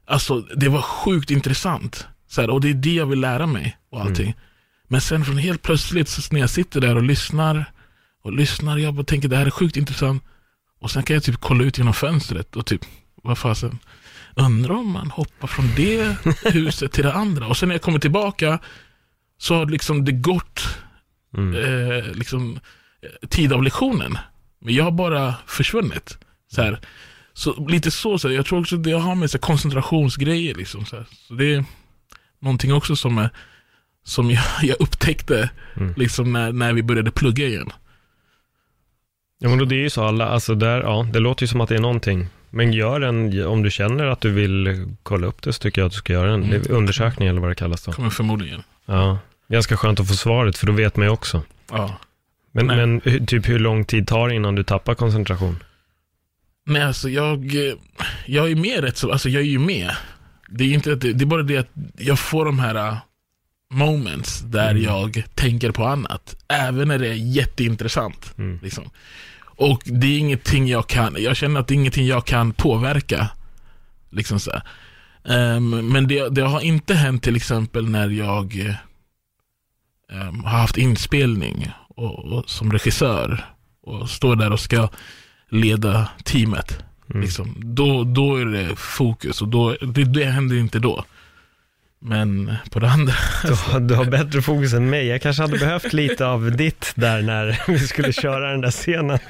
alltså 0.05 0.39
det 0.39 0.69
var 0.69 0.81
sjukt 0.81 1.31
intressant. 1.31 2.07
Så 2.27 2.41
här, 2.41 2.49
och 2.49 2.61
det 2.61 2.69
är 2.69 2.73
det 2.73 2.93
jag 2.93 3.05
vill 3.05 3.19
lära 3.19 3.47
mig 3.47 3.77
och 3.91 4.01
allting. 4.01 4.35
Men 4.87 5.01
sen 5.01 5.25
från 5.25 5.37
helt 5.37 5.61
plötsligt 5.61 6.09
så 6.09 6.33
när 6.33 6.39
jag 6.39 6.49
sitter 6.49 6.81
där 6.81 6.95
och 6.95 7.03
lyssnar 7.03 7.72
och 8.23 8.33
lyssnar, 8.33 8.77
jag 8.77 8.93
bara 8.93 9.05
tänker 9.05 9.27
det 9.27 9.37
här 9.37 9.45
är 9.45 9.49
sjukt 9.51 9.77
intressant. 9.77 10.23
Och 10.79 10.91
sen 10.91 11.03
kan 11.03 11.13
jag 11.13 11.23
typ 11.23 11.37
kolla 11.41 11.63
ut 11.63 11.77
genom 11.77 11.93
fönstret 11.93 12.55
och 12.55 12.65
typ, 12.65 12.81
vad 13.23 13.37
fasen, 13.37 13.79
undrar 14.35 14.75
om 14.75 14.91
man 14.91 15.11
hoppar 15.11 15.47
från 15.47 15.69
det 15.75 16.15
huset 16.53 16.91
till 16.91 17.03
det 17.03 17.13
andra. 17.13 17.47
Och 17.47 17.57
sen 17.57 17.69
när 17.69 17.75
jag 17.75 17.81
kommer 17.81 17.99
tillbaka 17.99 18.59
så 19.37 19.55
har 19.55 19.65
liksom 19.65 20.05
det 20.05 20.11
gått 20.11 20.77
Mm. 21.37 21.55
eh, 21.55 22.11
liksom, 22.13 22.59
eh, 23.01 23.27
tid 23.29 23.53
av 23.53 23.63
lektionen. 23.63 24.17
Men 24.61 24.73
jag 24.73 24.83
har 24.83 24.91
bara 24.91 25.35
försvunnit. 25.47 26.17
Så, 26.51 26.61
här. 26.61 26.79
så 27.33 27.67
lite 27.67 27.91
så, 27.91 28.17
så 28.19 28.27
här, 28.27 28.35
jag 28.35 28.45
tror 28.45 28.59
också 28.59 28.77
det 28.77 28.91
har 28.91 29.15
med 29.15 29.31
så 29.31 29.37
här, 29.37 29.41
koncentrationsgrejer. 29.41 30.55
Liksom, 30.55 30.85
så, 30.85 30.95
här. 30.95 31.05
så 31.27 31.33
det 31.33 31.53
är 31.55 31.65
någonting 32.41 32.73
också 32.73 32.95
som, 32.95 33.17
är, 33.17 33.29
som 34.03 34.31
jag, 34.31 34.43
jag 34.61 34.77
upptäckte 34.81 35.49
Mm. 35.75 35.93
liksom, 35.97 36.31
när, 36.33 36.51
när 36.51 36.73
vi 36.73 36.83
började 36.83 37.11
plugga 37.11 37.47
igen. 37.47 37.69
Ja, 39.43 39.49
men 39.49 39.57
då 39.59 39.65
det 39.65 39.75
är 39.75 39.79
ju 39.79 39.89
så 39.89 40.03
alla, 40.03 40.27
alltså 40.27 40.55
där, 40.55 40.81
ja, 40.81 41.07
det 41.13 41.19
låter 41.19 41.43
ju 41.43 41.47
som 41.47 41.61
att 41.61 41.69
det 41.69 41.75
är 41.75 41.79
någonting. 41.79 42.27
Men 42.49 42.73
gör 42.73 43.01
en, 43.01 43.45
om 43.45 43.63
du 43.63 43.71
känner 43.71 44.05
att 44.05 44.21
du 44.21 44.31
vill 44.31 44.85
kolla 45.03 45.27
upp 45.27 45.41
det 45.41 45.53
så 45.53 45.59
tycker 45.59 45.81
jag 45.81 45.85
att 45.85 45.91
du 45.91 45.97
ska 45.97 46.13
göra 46.13 46.33
en 46.33 46.43
Mm. 46.43 46.61
undersökning 46.69 47.27
eller 47.27 47.41
vad 47.41 47.51
det 47.51 47.55
kallas 47.55 47.83
då. 47.83 47.91
Kommer 47.91 48.09
förmodligen. 48.09 48.63
Ja, 48.85 49.17
ganska 49.47 49.77
skönt 49.77 49.99
att 49.99 50.07
få 50.07 50.13
svaret 50.13 50.57
för 50.57 50.67
då 50.67 50.73
vet 50.73 50.95
man 50.97 51.05
ju 51.05 51.11
också. 51.11 51.43
Ja. 51.71 51.97
Men, 52.51 52.67
Nej. 52.67 52.77
men 52.77 53.25
typ 53.25 53.49
hur 53.49 53.59
lång 53.59 53.85
tid 53.85 54.07
tar 54.07 54.29
det 54.29 54.35
innan 54.35 54.55
du 54.55 54.63
tappar 54.63 54.95
koncentration? 54.95 55.63
Nej, 56.65 56.81
alltså 56.83 57.09
jag, 57.09 57.51
jag 58.25 58.51
är 58.51 58.55
med 58.55 58.83
rätt 58.83 58.97
så, 58.97 59.11
alltså 59.11 59.29
jag 59.29 59.41
är 59.41 59.45
ju 59.47 59.59
med. 59.59 59.91
Det 60.49 60.63
är, 60.63 60.73
inte 60.73 60.93
att 60.93 61.01
det, 61.01 61.13
det 61.13 61.23
är 61.23 61.25
bara 61.25 61.43
det 61.43 61.57
att 61.57 61.69
jag 61.97 62.19
får 62.19 62.45
de 62.45 62.59
här 62.59 62.75
uh, 62.91 62.97
moments 63.73 64.39
där 64.39 64.71
Mm. 64.71 64.83
jag 64.83 65.23
tänker 65.35 65.71
på 65.71 65.85
annat. 65.85 66.35
Även 66.47 66.87
när 66.87 66.99
det 66.99 67.07
är 67.07 67.13
jätteintressant. 67.13 68.33
Mm. 68.37 68.59
Liksom. 68.63 68.89
Och 69.55 69.81
det 69.85 70.07
är 70.07 70.19
ingenting 70.19 70.67
jag 70.67 70.87
kan, 70.87 71.15
jag 71.19 71.35
känner 71.35 71.59
att 71.59 71.67
det 71.67 71.73
är 71.73 71.75
ingenting 71.75 72.07
jag 72.07 72.25
kan 72.25 72.53
påverka. 72.53 73.29
Liksom 74.09 74.39
så. 74.39 74.51
Ehm, 75.25 75.69
men 75.69 76.07
det, 76.07 76.29
det 76.29 76.41
har 76.41 76.61
inte 76.61 76.93
hänt 76.93 77.23
till 77.23 77.35
exempel 77.35 77.89
när 77.89 78.09
jag 78.09 78.77
ehm, 80.11 80.43
har 80.43 80.59
haft 80.59 80.77
inspelning 80.77 81.71
och, 81.87 82.25
och, 82.25 82.49
som 82.49 82.71
regissör 82.71 83.45
och 83.81 84.09
står 84.09 84.35
där 84.35 84.51
och 84.51 84.59
ska 84.59 84.89
leda 85.49 86.09
teamet. 86.23 86.83
Mm. 87.09 87.21
Liksom. 87.21 87.55
Då, 87.57 88.03
då 88.03 88.35
är 88.35 88.45
det 88.45 88.75
fokus 88.75 89.41
och 89.41 89.47
då, 89.47 89.75
det, 89.81 90.03
det 90.03 90.25
händer 90.25 90.55
inte 90.55 90.79
då. 90.79 91.05
Men 92.05 92.55
på 92.69 92.79
det 92.79 92.89
andra, 92.89 93.13
Du, 93.43 93.53
har- 93.53 93.79
du 93.79 93.93
har 93.95 94.05
bättre 94.05 94.41
fokus 94.41 94.73
än 94.73 94.89
mig. 94.89 95.07
Jag 95.07 95.21
kanske 95.21 95.41
hade 95.43 95.57
behövt 95.57 95.93
lite 95.93 96.25
av 96.25 96.51
ditt 96.51 96.91
där 96.95 97.21
när 97.21 97.61
vi 97.67 97.79
skulle 97.79 98.13
köra 98.13 98.51
den 98.51 98.61
där 98.61 98.71
scenen. 98.71 99.19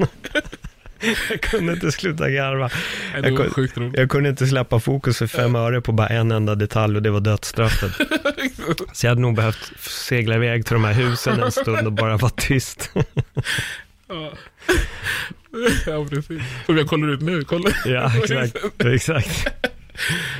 Jag 1.30 1.41
kunde 1.41 1.74
inte 1.74 1.91
sluta 1.91 2.30
garva. 2.30 2.69
var 3.13 3.67
kunde-. 3.67 3.99
Jag 3.99 4.09
kunde 4.09 4.30
inte 4.30 4.47
släppa 4.47 4.80
fokus 4.80 5.17
för 5.17 5.28
fem 5.28 5.55
öre 5.55 5.82
på 5.82 5.91
bara 5.91 6.07
en 6.07 6.32
enda 6.32 6.55
detalj 6.55 6.95
och 6.95 7.01
det 7.03 7.09
var 7.09 7.19
dödsstraffet. 7.19 7.91
Så 8.93 9.05
jag 9.05 9.11
hade 9.11 9.21
nog 9.21 9.36
behövt 9.36 9.71
segla 9.80 10.36
iväg 10.36 10.65
till 10.65 10.74
de 10.74 10.84
här 10.84 10.93
husen 10.93 11.43
en 11.43 11.51
stund 11.51 11.88
och 11.88 11.93
bara 11.93 12.17
vara 12.17 12.32
tyst. 12.38 12.89
Ja. 14.09 14.32
ja, 15.86 16.05
precis. 16.09 16.41
Som 16.65 16.78
jag 16.78 16.88
kollar 16.88 17.07
ut 17.13 17.21
nu, 17.21 17.43
kolla. 17.43 17.69
Ja, 17.86 18.11
exakt. 18.24 18.57
exakt. 18.86 19.47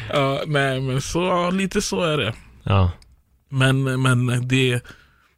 Ja, 0.10 0.44
nej, 0.48 0.82
men 0.82 1.02
så, 1.02 1.24
ja, 1.24 1.50
lite 1.50 1.82
så 1.82 2.02
är 2.02 2.18
det. 2.18 2.34
Ja. 2.64 2.92
Men, 3.50 4.02
men 4.02 4.48
det, 4.48 4.82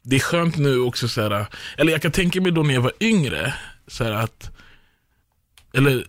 det 0.04 0.16
är 0.16 0.20
skönt 0.20 0.58
nu 0.58 0.80
också 0.80 1.08
så 1.08 1.22
här, 1.22 1.46
eller 1.78 1.92
jag 1.92 2.02
kan 2.02 2.12
tänka 2.12 2.42
mig 2.42 2.52
då 2.52 2.64
när 2.64 2.74
jag 2.74 2.82
var 2.82 2.94
yngre, 3.00 3.54
så 3.88 4.04
här 4.04 4.12
att, 4.12 4.52
eller 5.74 6.06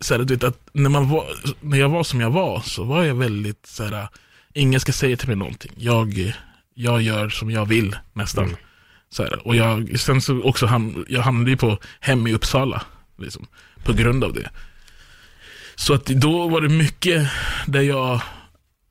så 0.00 0.14
här, 0.14 0.24
du 0.24 0.34
vet 0.34 0.44
att 0.44 0.68
när, 0.72 0.90
man 0.90 1.08
var, 1.08 1.26
när 1.60 1.78
jag 1.78 1.88
var 1.88 2.02
som 2.02 2.20
jag 2.20 2.30
var 2.30 2.60
så 2.60 2.84
var 2.84 3.04
jag 3.04 3.14
väldigt 3.14 3.66
så 3.66 3.84
här, 3.84 4.08
ingen 4.54 4.80
ska 4.80 4.92
säga 4.92 5.16
till 5.16 5.28
mig 5.28 5.36
någonting. 5.36 5.72
Jag, 5.76 6.34
jag 6.74 7.02
gör 7.02 7.28
som 7.28 7.50
jag 7.50 7.66
vill 7.66 7.96
nästan. 8.12 8.44
Mm. 8.44 8.56
Så 9.10 9.22
här, 9.22 9.46
och 9.46 9.56
jag, 9.56 10.00
sen 10.00 10.20
så 10.20 10.42
också 10.42 10.66
ham, 10.66 11.04
jag 11.08 11.22
hamnade 11.22 11.50
ju 11.50 11.56
på 11.56 11.78
hem 12.00 12.26
i 12.26 12.32
Uppsala, 12.32 12.82
liksom, 13.18 13.46
på 13.84 13.92
grund 13.92 14.24
av 14.24 14.32
det. 14.32 14.50
Så 15.80 15.94
att 15.94 16.06
då 16.06 16.48
var 16.48 16.60
det 16.60 16.68
mycket 16.68 17.30
där 17.66 17.80
jag 17.80 18.20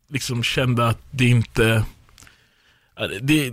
liksom 0.08 0.44
kände 0.44 0.88
att 0.88 1.00
det 1.12 1.26
inte, 1.26 1.84
det, 3.22 3.50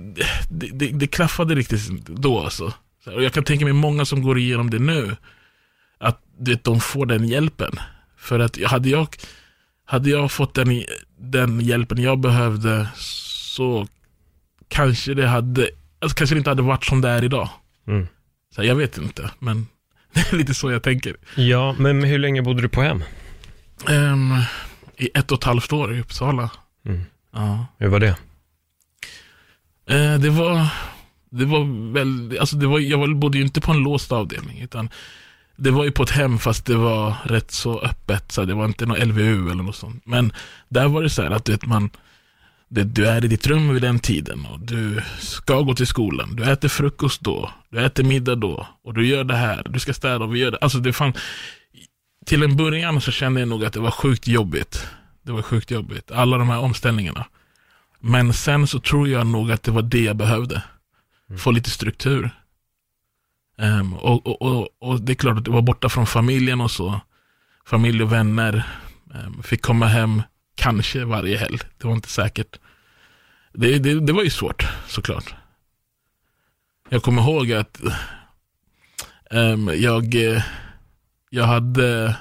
det, 0.49 0.69
det, 0.73 0.87
det 0.89 1.07
klaffade 1.07 1.55
riktigt 1.55 2.07
då 2.07 2.41
alltså. 2.41 2.73
Och 3.07 3.23
jag 3.23 3.33
kan 3.33 3.45
tänka 3.45 3.65
mig 3.65 3.75
många 3.75 4.05
som 4.05 4.23
går 4.23 4.39
igenom 4.39 4.71
det 4.71 4.79
nu, 4.79 5.17
att 5.99 6.21
vet, 6.39 6.65
de 6.65 6.81
får 6.81 7.07
den 7.07 7.29
hjälpen. 7.29 7.73
För 8.17 8.39
att 8.39 8.63
hade 8.63 8.89
jag, 8.89 9.09
hade 9.85 10.11
jag 10.11 10.33
fått 10.33 10.55
den, 10.55 10.85
den 11.19 11.61
hjälpen 11.61 12.03
jag 12.03 12.19
behövde 12.19 12.89
så 12.97 13.87
kanske 14.69 15.15
det 15.15 15.27
hade, 15.27 15.71
alltså 15.99 16.17
kanske 16.17 16.35
det 16.35 16.39
inte 16.39 16.51
hade 16.51 16.63
varit 16.63 16.85
som 16.85 17.01
det 17.01 17.09
är 17.09 17.25
idag. 17.25 17.49
Mm. 17.87 18.07
Så 18.55 18.65
jag 18.65 18.75
vet 18.75 18.99
inte, 18.99 19.31
men 19.39 19.67
det 20.13 20.33
är 20.33 20.37
lite 20.37 20.55
så 20.55 20.71
jag 20.71 20.83
tänker. 20.83 21.17
ja, 21.35 21.75
men 21.79 22.05
hur 22.05 22.19
länge 22.19 22.43
bodde 22.43 22.63
du 22.63 22.69
på 22.69 22.83
hem? 22.83 23.03
Ehm, 23.89 24.35
I 24.97 25.11
ett 25.15 25.33
och 25.33 25.39
ett 25.39 25.45
halvt 25.45 25.73
år 25.73 25.95
i 25.95 26.01
Uppsala. 26.01 26.51
Mm. 26.87 27.03
Ja. 27.33 27.67
Hur 27.79 27.89
var 27.89 28.01
det? 28.01 28.17
Eh, 29.89 30.19
det 30.19 30.31
var, 30.31 30.69
det 31.31 31.45
var 31.45 31.93
väl, 31.93 32.39
alltså 32.41 32.57
det 32.57 32.67
var, 32.67 32.79
jag 32.79 32.99
var, 32.99 33.15
bodde 33.15 33.39
ju 33.39 33.45
inte 33.45 33.61
på 33.61 33.73
en 33.73 33.83
låst 33.83 34.13
avdelning, 34.13 34.61
utan 34.61 34.91
det 35.57 35.71
var 35.71 35.85
ju 35.85 35.91
på 35.91 36.03
ett 36.03 36.11
hem 36.11 36.39
fast 36.39 36.67
det 36.67 36.77
var 36.77 37.15
rätt 37.25 37.51
så 37.51 37.81
öppet, 37.81 38.33
så 38.33 38.45
det 38.45 38.55
var 38.55 38.65
inte 38.65 38.87
någon 38.87 39.09
LVU 39.09 39.51
eller 39.51 39.63
något 39.63 39.77
sånt. 39.77 40.03
Men 40.07 40.33
där 40.69 40.89
var 40.89 41.03
det 41.03 41.11
så 41.11 41.23
här 41.23 41.31
att 41.31 41.45
du 41.45 41.53
vet, 41.53 41.67
man, 41.67 41.91
det, 42.69 42.85
du 42.85 43.07
är 43.07 43.25
i 43.25 43.29
ditt 43.29 43.47
rum 43.47 43.75
vid 43.75 43.83
den 43.83 43.99
tiden 43.99 44.47
och 44.47 44.61
du 44.61 45.03
ska 45.19 45.61
gå 45.61 45.75
till 45.75 45.87
skolan, 45.87 46.37
du 46.37 46.45
äter 46.45 46.69
frukost 46.69 47.21
då, 47.21 47.51
du 47.71 47.85
äter 47.85 48.05
middag 48.05 48.35
då 48.35 48.67
och 48.85 48.95
du 48.95 49.07
gör 49.07 49.25
det 49.25 49.37
här, 49.37 49.67
du 49.71 49.81
ska 49.81 49.93
städa 49.93 50.25
och 50.25 50.35
vi 50.35 50.39
gör 50.39 50.51
det. 50.51 50.59
Alltså 50.61 50.79
det 50.79 50.93
fann, 50.93 51.13
till 52.27 52.43
en 52.43 52.57
början 52.57 53.01
så 53.01 53.11
kände 53.11 53.41
jag 53.41 53.49
nog 53.49 53.65
att 53.65 53.73
det 53.73 53.81
var 53.81 53.91
sjukt 53.91 54.27
jobbigt. 54.27 54.87
Det 55.23 55.33
var 55.33 55.43
sjukt 55.43 55.71
jobbigt, 55.71 56.11
alla 56.11 56.39
de 56.39 56.49
här 56.49 56.59
omställningarna. 56.59 57.27
Men 58.01 58.33
sen 58.33 58.67
så 58.67 58.81
tror 58.81 59.09
jag 59.09 59.27
nog 59.27 59.53
att 59.53 59.63
det 59.63 59.71
var 59.71 59.83
det 59.83 60.01
jag 60.01 60.17
behövde. 60.17 60.63
Få 61.39 61.51
lite 61.51 61.71
struktur. 61.71 62.31
Ehm, 63.59 63.95
och, 63.95 64.27
och, 64.27 64.43
och, 64.43 64.69
och 64.79 65.01
det 65.01 65.13
är 65.13 65.15
klart 65.15 65.39
att 65.39 65.45
det 65.45 65.51
var 65.51 65.63
borta 65.63 65.89
från 65.89 66.07
familjen 66.07 66.61
och 66.61 66.71
så. 66.71 67.01
Familj 67.67 68.03
och 68.03 68.13
vänner. 68.13 68.63
Ehm, 69.15 69.43
fick 69.43 69.63
komma 69.63 69.87
hem 69.87 70.23
kanske 70.55 71.05
varje 71.05 71.39
helg. 71.39 71.59
Det 71.79 71.87
var 71.87 71.95
inte 71.95 72.09
säkert. 72.09 72.59
Det, 73.53 73.79
det, 73.79 74.01
det 74.01 74.13
var 74.13 74.23
ju 74.23 74.31
svårt 74.31 74.67
såklart. 74.89 75.35
Jag 76.89 77.03
kommer 77.03 77.23
ihåg 77.23 77.53
att 77.53 77.81
Ehm, 79.31 79.71
jag, 79.75 80.15
eh, 80.15 80.43
jag 81.31 81.45
hade, 81.45 82.17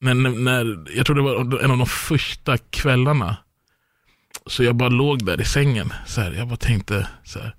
när, 0.00 0.14
när, 0.14 0.30
när, 0.30 0.86
jag 0.96 1.06
tror 1.06 1.16
det 1.16 1.22
var 1.22 1.60
en 1.64 1.70
av 1.70 1.78
de 1.78 1.86
första 1.86 2.58
kvällarna, 2.58 3.36
så 4.46 4.64
jag 4.64 4.76
bara 4.76 4.88
låg 4.88 5.24
där 5.24 5.40
i 5.40 5.44
sängen. 5.44 5.92
Så 6.06 6.20
här, 6.20 6.32
jag 6.32 6.48
bara 6.48 6.56
tänkte, 6.56 7.08
så 7.24 7.38
här, 7.38 7.54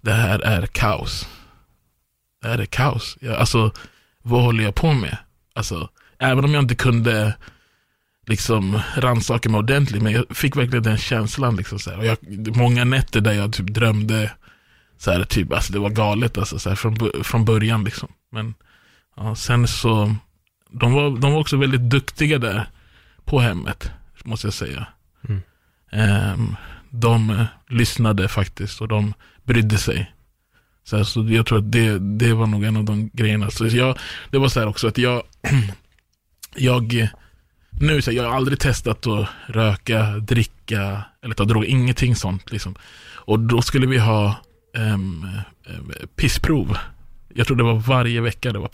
det 0.00 0.12
här 0.12 0.38
är 0.38 0.66
kaos. 0.66 1.28
Det 2.42 2.48
här 2.48 2.58
är 2.58 2.66
kaos. 2.66 3.18
Jag, 3.20 3.34
alltså, 3.34 3.72
vad 4.22 4.42
håller 4.42 4.64
jag 4.64 4.74
på 4.74 4.92
med? 4.92 5.16
Alltså, 5.54 5.88
även 6.18 6.44
om 6.44 6.54
jag 6.54 6.62
inte 6.62 6.74
kunde 6.74 7.36
liksom 8.26 8.80
rannsaka 8.96 9.48
mig 9.48 9.58
ordentligt, 9.58 10.02
men 10.02 10.12
jag 10.12 10.24
fick 10.36 10.56
verkligen 10.56 10.82
den 10.82 10.98
känslan. 10.98 11.56
Liksom, 11.56 11.78
så 11.78 11.90
här. 11.90 11.98
Och 11.98 12.06
jag, 12.06 12.18
många 12.56 12.84
nätter 12.84 13.20
där 13.20 13.32
jag 13.32 13.52
typ 13.52 13.66
drömde, 13.66 14.32
så 14.98 15.10
här, 15.10 15.24
typ, 15.24 15.52
alltså, 15.52 15.72
det 15.72 15.78
var 15.78 15.90
galet 15.90 16.38
alltså, 16.38 16.58
så 16.58 16.68
här, 16.68 16.76
från, 16.76 17.24
från 17.24 17.44
början. 17.44 17.84
Liksom. 17.84 18.08
Men 18.30 18.54
ja, 19.18 19.34
sen 19.34 19.68
så, 19.68 20.14
de 20.70 20.92
var, 20.92 21.18
de 21.18 21.32
var 21.32 21.40
också 21.40 21.56
väldigt 21.56 21.90
duktiga 21.90 22.38
där 22.38 22.70
på 23.24 23.40
hemmet, 23.40 23.90
måste 24.24 24.46
jag 24.46 24.54
säga. 24.54 24.86
Mm. 25.28 25.42
Um, 26.32 26.56
de 26.90 27.30
uh, 27.30 27.44
lyssnade 27.68 28.28
faktiskt 28.28 28.80
och 28.80 28.88
de 28.88 29.14
brydde 29.44 29.78
sig. 29.78 30.12
Så, 30.84 30.96
här, 30.96 31.04
så 31.04 31.26
jag 31.28 31.46
tror 31.46 31.58
att 31.58 31.72
det, 31.72 31.98
det 31.98 32.34
var 32.34 32.46
nog 32.46 32.64
en 32.64 32.76
av 32.76 32.84
de 32.84 33.10
grejerna. 33.12 33.50
Så 33.50 33.66
jag, 33.66 33.98
det 34.30 34.38
var 34.38 34.48
så 34.48 34.60
här 34.60 34.66
också 34.66 34.88
att 34.88 34.98
jag, 34.98 35.22
jag 36.56 37.08
nu 37.70 38.02
så 38.02 38.10
här, 38.10 38.16
jag 38.18 38.24
har 38.24 38.36
aldrig 38.36 38.60
testat 38.60 39.06
att 39.06 39.28
röka, 39.46 40.02
dricka 40.06 41.02
eller 41.22 41.34
ta 41.34 41.44
droger, 41.44 41.68
ingenting 41.68 42.16
sånt. 42.16 42.52
Liksom. 42.52 42.74
Och 43.14 43.40
då 43.40 43.62
skulle 43.62 43.86
vi 43.86 43.98
ha 43.98 44.36
um, 44.76 45.26
pissprov. 46.16 46.78
Jag 47.34 47.46
tror 47.46 47.56
det 47.56 47.62
var 47.62 47.74
varje 47.74 48.20
vecka 48.20 48.52
det 48.52 48.58
var 48.58 48.70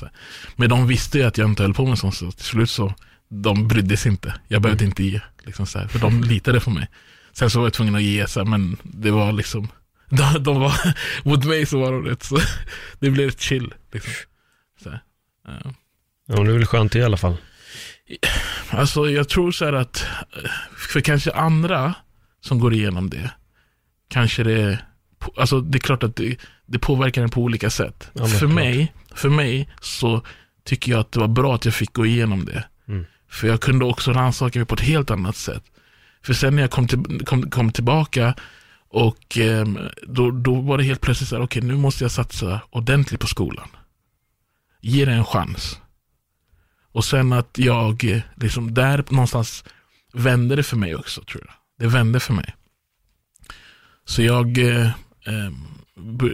här. 0.00 0.10
Men 0.56 0.68
de 0.68 0.86
visste 0.86 1.18
ju 1.18 1.24
att 1.24 1.38
jag 1.38 1.48
inte 1.48 1.62
höll 1.62 1.74
på 1.74 1.86
med 1.86 1.98
sånt, 1.98 2.14
så 2.14 2.32
till 2.32 2.44
slut 2.44 2.70
så 2.70 2.94
de 3.28 3.68
brydde 3.68 3.96
sig 3.96 4.12
inte. 4.12 4.34
Jag 4.48 4.62
behövde 4.62 4.84
inte 4.84 5.04
ge, 5.04 5.20
liksom 5.44 5.66
så 5.66 5.78
här, 5.78 5.88
för 5.88 5.98
de 5.98 6.22
litade 6.22 6.60
på 6.60 6.70
mig. 6.70 6.88
Sen 7.32 7.50
så 7.50 7.58
var 7.58 7.66
jag 7.66 7.72
tvungen 7.72 7.94
att 7.94 8.02
ge, 8.02 8.26
så 8.26 8.40
här, 8.40 8.46
men 8.46 8.76
det 8.82 9.10
var 9.10 9.32
liksom, 9.32 9.68
de, 10.08 10.42
de 10.42 10.60
var, 10.60 10.74
mot 11.24 11.44
mig 11.44 11.66
så 11.66 11.80
var 11.80 11.92
de 11.92 12.04
rätt 12.04 12.22
så, 12.22 12.38
det 12.98 13.10
blev 13.10 13.28
ett 13.28 13.40
chill. 13.40 13.74
Liksom. 13.92 14.12
Så 14.82 14.90
här, 14.90 15.02
ja. 15.46 15.74
Ja, 16.26 16.42
det 16.42 16.50
är 16.50 16.54
väl 16.54 16.66
skönt 16.66 16.96
i 16.96 17.02
alla 17.02 17.16
fall. 17.16 17.36
Alltså 18.70 19.10
jag 19.10 19.28
tror 19.28 19.52
så 19.52 19.64
här 19.64 19.72
att 19.72 20.06
för 20.76 21.00
kanske 21.00 21.32
andra 21.32 21.94
som 22.40 22.58
går 22.58 22.72
igenom 22.72 23.10
det, 23.10 23.30
kanske 24.08 24.42
det, 24.42 24.78
alltså 25.36 25.60
det 25.60 25.78
är 25.78 25.80
klart 25.80 26.02
att 26.02 26.16
det, 26.16 26.36
det 26.70 26.78
påverkar 26.78 27.22
en 27.22 27.30
på 27.30 27.40
olika 27.40 27.70
sätt. 27.70 28.10
Ja, 28.12 28.26
för, 28.26 28.38
klart. 28.38 28.52
mig, 28.52 28.92
för 29.14 29.28
mig 29.28 29.68
så 29.80 30.22
tycker 30.64 30.92
jag 30.92 31.00
att 31.00 31.12
det 31.12 31.20
var 31.20 31.28
bra 31.28 31.54
att 31.54 31.64
jag 31.64 31.74
fick 31.74 31.92
gå 31.92 32.06
igenom 32.06 32.44
det. 32.44 32.64
Mm. 32.88 33.06
För 33.30 33.48
jag 33.48 33.60
kunde 33.60 33.84
också 33.84 34.12
rannsaka 34.12 34.58
mig 34.58 34.66
på 34.66 34.74
ett 34.74 34.80
helt 34.80 35.10
annat 35.10 35.36
sätt. 35.36 35.62
För 36.22 36.34
sen 36.34 36.56
när 36.56 36.62
jag 36.62 36.70
kom, 36.70 36.88
till, 36.88 37.24
kom, 37.26 37.50
kom 37.50 37.72
tillbaka 37.72 38.34
och 38.88 39.38
ehm, 39.38 39.78
då, 40.02 40.30
då 40.30 40.60
var 40.60 40.78
det 40.78 40.84
helt 40.84 41.00
plötsligt 41.00 41.28
så 41.28 41.36
här, 41.36 41.42
okej 41.42 41.62
nu 41.62 41.76
måste 41.76 42.04
jag 42.04 42.10
satsa 42.10 42.60
ordentligt 42.70 43.20
på 43.20 43.26
skolan. 43.26 43.68
Ge 44.80 45.04
det 45.04 45.12
en 45.12 45.24
chans. 45.24 45.80
Och 46.92 47.04
sen 47.04 47.32
att 47.32 47.58
jag, 47.58 48.04
eh, 48.04 48.20
liksom 48.36 48.74
där 48.74 49.04
någonstans 49.10 49.64
vände 50.12 50.56
det 50.56 50.62
för 50.62 50.76
mig 50.76 50.96
också 50.96 51.22
tror 51.22 51.44
jag. 51.46 51.54
Det 51.78 51.94
vände 51.94 52.20
för 52.20 52.34
mig. 52.34 52.54
Så 54.04 54.22
jag, 54.22 54.58
eh, 54.58 54.86
eh, 55.26 55.50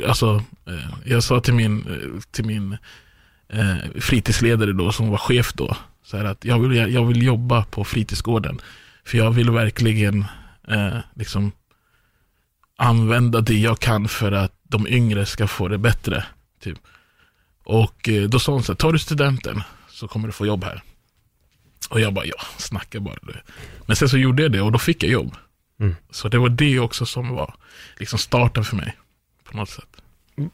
alltså, 0.08 0.42
eh, 0.66 0.94
jag 1.04 1.22
sa 1.22 1.40
till 1.40 1.54
min, 1.54 1.78
eh, 1.78 2.20
till 2.30 2.44
min 2.44 2.76
eh, 3.48 4.00
fritidsledare 4.00 4.72
då, 4.72 4.92
som 4.92 5.08
var 5.08 5.18
chef 5.18 5.52
då, 5.52 5.76
så 6.02 6.16
att 6.16 6.44
jag 6.44 6.58
vill, 6.58 6.94
jag 6.94 7.06
vill 7.06 7.22
jobba 7.22 7.64
på 7.64 7.84
fritidsgården. 7.84 8.60
För 9.04 9.18
jag 9.18 9.30
vill 9.30 9.50
verkligen 9.50 10.24
eh, 10.68 10.98
liksom 11.14 11.52
använda 12.76 13.40
det 13.40 13.58
jag 13.58 13.78
kan 13.78 14.08
för 14.08 14.32
att 14.32 14.52
de 14.62 14.86
yngre 14.86 15.26
ska 15.26 15.46
få 15.46 15.68
det 15.68 15.78
bättre. 15.78 16.24
Typ. 16.60 16.78
Och 17.64 18.08
då 18.28 18.38
sa 18.38 18.52
hon 18.52 18.62
så 18.62 18.72
här, 18.72 18.76
tar 18.76 18.92
du 18.92 18.98
studenten 18.98 19.62
så 19.90 20.08
kommer 20.08 20.28
du 20.28 20.32
få 20.32 20.46
jobb 20.46 20.64
här. 20.64 20.82
Och 21.90 22.00
jag 22.00 22.14
bara, 22.14 22.24
ja, 22.24 22.42
snacka 22.58 23.00
bara. 23.00 23.16
Du. 23.22 23.34
Men 23.86 23.96
sen 23.96 24.08
så 24.08 24.18
gjorde 24.18 24.42
jag 24.42 24.52
det 24.52 24.60
och 24.60 24.72
då 24.72 24.78
fick 24.78 25.02
jag 25.02 25.12
jobb. 25.12 25.34
Mm. 25.80 25.96
Så 26.10 26.28
det 26.28 26.38
var 26.38 26.48
det 26.48 26.78
också 26.78 27.06
som 27.06 27.28
var 27.28 27.54
liksom 27.98 28.18
starten 28.18 28.64
för 28.64 28.76
mig. 28.76 28.96
På 29.51 29.57
något 29.57 29.68
sätt. 29.70 29.88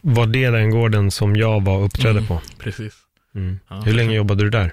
Var 0.00 0.26
det 0.26 0.50
den 0.50 0.70
gården 0.70 1.10
som 1.10 1.36
jag 1.36 1.64
var 1.64 1.82
uppträdde 1.82 2.18
Mm. 2.18 2.26
på? 2.26 2.40
Precis. 2.58 2.94
Mm. 3.34 3.60
Ja, 3.68 3.80
Hur 3.80 3.92
länge 3.94 4.14
jobbade 4.14 4.44
du 4.44 4.50
där? 4.50 4.72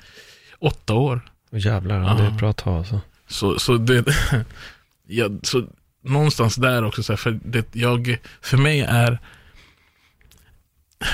Åtta 0.60 0.94
år. 0.94 1.22
Åh, 1.52 1.60
jävlar, 1.60 2.00
ja, 2.02 2.14
det 2.14 2.24
är 2.24 2.28
ett 2.28 2.38
bra 2.38 2.54
tag 2.54 2.78
alltså. 2.78 3.02
Så, 3.28 3.60
så 3.60 3.78
det, 3.78 4.06
ja, 5.08 5.30
så 5.44 5.68
någonstans 6.04 6.56
där 6.56 6.84
också, 6.84 7.04
så 7.04 7.12
här, 7.14 7.18
för, 7.18 7.40
det, 7.44 7.76
jag, 7.76 8.18
för 8.42 8.58
mig 8.58 8.82
är, 8.82 9.20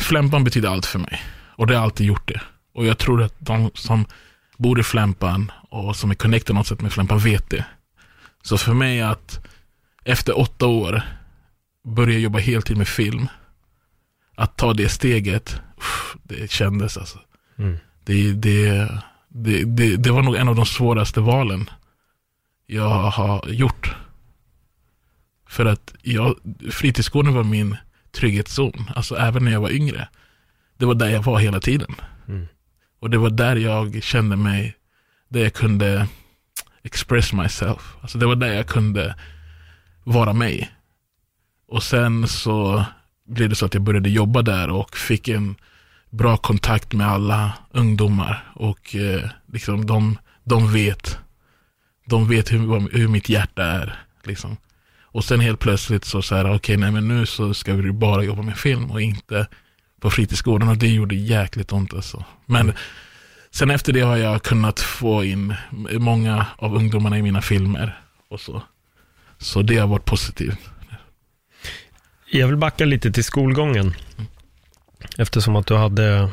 Flämpan 0.02 0.44
betyder 0.44 0.70
allt 0.70 0.86
för 0.86 1.00
mig. 1.00 1.22
Och 1.58 1.68
det 1.68 1.76
har 1.76 1.84
alltid 1.84 2.08
gjort 2.08 2.28
det. 2.28 2.42
Och 2.74 2.86
jag 2.86 2.98
tror 2.98 3.24
att 3.24 3.34
de 3.38 3.72
som 3.74 4.06
bor 4.58 4.80
i 4.80 4.84
Flämpan 4.84 5.52
och 5.70 5.96
som 5.96 6.12
är 6.12 6.16
connected 6.16 6.56
något 6.56 6.68
sätt 6.68 6.82
med 6.82 6.94
Flämpan 6.94 7.20
vet 7.20 7.50
det. 7.50 7.66
Så 8.44 8.58
för 8.58 8.74
mig 8.74 9.02
att 9.02 9.48
efter 10.04 10.40
åtta 10.40 10.66
år 10.68 11.02
börja 11.86 12.20
jobba 12.20 12.40
heltid 12.40 12.78
med 12.78 12.88
film, 12.88 13.28
att 14.36 14.58
ta 14.58 14.74
det 14.74 14.90
steget, 14.90 15.62
uff, 15.78 16.16
det 16.24 16.52
kändes 16.52 16.98
alltså. 16.98 17.20
Mm. 17.58 17.78
Det, 18.04 18.34
det, 18.34 18.90
det, 19.30 19.64
det, 19.64 19.96
det 19.96 20.12
var 20.12 20.22
nog 20.22 20.36
en 20.36 20.48
av 20.48 20.56
de 20.56 20.66
svåraste 20.66 21.22
valen 21.22 21.70
jag 22.66 22.90
har 22.90 23.48
gjort. 23.48 23.96
För 25.48 25.66
att 25.66 25.94
jag, 26.02 26.36
fritidsgården 26.72 27.34
var 27.34 27.44
min 27.44 27.78
trygghetszon, 28.12 28.90
alltså 28.96 29.16
även 29.16 29.46
när 29.46 29.52
jag 29.52 29.62
var 29.62 29.72
yngre. 29.72 30.10
Det 30.78 30.86
var 30.86 30.96
där 30.96 31.10
jag 31.10 31.24
var 31.24 31.40
hela 31.40 31.60
tiden. 31.60 31.96
Mm. 32.28 32.48
Och 33.00 33.10
det 33.10 33.18
var 33.18 33.30
där 33.30 33.56
jag 33.56 34.04
kände 34.04 34.36
mig, 34.36 34.76
där 35.30 35.40
jag 35.40 35.54
kunde 35.54 36.08
express 36.84 37.34
myself. 37.34 37.96
Alltså 38.02 38.18
det 38.18 38.26
var 38.26 38.36
där 38.36 38.54
jag 38.54 38.68
kunde 38.68 39.16
vara 40.04 40.34
mig. 40.34 40.75
Och 41.68 41.84
sen 41.84 42.28
så 42.28 42.86
blev 43.28 43.50
det 43.50 43.56
så 43.56 43.66
att 43.66 43.74
jag 43.74 43.84
började 43.84 44.10
jobba 44.10 44.42
där 44.42 44.70
och 44.70 44.98
fick 44.98 45.28
en 45.28 45.56
bra 46.10 46.38
kontakt 46.38 46.94
med 46.94 47.08
alla 47.08 47.54
ungdomar. 47.72 48.52
Och 48.54 48.96
eh, 48.96 49.30
liksom 49.54 49.86
de, 49.86 50.18
de 50.44 50.74
vet, 50.74 51.18
de 52.06 52.28
vet 52.28 52.52
hur, 52.52 52.98
hur 52.98 53.08
mitt 53.08 53.30
hjärta 53.30 53.64
är. 53.64 54.00
Liksom. 54.24 54.58
Och 55.02 55.24
sen 55.24 55.40
helt 55.40 55.60
plötsligt 55.60 56.06
så 56.06 56.36
här, 56.36 56.56
okej 56.56 56.78
nej 56.78 56.92
men 56.92 57.08
nu 57.08 57.26
så 57.26 57.54
ska 57.54 57.74
vi 57.74 57.92
bara 57.92 58.24
jobba 58.24 58.42
med 58.42 58.58
film 58.58 58.92
och 58.92 59.02
inte 59.02 59.48
på 60.00 60.10
fritidsgården 60.10 60.68
och 60.68 60.78
det 60.78 60.88
gjorde 60.88 61.16
jäkligt 61.16 61.72
ont 61.72 61.94
alltså. 61.94 62.26
Men 62.46 62.74
sen 63.52 63.72
efter 63.72 63.94
det 63.94 64.02
har 64.02 64.18
jag 64.18 64.44
kunnat 64.44 64.80
få 64.80 65.24
in 65.24 65.54
många 65.92 66.46
av 66.58 66.76
ungdomarna 66.76 67.18
i 67.18 67.22
mina 67.22 67.42
filmer 67.42 68.00
och 68.30 68.40
så. 68.40 68.64
Så 69.38 69.62
det 69.62 69.78
har 69.78 69.88
varit 69.88 70.06
positivt. 70.06 70.60
Jag 72.40 72.48
vill 72.48 72.58
backa 72.58 72.86
lite 72.86 73.12
till 73.12 73.24
skolgången. 73.24 73.94
Eftersom 75.18 75.56
att 75.56 75.68
du 75.68 75.76
hade, 75.76 76.30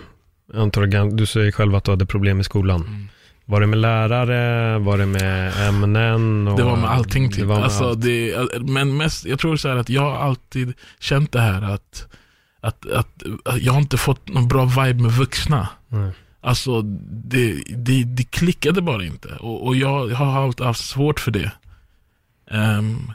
du 1.12 1.26
säger 1.26 1.52
själv 1.52 1.74
att 1.74 1.84
du 1.84 1.90
hade 1.90 2.06
problem 2.06 2.40
i 2.40 2.44
skolan. 2.44 2.80
Mm. 2.80 3.08
Var 3.44 3.60
det 3.60 3.66
med 3.66 3.78
lärare? 3.78 4.78
Var 4.78 4.98
det 4.98 5.06
med 5.06 5.68
ämnen? 5.68 6.48
Och 6.48 6.56
Det 6.56 6.64
var 6.64 6.76
med 6.76 6.90
allting 6.90 7.30
typ. 7.30 7.40
Det 7.40 7.46
med 7.46 7.56
alltså, 7.56 7.84
allt. 7.84 8.02
det, 8.02 8.34
men 8.60 8.96
mest, 8.96 9.24
jag 9.24 9.38
tror 9.38 9.56
så 9.56 9.68
här 9.68 9.76
att 9.76 9.88
jag 9.88 10.02
har 10.02 10.16
alltid 10.16 10.72
känt 11.00 11.32
det 11.32 11.40
här 11.40 11.62
att, 11.62 12.08
att, 12.60 12.90
att, 12.90 13.22
att 13.44 13.62
jag 13.62 13.72
har 13.72 13.80
inte 13.80 13.96
fått 13.96 14.28
någon 14.28 14.48
bra 14.48 14.64
vibe 14.64 15.02
med 15.02 15.12
vuxna. 15.12 15.68
Nej. 15.88 16.12
Alltså 16.40 16.82
det, 16.82 17.62
det, 17.76 18.04
det 18.04 18.30
klickade 18.30 18.82
bara 18.82 19.04
inte. 19.04 19.28
Och, 19.28 19.66
och 19.66 19.76
jag 19.76 20.08
har 20.08 20.42
alltid 20.44 20.66
haft 20.66 20.84
svårt 20.84 21.20
för 21.20 21.30
det. 21.30 21.52
Ehm, 22.50 23.12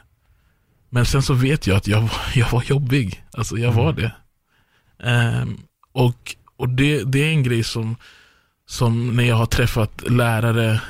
men 0.90 1.06
sen 1.06 1.22
så 1.22 1.34
vet 1.34 1.66
jag 1.66 1.76
att 1.76 1.86
jag, 1.86 2.08
jag 2.34 2.50
var 2.50 2.62
jobbig. 2.62 3.24
Alltså 3.32 3.56
jag 3.56 3.72
var 3.72 3.92
det. 3.92 4.12
Ehm, 5.02 5.60
och 5.92 6.36
och 6.58 6.68
det, 6.68 7.04
det 7.04 7.18
är 7.18 7.28
en 7.28 7.42
grej 7.42 7.64
som, 7.64 7.96
som 8.66 9.16
när 9.16 9.24
jag 9.24 9.36
har 9.36 9.46
träffat 9.46 10.10
lärare, 10.10 10.80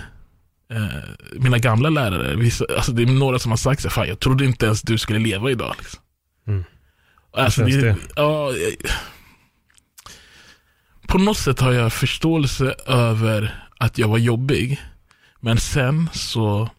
eh, 0.70 0.86
mina 1.32 1.58
gamla 1.58 1.88
lärare, 1.90 2.36
vissa, 2.36 2.64
alltså 2.76 2.92
det 2.92 3.02
är 3.02 3.06
några 3.06 3.38
som 3.38 3.52
har 3.52 3.56
sagt 3.56 3.82
så 3.82 3.90
fan 3.90 4.08
jag 4.08 4.20
trodde 4.20 4.44
inte 4.44 4.66
ens 4.66 4.82
du 4.82 4.98
skulle 4.98 5.18
leva 5.18 5.50
idag. 5.50 5.74
Liksom. 5.78 6.00
Mm. 6.46 6.64
Alltså, 7.32 7.64
det, 7.64 7.80
det? 7.80 7.96
Ja, 8.16 8.52
på 11.06 11.18
något 11.18 11.38
sätt 11.38 11.60
har 11.60 11.72
jag 11.72 11.92
förståelse 11.92 12.74
över 12.86 13.64
att 13.78 13.98
jag 13.98 14.08
var 14.08 14.18
jobbig. 14.18 14.80
Men 15.40 15.58
sen 15.58 16.10
så 16.12 16.70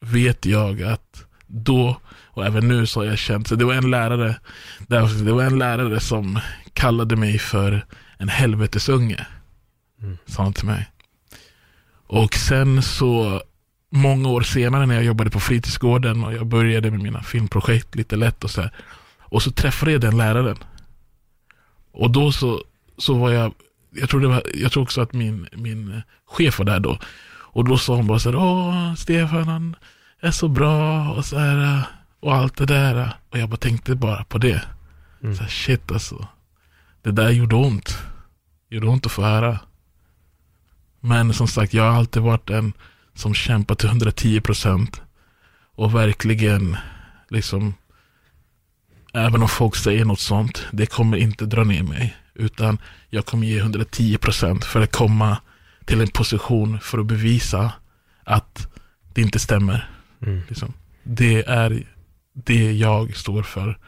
vet 0.00 0.46
jag 0.46 0.82
att 0.82 1.24
då, 1.46 2.00
och 2.34 2.46
även 2.46 2.68
nu 2.68 2.86
så 2.86 3.00
har 3.00 3.04
jag 3.06 3.18
känt, 3.18 3.48
så 3.48 3.54
det 3.56 3.64
var 3.64 3.74
en 3.74 3.90
lärare, 3.90 4.36
där- 4.78 5.24
det 5.24 5.32
var 5.32 5.42
en 5.42 5.58
lärare 5.58 6.00
som 6.00 6.38
kallade 6.72 7.16
mig 7.16 7.38
för 7.38 7.86
en 8.18 8.28
helvetesunge. 8.28 9.26
Mm. 10.02 10.18
Sa 10.26 10.42
han 10.42 10.52
till 10.52 10.66
mig. 10.66 10.90
Och 12.06 12.34
sen 12.34 12.82
så, 12.82 13.42
många 13.90 14.28
år 14.28 14.40
senare 14.42 14.86
när 14.86 14.94
jag 14.94 15.04
jobbade 15.04 15.30
på 15.30 15.40
fritidsgården 15.40 16.24
och 16.24 16.32
jag 16.34 16.46
började 16.46 16.90
med 16.90 17.00
mina 17.00 17.22
filmprojekt 17.22 17.94
lite 17.94 18.16
lätt 18.16 18.44
och 18.44 18.50
så 18.50 18.60
här. 18.60 18.70
Och 19.18 19.42
så 19.42 19.50
träffade 19.50 19.92
jag 19.92 20.00
den 20.00 20.16
läraren. 20.16 20.56
Och 21.92 22.10
då 22.10 22.32
så, 22.32 22.62
så 22.98 23.14
var 23.14 23.30
jag, 23.30 23.54
jag 23.90 24.08
tror, 24.08 24.20
det 24.20 24.28
var, 24.28 24.42
jag 24.54 24.72
tror 24.72 24.82
också 24.82 25.00
att 25.00 25.12
min, 25.12 25.48
min 25.52 26.02
chef 26.26 26.58
var 26.58 26.66
där 26.66 26.80
då. 26.80 26.98
Och 27.54 27.64
då 27.68 27.78
sa 27.78 27.96
hon 27.96 28.06
bara 28.06 28.18
så 28.18 28.30
här, 28.30 28.36
åh 28.38 28.94
Stefan 28.94 29.48
han 29.48 29.76
är 30.20 30.30
så 30.30 30.48
bra 30.48 31.10
och 31.12 31.24
så 31.24 31.38
här 31.38 31.82
och 32.24 32.34
allt 32.34 32.56
det 32.56 32.66
där. 32.66 33.16
Och 33.30 33.38
jag 33.38 33.48
bara 33.48 33.56
tänkte 33.56 33.94
bara 33.94 34.24
på 34.24 34.38
det. 34.38 34.62
Mm. 35.22 35.36
Så 35.36 35.42
här, 35.42 35.50
shit 35.50 35.92
alltså. 35.92 36.28
Det 37.02 37.12
där 37.12 37.30
gjorde 37.30 37.56
ont. 37.56 37.98
Gjorde 38.68 38.86
ont 38.86 39.06
att 39.06 39.12
få 39.12 39.22
höra. 39.22 39.58
Men 41.00 41.34
som 41.34 41.48
sagt, 41.48 41.74
jag 41.74 41.82
har 41.82 41.98
alltid 41.98 42.22
varit 42.22 42.50
en 42.50 42.72
som 43.14 43.34
kämpar 43.34 43.74
till 43.74 43.88
110 43.88 44.40
procent. 44.40 45.02
Och 45.74 45.94
verkligen, 45.94 46.76
liksom, 47.28 47.74
även 49.12 49.42
om 49.42 49.48
folk 49.48 49.76
säger 49.76 50.04
något 50.04 50.20
sånt, 50.20 50.66
det 50.72 50.86
kommer 50.86 51.16
inte 51.16 51.46
dra 51.46 51.64
ner 51.64 51.82
mig. 51.82 52.16
Utan 52.34 52.78
jag 53.10 53.26
kommer 53.26 53.46
ge 53.46 53.58
110 53.58 54.18
procent 54.18 54.64
för 54.64 54.82
att 54.82 54.92
komma 54.92 55.38
till 55.84 56.00
en 56.00 56.08
position 56.08 56.80
för 56.80 56.98
att 56.98 57.06
bevisa 57.06 57.72
att 58.24 58.68
det 59.14 59.22
inte 59.22 59.38
stämmer. 59.38 59.90
Mm. 60.22 60.42
Liksom. 60.48 60.72
Det 61.02 61.42
är 61.48 61.93
det 62.34 62.72
jag 62.72 63.16
står 63.16 63.42
för. 63.42 63.78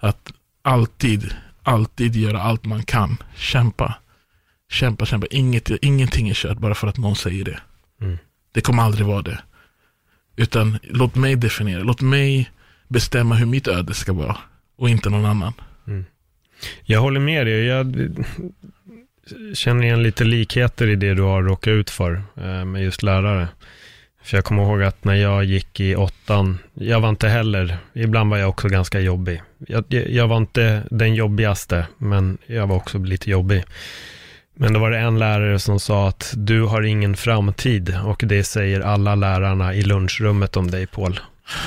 Att 0.00 0.32
alltid, 0.62 1.34
alltid 1.62 2.16
göra 2.16 2.42
allt 2.42 2.64
man 2.64 2.82
kan. 2.82 3.16
Kämpa. 3.36 3.94
Kämpa, 4.70 5.06
kämpa. 5.06 5.26
Inget, 5.30 5.70
ingenting 5.70 6.28
är 6.28 6.34
kört 6.34 6.58
bara 6.58 6.74
för 6.74 6.88
att 6.88 6.96
någon 6.96 7.16
säger 7.16 7.44
det. 7.44 7.60
Mm. 8.00 8.18
Det 8.52 8.60
kommer 8.60 8.82
aldrig 8.82 9.06
vara 9.06 9.22
det. 9.22 9.38
Utan 10.36 10.78
låt 10.82 11.14
mig 11.14 11.36
definiera. 11.36 11.82
Låt 11.82 12.00
mig 12.00 12.50
bestämma 12.88 13.34
hur 13.34 13.46
mitt 13.46 13.68
öde 13.68 13.94
ska 13.94 14.12
vara. 14.12 14.36
Och 14.76 14.88
inte 14.88 15.10
någon 15.10 15.24
annan. 15.24 15.52
Jag 16.84 17.00
håller 17.00 17.20
med 17.20 17.46
dig. 17.46 17.64
Jag 17.64 18.14
känner 19.54 19.82
igen 19.82 20.02
lite 20.02 20.24
likheter 20.24 20.86
i 20.86 20.96
det 20.96 21.14
du 21.14 21.22
har 21.22 21.42
råkat 21.42 21.70
ut 21.70 21.90
för 21.90 22.22
eh, 22.36 22.64
med 22.64 22.82
just 22.82 23.02
lärare. 23.02 23.48
För 24.28 24.36
jag 24.36 24.44
kommer 24.44 24.62
ihåg 24.62 24.82
att 24.82 25.04
när 25.04 25.14
jag 25.14 25.44
gick 25.44 25.80
i 25.80 25.96
åttan, 25.96 26.58
jag 26.74 27.00
var 27.00 27.08
inte 27.08 27.28
heller, 27.28 27.78
ibland 27.92 28.30
var 28.30 28.38
jag 28.38 28.48
också 28.48 28.68
ganska 28.68 29.00
jobbig. 29.00 29.42
Jag, 29.68 29.84
jag 29.90 30.28
var 30.28 30.36
inte 30.36 30.82
den 30.90 31.14
jobbigaste, 31.14 31.86
men 31.98 32.38
jag 32.46 32.66
var 32.66 32.76
också 32.76 32.98
lite 32.98 33.30
jobbig. 33.30 33.64
Men 34.54 34.72
då 34.72 34.80
var 34.80 34.90
det 34.90 34.98
en 34.98 35.18
lärare 35.18 35.58
som 35.58 35.80
sa 35.80 36.08
att 36.08 36.32
du 36.36 36.62
har 36.62 36.82
ingen 36.82 37.16
framtid 37.16 37.98
och 38.04 38.22
det 38.26 38.44
säger 38.44 38.80
alla 38.80 39.14
lärarna 39.14 39.74
i 39.74 39.82
lunchrummet 39.82 40.56
om 40.56 40.70
dig 40.70 40.86
Paul. 40.86 41.20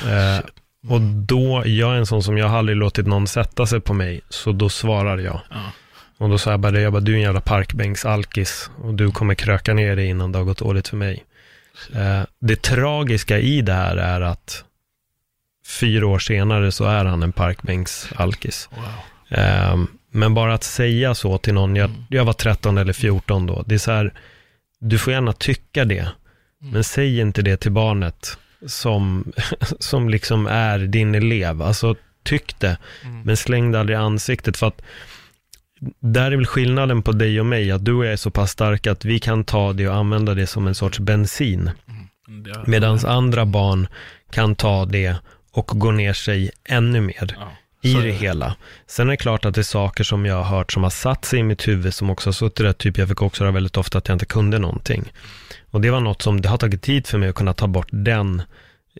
Eh, 0.05 0.45
och 0.91 1.01
då, 1.01 1.63
jag 1.65 1.93
är 1.93 1.97
en 1.97 2.05
sån 2.05 2.23
som 2.23 2.37
jag 2.37 2.47
har 2.47 2.57
aldrig 2.57 2.77
låtit 2.77 3.07
någon 3.07 3.27
sätta 3.27 3.65
sig 3.65 3.79
på 3.79 3.93
mig, 3.93 4.21
så 4.29 4.51
då 4.51 4.69
svarar 4.69 5.17
jag. 5.17 5.39
Ja. 5.49 5.71
Och 6.17 6.29
då 6.29 6.37
sa 6.37 6.51
jag 6.51 6.59
bara 6.59 6.79
jag 6.79 6.93
bara, 6.93 6.99
du 6.99 7.11
är 7.11 7.15
en 7.15 7.21
jävla 7.21 7.41
parkbänksalkis 7.41 8.69
och 8.83 8.93
du 8.93 9.11
kommer 9.11 9.35
kröka 9.35 9.73
ner 9.73 9.95
dig 9.95 10.05
innan 10.05 10.31
det 10.31 10.37
har 10.37 10.45
gått 10.45 10.57
dåligt 10.59 10.87
för 10.87 10.97
mig. 10.97 11.25
Eh, 11.95 12.21
det 12.39 12.61
tragiska 12.61 13.39
i 13.39 13.61
det 13.61 13.73
här 13.73 13.97
är 13.97 14.21
att 14.21 14.63
fyra 15.79 16.07
år 16.07 16.19
senare 16.19 16.71
så 16.71 16.85
är 16.85 17.05
han 17.05 17.23
en 17.23 17.31
parkbänksalkis. 17.31 18.69
Wow. 18.71 19.39
Eh, 19.39 19.77
men 20.11 20.33
bara 20.33 20.53
att 20.53 20.63
säga 20.63 21.15
så 21.15 21.37
till 21.37 21.53
någon, 21.53 21.75
jag, 21.75 21.89
Mm. 21.89 22.03
jag 22.09 22.25
var 22.25 22.33
13 22.33 22.77
eller 22.77 22.93
14 22.93 23.45
då, 23.45 23.63
det 23.67 23.75
är 23.75 23.79
så 23.79 23.91
här, 23.91 24.13
du 24.79 24.97
får 24.97 25.13
gärna 25.13 25.33
tycka 25.33 25.85
det, 25.85 25.99
Mm. 26.61 26.73
men 26.73 26.83
säg 26.83 27.19
inte 27.19 27.41
det 27.41 27.57
till 27.57 27.71
barnet 27.71 28.37
som, 28.67 29.31
som 29.79 30.09
liksom 30.09 30.47
är 30.47 30.79
din 30.79 31.15
elev. 31.15 31.61
Alltså 31.61 31.95
tyck 32.23 32.59
det, 32.59 32.77
Mm. 33.03 33.21
men 33.21 33.37
släng 33.37 33.71
det 33.71 33.79
aldrig 33.79 33.95
i 33.97 34.01
ansiktet. 34.01 34.57
För 34.57 34.67
att 34.67 34.81
där 35.99 36.31
är 36.31 36.35
väl 36.35 36.45
skillnaden 36.45 37.01
på 37.01 37.11
dig 37.11 37.39
och 37.39 37.45
mig, 37.45 37.71
att 37.71 37.85
du 37.85 37.93
och 37.93 38.05
jag 38.05 38.13
är 38.13 38.17
så 38.17 38.31
pass 38.31 38.51
starka 38.51 38.91
att 38.91 39.05
vi 39.05 39.19
kan 39.19 39.43
ta 39.43 39.73
det 39.73 39.87
och 39.87 39.95
använda 39.95 40.33
det 40.33 40.47
som 40.47 40.67
en 40.67 40.75
sorts 40.75 40.99
bensin. 40.99 41.71
Mm. 41.87 42.63
Medan 42.67 43.05
andra 43.05 43.45
barn 43.45 43.87
kan 44.31 44.55
ta 44.55 44.85
det 44.85 45.15
och 45.51 45.67
gå 45.67 45.91
ner 45.91 46.13
sig 46.13 46.51
ännu 46.63 47.01
mer 47.01 47.35
Ja, 47.39 47.51
i 47.81 47.93
det 47.93 48.11
hela. 48.11 48.55
Sen 48.87 49.07
är 49.07 49.11
det 49.11 49.17
klart 49.17 49.45
att 49.45 49.55
det 49.55 49.61
är 49.61 49.63
saker 49.63 50.03
som 50.03 50.25
jag 50.25 50.35
har 50.35 50.57
hört 50.57 50.71
som 50.71 50.83
har 50.83 50.89
satt 50.89 51.25
sig 51.25 51.39
i 51.39 51.43
mitt 51.43 51.67
huvud, 51.67 51.93
som 51.93 52.09
också 52.09 52.27
har 52.27 52.33
suttit 52.33 52.65
där, 52.65 52.73
typ 52.73 52.97
jag 52.97 53.07
fick 53.07 53.21
också 53.21 53.43
höra 53.43 53.51
väldigt 53.51 53.77
ofta 53.77 53.97
att 53.97 54.07
jag 54.07 54.15
inte 54.15 54.25
kunde 54.25 54.59
någonting. 54.59 55.11
Och 55.71 55.81
det 55.81 55.89
var 55.89 55.99
något 55.99 56.21
som, 56.21 56.41
det 56.41 56.49
har 56.49 56.57
tagit 56.57 56.81
tid 56.81 57.07
för 57.07 57.17
mig 57.17 57.29
att 57.29 57.35
kunna 57.35 57.53
ta 57.53 57.67
bort 57.67 57.87
den, 57.91 58.41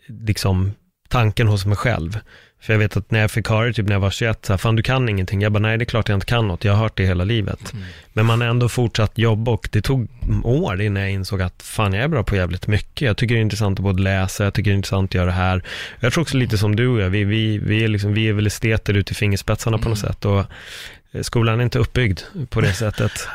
liksom, 0.06 0.72
tanken 1.08 1.48
hos 1.48 1.66
mig 1.66 1.76
själv. 1.76 2.18
För 2.62 2.72
jag 2.72 2.78
vet 2.78 2.96
att 2.96 3.10
när 3.10 3.20
jag 3.20 3.30
fick 3.30 3.48
höra 3.48 3.66
det, 3.66 3.72
typ 3.72 3.86
när 3.86 3.94
jag 3.94 4.00
var 4.00 4.10
21, 4.10 4.46
så 4.46 4.52
här, 4.52 4.58
fan 4.58 4.76
du 4.76 4.82
kan 4.82 5.08
ingenting. 5.08 5.42
Jag 5.42 5.52
bara, 5.52 5.58
nej 5.58 5.78
det 5.78 5.82
är 5.82 5.86
klart 5.86 6.08
jag 6.08 6.16
inte 6.16 6.26
kan 6.26 6.48
något, 6.48 6.64
jag 6.64 6.72
har 6.72 6.82
hört 6.82 6.96
det 6.96 7.06
hela 7.06 7.24
livet. 7.24 7.72
Mm. 7.72 7.84
Men 8.12 8.26
man 8.26 8.40
har 8.40 8.48
ändå 8.48 8.68
fortsatt 8.68 9.18
jobba 9.18 9.50
och 9.50 9.68
det 9.72 9.82
tog 9.82 10.08
år 10.44 10.80
innan 10.80 11.02
jag 11.02 11.12
insåg 11.12 11.42
att 11.42 11.62
fan 11.62 11.92
jag 11.92 12.04
är 12.04 12.08
bra 12.08 12.22
på 12.22 12.36
jävligt 12.36 12.66
mycket. 12.66 13.00
Jag 13.06 13.16
tycker 13.16 13.34
det 13.34 13.40
är 13.40 13.42
intressant 13.42 13.78
att 13.78 13.82
både 13.82 14.02
läsa, 14.02 14.44
jag 14.44 14.54
tycker 14.54 14.70
det 14.70 14.74
är 14.74 14.76
intressant 14.76 15.10
att 15.10 15.14
göra 15.14 15.26
det 15.26 15.32
här. 15.32 15.62
Jag 16.00 16.12
tror 16.12 16.22
också 16.22 16.36
lite 16.36 16.58
som 16.58 16.76
du 16.76 16.88
och 16.88 17.00
jag, 17.00 17.10
vi, 17.10 17.24
vi, 17.24 17.58
vi, 17.58 17.84
är, 17.84 17.88
liksom, 17.88 18.14
vi 18.14 18.28
är 18.28 18.32
väl 18.32 18.46
esteter 18.46 18.94
ut 18.94 19.10
i 19.10 19.14
fingerspetsarna 19.14 19.78
på 19.78 19.88
något 19.88 19.98
sätt. 19.98 20.24
Och 20.24 20.44
skolan 21.20 21.60
är 21.60 21.64
inte 21.64 21.78
uppbyggd 21.78 22.20
på 22.48 22.60
det 22.60 22.72
sättet. 22.72 23.28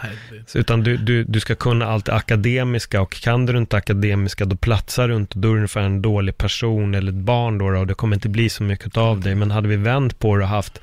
Utan 0.53 0.83
du, 0.83 0.97
du, 0.97 1.23
du 1.23 1.39
ska 1.39 1.55
kunna 1.55 1.85
allt 1.85 2.05
det 2.05 2.13
akademiska 2.13 3.01
och 3.01 3.11
kan 3.11 3.45
du 3.45 3.57
inte 3.57 3.77
akademiska 3.77 4.45
då 4.45 4.55
platsar 4.55 5.07
du 5.07 5.15
inte, 5.15 5.39
då 5.39 5.47
är 5.47 5.51
du 5.51 5.57
ungefär 5.57 5.81
en 5.81 6.01
dålig 6.01 6.37
person 6.37 6.95
eller 6.95 7.11
ett 7.11 7.17
barn 7.17 7.57
då, 7.57 7.65
och 7.65 7.87
det 7.87 7.93
kommer 7.93 8.15
inte 8.15 8.29
bli 8.29 8.49
så 8.49 8.63
mycket 8.63 8.97
av 8.97 9.21
dig. 9.21 9.35
Men 9.35 9.51
hade 9.51 9.67
vi 9.67 9.75
vänt 9.75 10.19
på 10.19 10.35
det 10.35 10.43
och 10.43 10.49
haft 10.49 10.81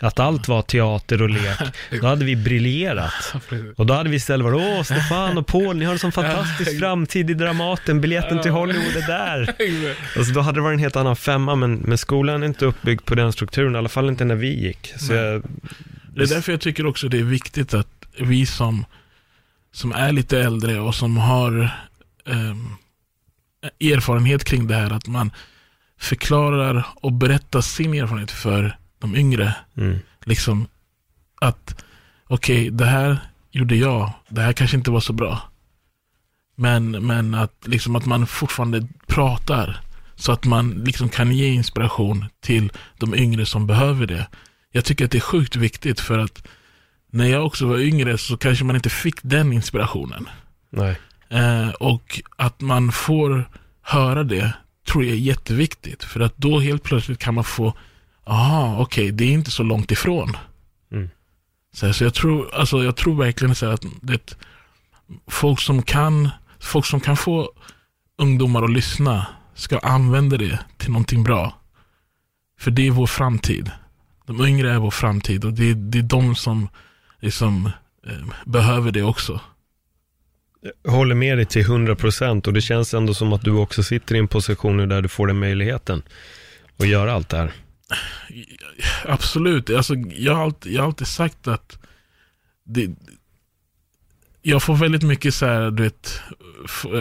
att 0.00 0.20
allt 0.20 0.48
var 0.48 0.62
teater 0.62 1.22
och 1.22 1.30
lek, 1.30 1.58
då 2.00 2.06
hade 2.06 2.24
vi 2.24 2.36
briljerat. 2.36 3.34
Och 3.76 3.86
då 3.86 3.94
hade 3.94 4.10
vi 4.10 4.16
istället 4.16 4.44
varit, 4.44 4.60
åh 4.60 4.82
Stefan 4.82 5.38
och 5.38 5.46
Paul, 5.46 5.76
ni 5.76 5.84
har 5.84 5.92
en 5.92 5.98
sån 5.98 6.12
fantastisk 6.12 6.78
framtid 6.78 7.30
i 7.30 7.34
Dramaten, 7.34 8.00
biljetten 8.00 8.42
till 8.42 8.50
Hollywood 8.50 8.96
är 8.96 9.06
där. 9.06 9.54
Alltså 10.16 10.32
då 10.32 10.40
hade 10.40 10.58
det 10.58 10.62
varit 10.62 10.74
en 10.74 10.80
helt 10.80 10.96
annan 10.96 11.16
femma, 11.16 11.54
men, 11.54 11.74
men 11.74 11.98
skolan 11.98 12.42
är 12.42 12.46
inte 12.46 12.64
uppbyggd 12.66 13.04
på 13.04 13.14
den 13.14 13.32
strukturen, 13.32 13.74
i 13.74 13.78
alla 13.78 13.88
fall 13.88 14.08
inte 14.08 14.24
när 14.24 14.34
vi 14.34 14.66
gick. 14.66 14.94
Så 14.96 15.12
jag, 15.12 15.42
Det 16.14 16.22
är 16.22 16.34
därför 16.34 16.52
jag 16.52 16.60
tycker 16.60 16.86
också 16.86 17.08
det 17.08 17.18
är 17.18 17.24
viktigt 17.24 17.74
att 17.74 18.06
vi 18.18 18.46
som, 18.46 18.84
som 19.72 19.92
är 19.92 20.12
lite 20.12 20.40
äldre 20.40 20.80
och 20.80 20.94
som 20.94 21.16
har 21.16 21.70
ehm, 22.26 22.68
erfarenhet 23.80 24.44
kring 24.44 24.66
det 24.66 24.74
här, 24.74 24.90
att 24.90 25.06
man 25.06 25.30
förklarar 25.98 26.86
och 26.94 27.12
berättar 27.12 27.60
sin 27.60 27.94
erfarenhet 27.94 28.30
för 28.30 28.78
de 28.98 29.16
yngre. 29.16 29.54
mm, 29.76 29.98
Liksom 30.24 30.66
att, 31.40 31.84
okej, 32.26 32.70
det 32.70 32.86
här 32.86 33.18
gjorde 33.50 33.76
jag, 33.76 34.12
det 34.28 34.40
här 34.40 34.52
kanske 34.52 34.76
inte 34.76 34.90
var 34.90 35.00
så 35.00 35.12
bra. 35.12 35.42
Men, 36.56 37.06
men 37.06 37.34
att, 37.34 37.66
liksom 37.66 37.96
att 37.96 38.06
man 38.06 38.26
fortfarande 38.26 38.88
pratar 39.06 39.80
så 40.16 40.32
att 40.32 40.44
man 40.44 40.70
liksom 40.70 41.08
kan 41.08 41.32
ge 41.32 41.46
inspiration 41.46 42.24
till 42.40 42.72
de 42.98 43.14
yngre 43.14 43.46
som 43.46 43.66
behöver 43.66 44.06
det. 44.06 44.26
Jag 44.76 44.84
tycker 44.84 45.04
att 45.04 45.10
det 45.10 45.18
är 45.18 45.20
sjukt 45.20 45.56
viktigt 45.56 46.00
för 46.00 46.18
att 46.18 46.46
när 47.10 47.26
jag 47.26 47.46
också 47.46 47.66
var 47.66 47.78
yngre 47.78 48.18
så 48.18 48.36
kanske 48.36 48.64
man 48.64 48.76
inte 48.76 48.90
fick 48.90 49.22
den 49.22 49.52
inspirationen. 49.52 50.28
nej. 50.70 50.96
Eh, 51.28 51.68
och 51.68 52.20
att 52.36 52.60
man 52.60 52.92
får 52.92 53.48
höra 53.82 54.24
det 54.24 54.52
tror 54.86 55.04
jag 55.04 55.12
är 55.12 55.18
jätteviktigt. 55.18 56.04
För 56.04 56.20
att 56.20 56.36
då 56.36 56.60
helt 56.60 56.82
plötsligt 56.82 57.18
kan 57.18 57.34
man 57.34 57.44
få, 57.44 57.74
aha, 58.24 58.76
okej, 58.80 59.12
det 59.12 59.24
är 59.24 59.32
inte 59.32 59.50
så 59.50 59.62
långt 59.62 59.90
ifrån. 59.90 60.36
Mm. 60.92 61.10
Så, 61.72 61.86
här, 61.86 61.92
så 61.92 62.04
jag 62.04 62.14
tror, 62.14 62.54
alltså 62.54 62.84
jag 62.84 62.96
tror 62.96 63.16
verkligen 63.16 63.54
så 63.54 63.66
att 63.66 63.84
det, 64.02 64.36
folk 65.26 65.60
som 65.60 65.82
kan, 65.82 66.30
folk 66.60 66.86
som 66.86 67.00
kan 67.00 67.16
få 67.16 67.50
ungdomar 68.18 68.62
att 68.62 68.72
lyssna 68.72 69.26
ska 69.54 69.78
använda 69.78 70.36
det 70.36 70.58
till 70.76 70.90
någonting 70.90 71.24
bra. 71.24 71.54
För 72.58 72.70
det 72.70 72.86
är 72.86 72.90
vår 72.90 73.06
framtid. 73.06 73.70
De 74.26 74.46
yngre 74.46 74.70
är 74.72 74.78
vår 74.78 74.90
framtid 74.90 75.44
och 75.44 75.52
det, 75.52 75.70
är- 75.70 75.74
det 75.74 75.98
är 75.98 76.02
de 76.02 76.34
som 76.34 76.68
liksom, 77.20 77.70
eh, 78.06 78.12
behöver 78.46 78.90
det 78.92 79.02
också. 79.02 79.40
Jag 80.82 80.92
håller 80.92 81.14
med 81.14 81.38
dig 81.38 81.46
till 81.46 81.64
100% 81.66 82.46
och 82.46 82.52
det 82.52 82.60
känns 82.60 82.94
ändå 82.94 83.14
som 83.14 83.32
att 83.32 83.42
du 83.42 83.50
också 83.50 83.82
sitter 83.82 84.14
i 84.14 84.18
en 84.18 84.28
position 84.28 84.88
där 84.88 85.02
du 85.02 85.08
får 85.08 85.26
den 85.26 85.38
möjligheten 85.38 86.02
att 86.78 86.88
göra 86.88 87.12
allt 87.12 87.28
det 87.28 87.36
här. 87.36 87.52
Absolut, 89.04 89.70
alltså, 89.70 89.94
jag, 89.94 90.34
har 90.34 90.42
alltid, 90.44 90.72
jag 90.72 90.82
har 90.82 90.86
alltid 90.86 91.06
sagt 91.06 91.48
att 91.48 91.78
det, 92.64 92.90
jag 94.42 94.62
får 94.62 94.74
väldigt 94.76 95.02
mycket 95.02 95.34
så 95.34 95.46
här, 95.46 95.70
du 95.70 95.82
vet, 95.82 96.20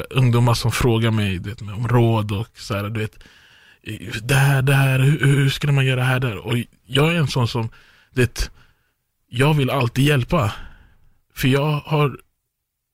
ungdomar 0.10 0.54
som 0.54 0.72
frågar 0.72 1.12
mig 1.12 1.40
du 1.40 1.50
vet, 1.50 1.62
om 1.62 1.88
råd 1.88 2.32
och 2.32 2.48
så 2.58 2.74
här, 2.76 2.84
du 2.90 3.00
vet, 3.00 3.20
det 4.24 4.36
här, 4.36 4.62
det 4.62 4.74
här, 4.74 5.00
hur, 5.00 5.20
hur 5.26 5.50
skulle 5.50 5.74
man 5.74 5.86
göra 5.86 6.04
här 6.04 6.20
där? 6.20 6.38
Och 6.38 6.54
jag 6.94 7.12
är 7.12 7.16
en 7.16 7.28
sån 7.28 7.48
som, 7.48 7.70
det, 8.14 8.52
jag 9.28 9.54
vill 9.54 9.70
alltid 9.70 10.06
hjälpa. 10.06 10.54
För 11.36 11.48
jag 11.48 11.72
har 11.86 12.18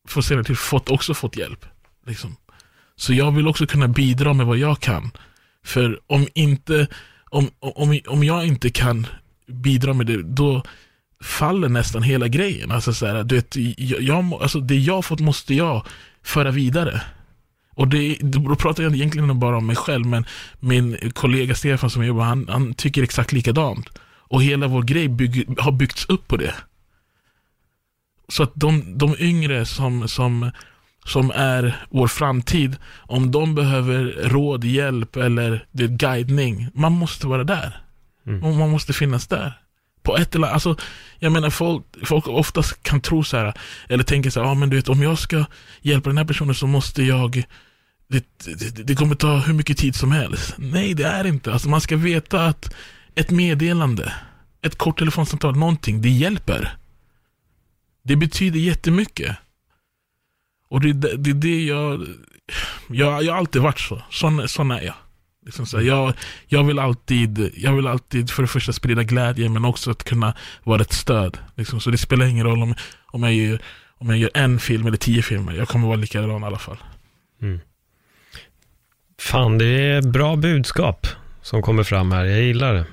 för 0.08 0.22
senare 0.22 0.44
tid 0.44 0.58
fått, 0.58 0.90
också 0.90 1.14
fått 1.14 1.38
hjälp. 1.38 1.66
Liksom. 2.06 2.36
Så 2.96 3.14
jag 3.14 3.32
vill 3.32 3.48
också 3.48 3.68
kunna 3.68 3.88
bidra 3.88 4.34
med 4.34 4.46
vad 4.46 4.58
jag 4.58 4.80
kan. 4.80 5.12
För 5.64 6.00
om 6.08 6.28
inte, 6.34 6.88
om, 7.30 7.50
om, 7.60 8.00
om 8.08 8.24
jag 8.24 8.46
inte 8.46 8.70
kan 8.70 9.08
bidra 9.48 9.94
med 9.94 10.06
det, 10.06 10.24
då 10.24 10.64
faller 11.24 11.70
nästan 11.70 12.04
hela 12.04 12.28
grejen. 12.28 12.72
Alltså, 12.72 12.94
så 12.94 13.06
här, 13.06 13.24
du 13.24 13.36
vet, 13.36 13.56
jag, 14.00 14.34
alltså, 14.34 14.60
det 14.60 14.76
jag 14.76 15.06
fått 15.06 15.20
måste 15.20 15.54
jag 15.54 15.86
föra 16.24 16.52
vidare. 16.52 17.02
Och 17.80 17.88
det, 17.88 18.18
då 18.22 18.56
pratar 18.56 18.84
jag 18.84 18.96
egentligen 18.96 19.40
bara 19.40 19.58
om 19.58 19.68
mig 19.68 19.76
själv, 19.76 20.06
men 20.06 20.26
min 20.60 20.98
kollega 21.14 21.56
Stefan 21.56 21.90
som 21.90 22.06
jobbar 22.06 22.24
han, 22.24 22.48
han 22.50 22.74
tycker 22.74 23.04
exakt 23.04 23.32
likadant. 23.32 23.90
Och 24.02 24.44
hela 24.44 24.68
vår 24.68 24.84
grej 24.84 25.08
bygg, 25.08 25.60
har 25.60 25.72
byggts 25.72 26.06
upp 26.06 26.28
på 26.28 26.38
det. 26.38 26.54
Så 28.28 28.44
att 28.44 28.52
de, 28.56 28.98
de 28.98 29.16
yngre 29.20 29.66
som, 29.66 30.08
som, 30.08 30.52
som 31.06 31.32
är 31.36 31.86
vår 31.90 32.08
framtid, 32.08 32.76
om 32.98 33.32
de 33.32 33.56
behöver 33.56 34.30
råd, 34.30 34.64
hjälp 34.64 35.16
eller 35.16 35.66
det, 35.72 35.88
guidning, 35.88 36.68
man 36.74 36.92
måste 36.92 37.28
vara 37.28 37.44
där. 37.44 37.82
Mm. 38.28 38.58
Man 38.58 38.70
måste 38.70 38.94
finnas 38.94 39.28
där. 39.28 39.54
På 40.04 40.18
ett 40.18 40.36
eller 40.36 40.48
alltså, 40.48 40.76
jag 41.20 41.32
menar 41.32 41.50
folk, 41.50 41.84
folk 42.04 42.28
oftast 42.28 42.84
kan 42.84 43.02
tro 43.02 43.24
så 43.24 43.38
här, 43.38 43.54
eller 43.90 44.04
tänker 44.04 44.30
så 44.30 44.44
här, 44.44 44.52
ah, 44.52 44.54
men 44.54 44.70
du 44.70 44.76
vet 44.76 44.90
om 44.90 45.04
jag 45.04 45.20
ska 45.20 45.46
hjälpa 45.82 46.10
den 46.10 46.18
här 46.18 46.26
personen 46.26 46.56
så 46.56 46.68
måste 46.68 47.04
jag 47.04 47.46
det, 48.10 48.26
det, 48.46 48.84
det, 48.84 48.96
kommer 48.96 49.16
ta 49.16 49.38
hur 49.38 49.54
mycket 49.54 49.78
tid 49.78 49.96
som 49.96 50.12
helst. 50.12 50.56
Nej, 50.58 50.94
det 50.94 51.04
är 51.04 51.28
inte. 51.28 51.54
Alltså 51.54 51.70
man 51.70 51.82
ska 51.82 51.98
veta 51.98 52.46
att 52.46 52.74
ett 53.16 53.32
meddelande, 53.32 54.14
ett 54.62 54.78
kort 54.78 55.00
telefonsamtal, 55.00 55.58
någonting, 55.58 56.02
det 56.02 56.10
hjälper. 56.10 56.78
Det 58.04 58.16
betyder 58.16 58.60
jättemycket. 58.60 59.36
Och 60.70 60.82
det 60.82 60.90
är 60.90 61.18
det, 61.18 61.34
det, 61.34 61.64
jag, 61.64 62.08
jag, 62.88 63.24
jag 63.24 63.34
har 63.34 63.40
alltid 63.40 63.62
varit 63.62 63.80
så. 63.80 64.02
Sån, 64.10 64.48
sån 64.48 64.72
är 64.72 64.82
jag. 64.82 64.96
Liksom 65.46 65.66
så 65.66 65.82
jag, 65.82 66.14
jag, 66.48 66.64
vill 66.64 66.80
alltid, 66.80 67.52
jag 67.56 67.74
vill 67.74 67.88
alltid 67.88 68.30
för 68.32 68.44
det 68.44 68.48
första 68.48 68.74
sprida 68.74 69.04
glädje 69.04 69.50
men 69.50 69.66
också 69.66 69.92
att 69.92 70.04
kunna 70.04 70.36
vara 70.64 70.82
ett 70.82 70.94
stöd. 70.94 71.38
Liksom. 71.56 71.80
Så 71.80 71.92
det 71.92 71.98
spelar 71.98 72.26
ingen 72.26 72.46
roll 72.46 72.64
om, 72.64 72.76
om, 73.06 73.24
jag 73.24 73.34
gör, 73.34 73.62
om 73.98 74.10
jag 74.10 74.18
gör 74.18 74.32
en 74.34 74.60
film 74.60 74.88
eller 74.88 74.98
tio 74.98 75.22
filmer. 75.22 75.54
Jag 75.54 75.68
kommer 75.68 75.88
vara 75.88 75.98
likadan 75.98 76.44
i 76.44 76.46
alla 76.46 76.60
fall. 76.60 76.78
Mm. 77.42 77.60
Fan, 79.20 79.58
det 79.58 79.66
är 79.66 80.02
bra 80.02 80.36
budskap 80.36 81.08
som 81.42 81.62
kommer 81.62 81.84
fram 81.84 82.12
här. 82.12 82.26
Jag 82.26 82.42
gillar 82.42 82.74
det. 82.74 82.86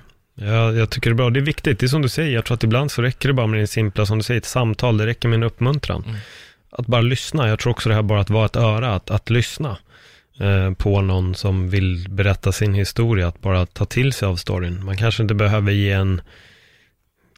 Jag, 0.46 0.76
jag 0.76 0.90
tycker 0.90 1.10
det 1.10 1.14
är 1.14 1.16
bra. 1.16 1.30
Det 1.30 1.40
är 1.40 1.42
viktigt. 1.42 1.78
Det 1.78 1.86
är 1.86 1.88
som 1.88 2.02
du 2.02 2.08
säger. 2.08 2.34
Jag 2.34 2.44
tror 2.44 2.54
att 2.54 2.64
ibland 2.64 2.90
så 2.90 3.02
räcker 3.02 3.28
det 3.28 3.32
bara 3.32 3.46
med 3.46 3.60
det 3.60 3.66
simpla, 3.66 4.06
som 4.06 4.18
du 4.18 4.24
säger, 4.24 4.40
ett 4.40 4.46
samtal. 4.46 4.96
Det 4.96 5.06
räcker 5.06 5.28
med 5.28 5.36
en 5.36 5.42
uppmuntran. 5.42 6.04
Mm. 6.06 6.16
Att 6.70 6.86
bara 6.86 7.00
lyssna. 7.00 7.48
Jag 7.48 7.58
tror 7.58 7.70
också 7.70 7.88
det 7.88 7.94
här 7.94 8.02
bara 8.02 8.20
att 8.20 8.30
vara 8.30 8.46
ett 8.46 8.56
öra, 8.56 8.94
att, 8.94 9.10
att 9.10 9.30
lyssna 9.30 9.76
eh, 10.40 10.72
på 10.72 11.00
någon 11.00 11.34
som 11.34 11.70
vill 11.70 12.06
berätta 12.08 12.52
sin 12.52 12.74
historia. 12.74 13.28
Att 13.28 13.40
bara 13.40 13.66
ta 13.66 13.84
till 13.84 14.12
sig 14.12 14.28
av 14.28 14.36
storyn. 14.36 14.84
Man 14.84 14.96
kanske 14.96 15.22
inte 15.22 15.34
behöver 15.34 15.72
ge 15.72 15.92
en 15.92 16.20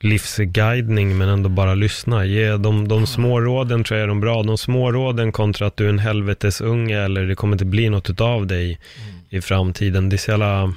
livsguidning 0.01 1.19
men 1.19 1.29
ändå 1.29 1.49
bara 1.49 1.75
lyssna. 1.75 2.25
Ge 2.25 2.57
de, 2.57 2.89
de 2.89 3.07
små 3.07 3.41
råden 3.41 3.85
tror 3.85 3.99
jag 3.99 4.05
är 4.05 4.09
de 4.09 4.21
bra. 4.21 4.43
De 4.43 4.59
små 4.59 4.93
råden 4.93 5.33
kontra 5.33 5.67
att 5.67 5.77
du 5.77 5.85
är 5.85 5.89
en 5.89 5.99
helvetesunge 5.99 7.05
eller 7.05 7.27
det 7.27 7.35
kommer 7.35 7.55
inte 7.55 7.65
bli 7.65 7.89
något 7.89 8.21
av 8.21 8.47
dig 8.47 8.65
mm. 8.65 9.21
i 9.29 9.41
framtiden. 9.41 10.09
Det 10.09 10.17
är 10.17 10.19
så 10.19 10.31
jävla... 10.31 10.75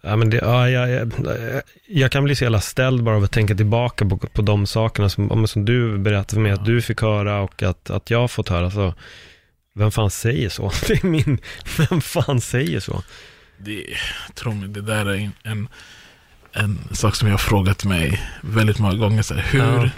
Ja, 0.00 0.16
men 0.16 0.30
det, 0.30 0.36
ja, 0.36 0.70
jag, 0.70 0.90
jag, 0.90 1.12
jag, 1.88 2.12
kan 2.12 2.24
bli 2.24 2.34
så 2.34 2.44
jävla 2.44 2.60
ställd 2.60 3.02
bara 3.02 3.16
av 3.16 3.24
att 3.24 3.32
tänka 3.32 3.54
tillbaka 3.54 4.08
på, 4.08 4.16
på 4.16 4.42
de 4.42 4.66
sakerna 4.66 5.08
som, 5.08 5.48
som 5.48 5.64
du 5.64 5.98
berättade 5.98 6.34
för 6.34 6.40
mig 6.40 6.52
att 6.52 6.64
du 6.64 6.82
fick 6.82 7.00
höra 7.00 7.40
och 7.40 7.62
att, 7.62 7.90
att 7.90 8.10
jag 8.10 8.20
har 8.20 8.28
fått 8.28 8.48
höra. 8.48 8.70
Så, 8.70 8.94
vem 9.74 9.90
fan 9.90 10.10
säger 10.10 10.48
så? 10.48 10.72
Det 10.86 11.04
är 11.04 11.06
min, 11.06 11.38
vem 11.90 12.00
fan 12.00 12.40
säger 12.40 12.80
så? 12.80 13.02
Det, 13.58 13.84
tro 14.34 14.54
mig, 14.54 14.68
det 14.68 14.82
där 14.82 15.06
är 15.06 15.30
en, 15.42 15.68
en 16.58 16.78
sak 16.92 17.16
som 17.16 17.28
jag 17.28 17.32
har 17.32 17.38
frågat 17.38 17.84
mig 17.84 18.22
väldigt 18.40 18.78
många 18.78 18.94
gånger. 18.94 19.22
Så 19.22 19.34
här, 19.34 19.42
hur 19.42 19.84
ja. 19.84 19.90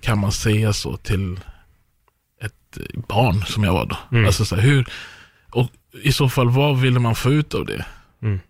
kan 0.00 0.18
man 0.18 0.32
säga 0.32 0.72
så 0.72 0.96
till 0.96 1.40
ett 2.40 2.78
barn 3.08 3.44
som 3.46 3.64
jag 3.64 3.72
var 3.72 3.86
då? 3.86 3.96
Mm. 4.12 4.26
Alltså 4.26 4.44
så 4.44 4.56
här, 4.56 4.62
hur, 4.62 4.86
och 5.50 5.70
i 6.02 6.12
så 6.12 6.28
fall 6.28 6.50
vad 6.50 6.80
ville 6.80 6.98
man 7.00 7.14
få 7.14 7.32
ut 7.32 7.54
av 7.54 7.66
det? 7.66 7.84
Mm. 8.22 8.40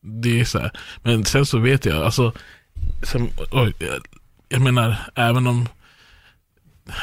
Det 0.00 0.40
är 0.40 0.44
så 0.44 0.58
här. 0.58 0.70
Men 1.02 1.24
sen 1.24 1.46
så 1.46 1.58
vet 1.58 1.84
jag, 1.84 2.02
alltså, 2.02 2.32
som, 3.02 3.30
oj, 3.50 3.74
jag, 3.78 4.06
jag 4.48 4.60
menar, 4.60 4.96
även 5.14 5.46
om 5.46 5.68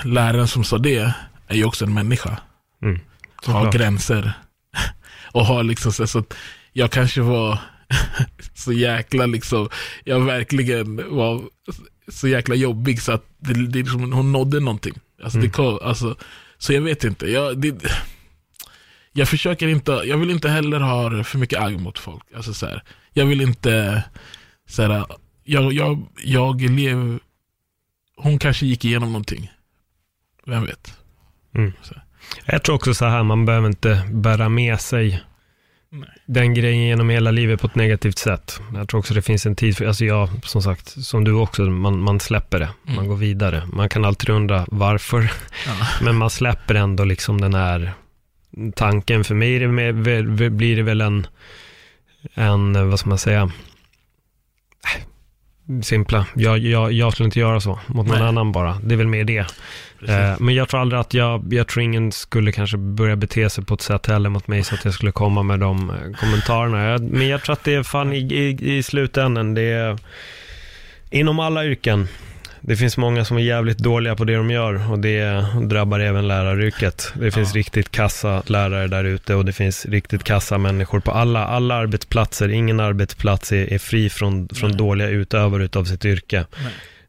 läraren 0.04 0.48
som 0.48 0.64
sa 0.64 0.78
det 0.78 1.14
är 1.48 1.56
ju 1.56 1.66
också 1.66 1.86
en 1.86 1.94
människa. 1.94 2.38
Mm. 2.82 3.00
Har 3.46 3.72
gränser. 3.72 4.34
och 5.32 5.46
har 5.46 5.64
liksom 5.64 5.92
så, 5.92 6.08
så 6.08 6.20
att 6.20 6.34
jag 6.74 6.92
kanske 6.92 7.22
var 7.22 7.60
så 8.54 8.74
jäkla 8.74 9.26
liksom, 9.26 9.70
jag 10.04 10.20
verkligen 10.20 11.16
var 11.16 11.42
så 12.08 12.28
jäkla 12.28 12.56
jobbig 12.56 13.02
så 13.02 13.12
att 13.12 13.26
det, 13.38 13.54
det 13.54 13.80
liksom, 13.80 14.14
hon 14.14 14.32
nådde 14.32 14.60
någonting. 14.60 14.94
Alltså, 15.24 15.38
mm. 15.38 15.48
det 15.48 15.54
kom, 15.54 15.80
alltså, 15.82 16.16
så 16.58 16.74
jag 16.74 16.82
vet 16.82 17.04
inte. 17.04 17.32
Jag, 17.32 17.58
det, 17.58 17.84
jag 19.14 19.30
försöker 19.30 19.68
inte, 19.68 19.92
jag 19.92 20.18
vill 20.18 20.32
inte 20.32 20.50
heller 20.50 20.80
ha 20.80 21.24
för 21.24 21.38
mycket 21.38 21.60
agg 21.60 21.80
mot 21.80 22.00
folk. 22.00 22.24
Alltså, 22.36 22.54
så 22.54 22.66
här, 22.66 22.84
jag 23.14 23.26
vill 23.26 23.42
inte, 23.42 24.04
så 24.68 24.82
här, 24.82 25.06
jag, 25.44 25.74
jag, 25.74 26.08
jag 26.24 26.62
lev, 26.62 27.20
hon 28.16 28.40
kanske 28.40 28.66
gick 28.66 28.86
igenom 28.86 29.12
någonting. 29.12 29.52
Vem 30.46 30.66
vet? 30.66 30.94
Mm. 31.56 31.74
Jag 32.46 32.64
tror 32.64 32.76
också 32.76 32.94
så 32.94 33.06
här, 33.06 33.24
man 33.24 33.46
behöver 33.46 33.68
inte 33.68 34.08
bära 34.12 34.50
med 34.50 34.82
sig. 34.82 35.24
Den 36.26 36.54
grejen 36.54 36.88
genom 36.88 37.10
hela 37.10 37.32
livet 37.32 37.62
på 37.62 37.68
ett 37.68 37.76
negativt 37.76 38.18
sätt. 38.18 38.62
Jag 38.74 38.90
tror 38.90 39.00
också 39.00 39.14
det 39.14 39.22
finns 39.22 39.46
en 39.46 39.56
tid 39.56 39.78
för, 39.78 39.86
alltså 39.86 40.06
jag, 40.06 40.30
som 40.44 40.62
sagt, 40.62 41.06
som 41.06 41.24
du 41.24 41.34
också, 41.34 41.62
man, 41.62 42.00
man 42.00 42.20
släpper 42.20 42.60
det, 42.60 42.70
mm. 42.84 42.96
man 42.96 43.08
går 43.08 43.16
vidare. 43.16 43.64
Man 43.74 43.90
kan 43.90 44.06
alltid 44.06 44.30
undra 44.30 44.66
varför, 44.68 45.32
ja. 45.66 45.88
men 46.02 46.16
man 46.16 46.30
släpper 46.30 46.76
ändå 46.76 47.04
liksom 47.04 47.42
den 47.42 47.54
här 47.54 47.94
tanken. 48.76 49.24
För 49.24 49.36
mig 49.36 49.60
det 49.60 49.68
med, 49.68 49.96
blir 50.52 50.76
det 50.76 50.84
väl 50.84 51.02
en, 51.02 51.28
en, 52.34 52.90
vad 52.90 53.00
ska 53.00 53.10
man 53.10 53.18
säga, 53.18 53.52
simpla. 55.84 56.26
Jag, 56.36 56.58
jag, 56.58 56.92
jag 56.92 57.14
skulle 57.14 57.26
inte 57.26 57.40
göra 57.40 57.60
så 57.60 57.80
mot 57.88 58.08
någon 58.08 58.20
Nej. 58.20 58.28
annan 58.28 58.52
bara. 58.52 58.78
Det 58.84 58.96
är 58.96 58.98
väl 58.98 59.08
mer 59.08 59.24
det. 59.24 59.46
Eh, 60.08 60.36
men 60.40 60.56
jag 60.56 60.70
tror 60.70 60.82
aldrig 60.82 61.00
att 61.00 61.14
jag, 61.14 61.54
jag 61.54 61.68
tror 61.68 61.84
ingen 61.84 62.12
skulle 62.12 62.52
kanske 62.52 62.78
börja 62.78 63.16
bete 63.16 63.50
sig 63.50 63.64
på 63.66 63.74
ett 63.74 63.82
sätt 63.82 64.08
heller 64.08 64.30
mot 64.30 64.48
mig 64.48 64.64
så 64.64 64.76
att 64.76 64.86
jag 64.86 64.94
skulle 64.94 65.12
komma 65.12 65.44
med 65.44 65.60
de 65.60 65.90
eh, 65.90 65.96
kommentarerna. 66.20 66.84
Jag, 66.84 67.02
men 67.02 67.28
jag 67.28 67.44
tror 67.44 67.54
att 67.54 67.64
det 67.64 67.74
är 67.74 67.84
fan 67.84 68.14
i, 68.14 68.18
i, 68.18 68.78
i 68.78 68.84
slutändan, 68.84 69.54
det 69.54 69.62
är 69.62 69.98
inom 71.10 71.40
alla 71.40 71.66
yrken 71.66 72.08
det 72.62 72.76
finns 72.76 72.98
många 72.98 73.26
som 73.26 73.38
är 73.38 73.42
jävligt 73.42 73.78
dåliga 73.78 74.16
på 74.16 74.24
det 74.24 74.36
de 74.36 74.52
gör 74.52 74.92
och 74.92 75.00
det 75.00 75.46
drabbar 75.62 76.00
även 76.00 76.28
läraryrket. 76.28 77.14
Det 77.14 77.32
finns 77.32 77.56
ja. 77.56 77.60
riktigt 77.60 77.92
kassa 77.92 78.44
lärare 78.46 78.88
där 78.88 79.04
ute 79.04 79.36
och 79.36 79.46
det 79.46 79.54
finns 79.54 79.86
riktigt 79.86 80.24
kassa 80.24 80.58
människor 80.58 81.00
på 81.00 81.12
alla, 81.12 81.46
alla 81.46 81.76
arbetsplatser. 81.76 82.50
Ingen 82.50 82.80
arbetsplats 82.80 83.52
är, 83.52 83.74
är 83.74 83.80
fri 83.80 84.10
från, 84.10 84.50
från 84.50 84.78
dåliga 84.78 85.10
utövare 85.10 85.64
utav 85.64 85.84
sitt 85.84 86.06
yrke. 86.06 86.46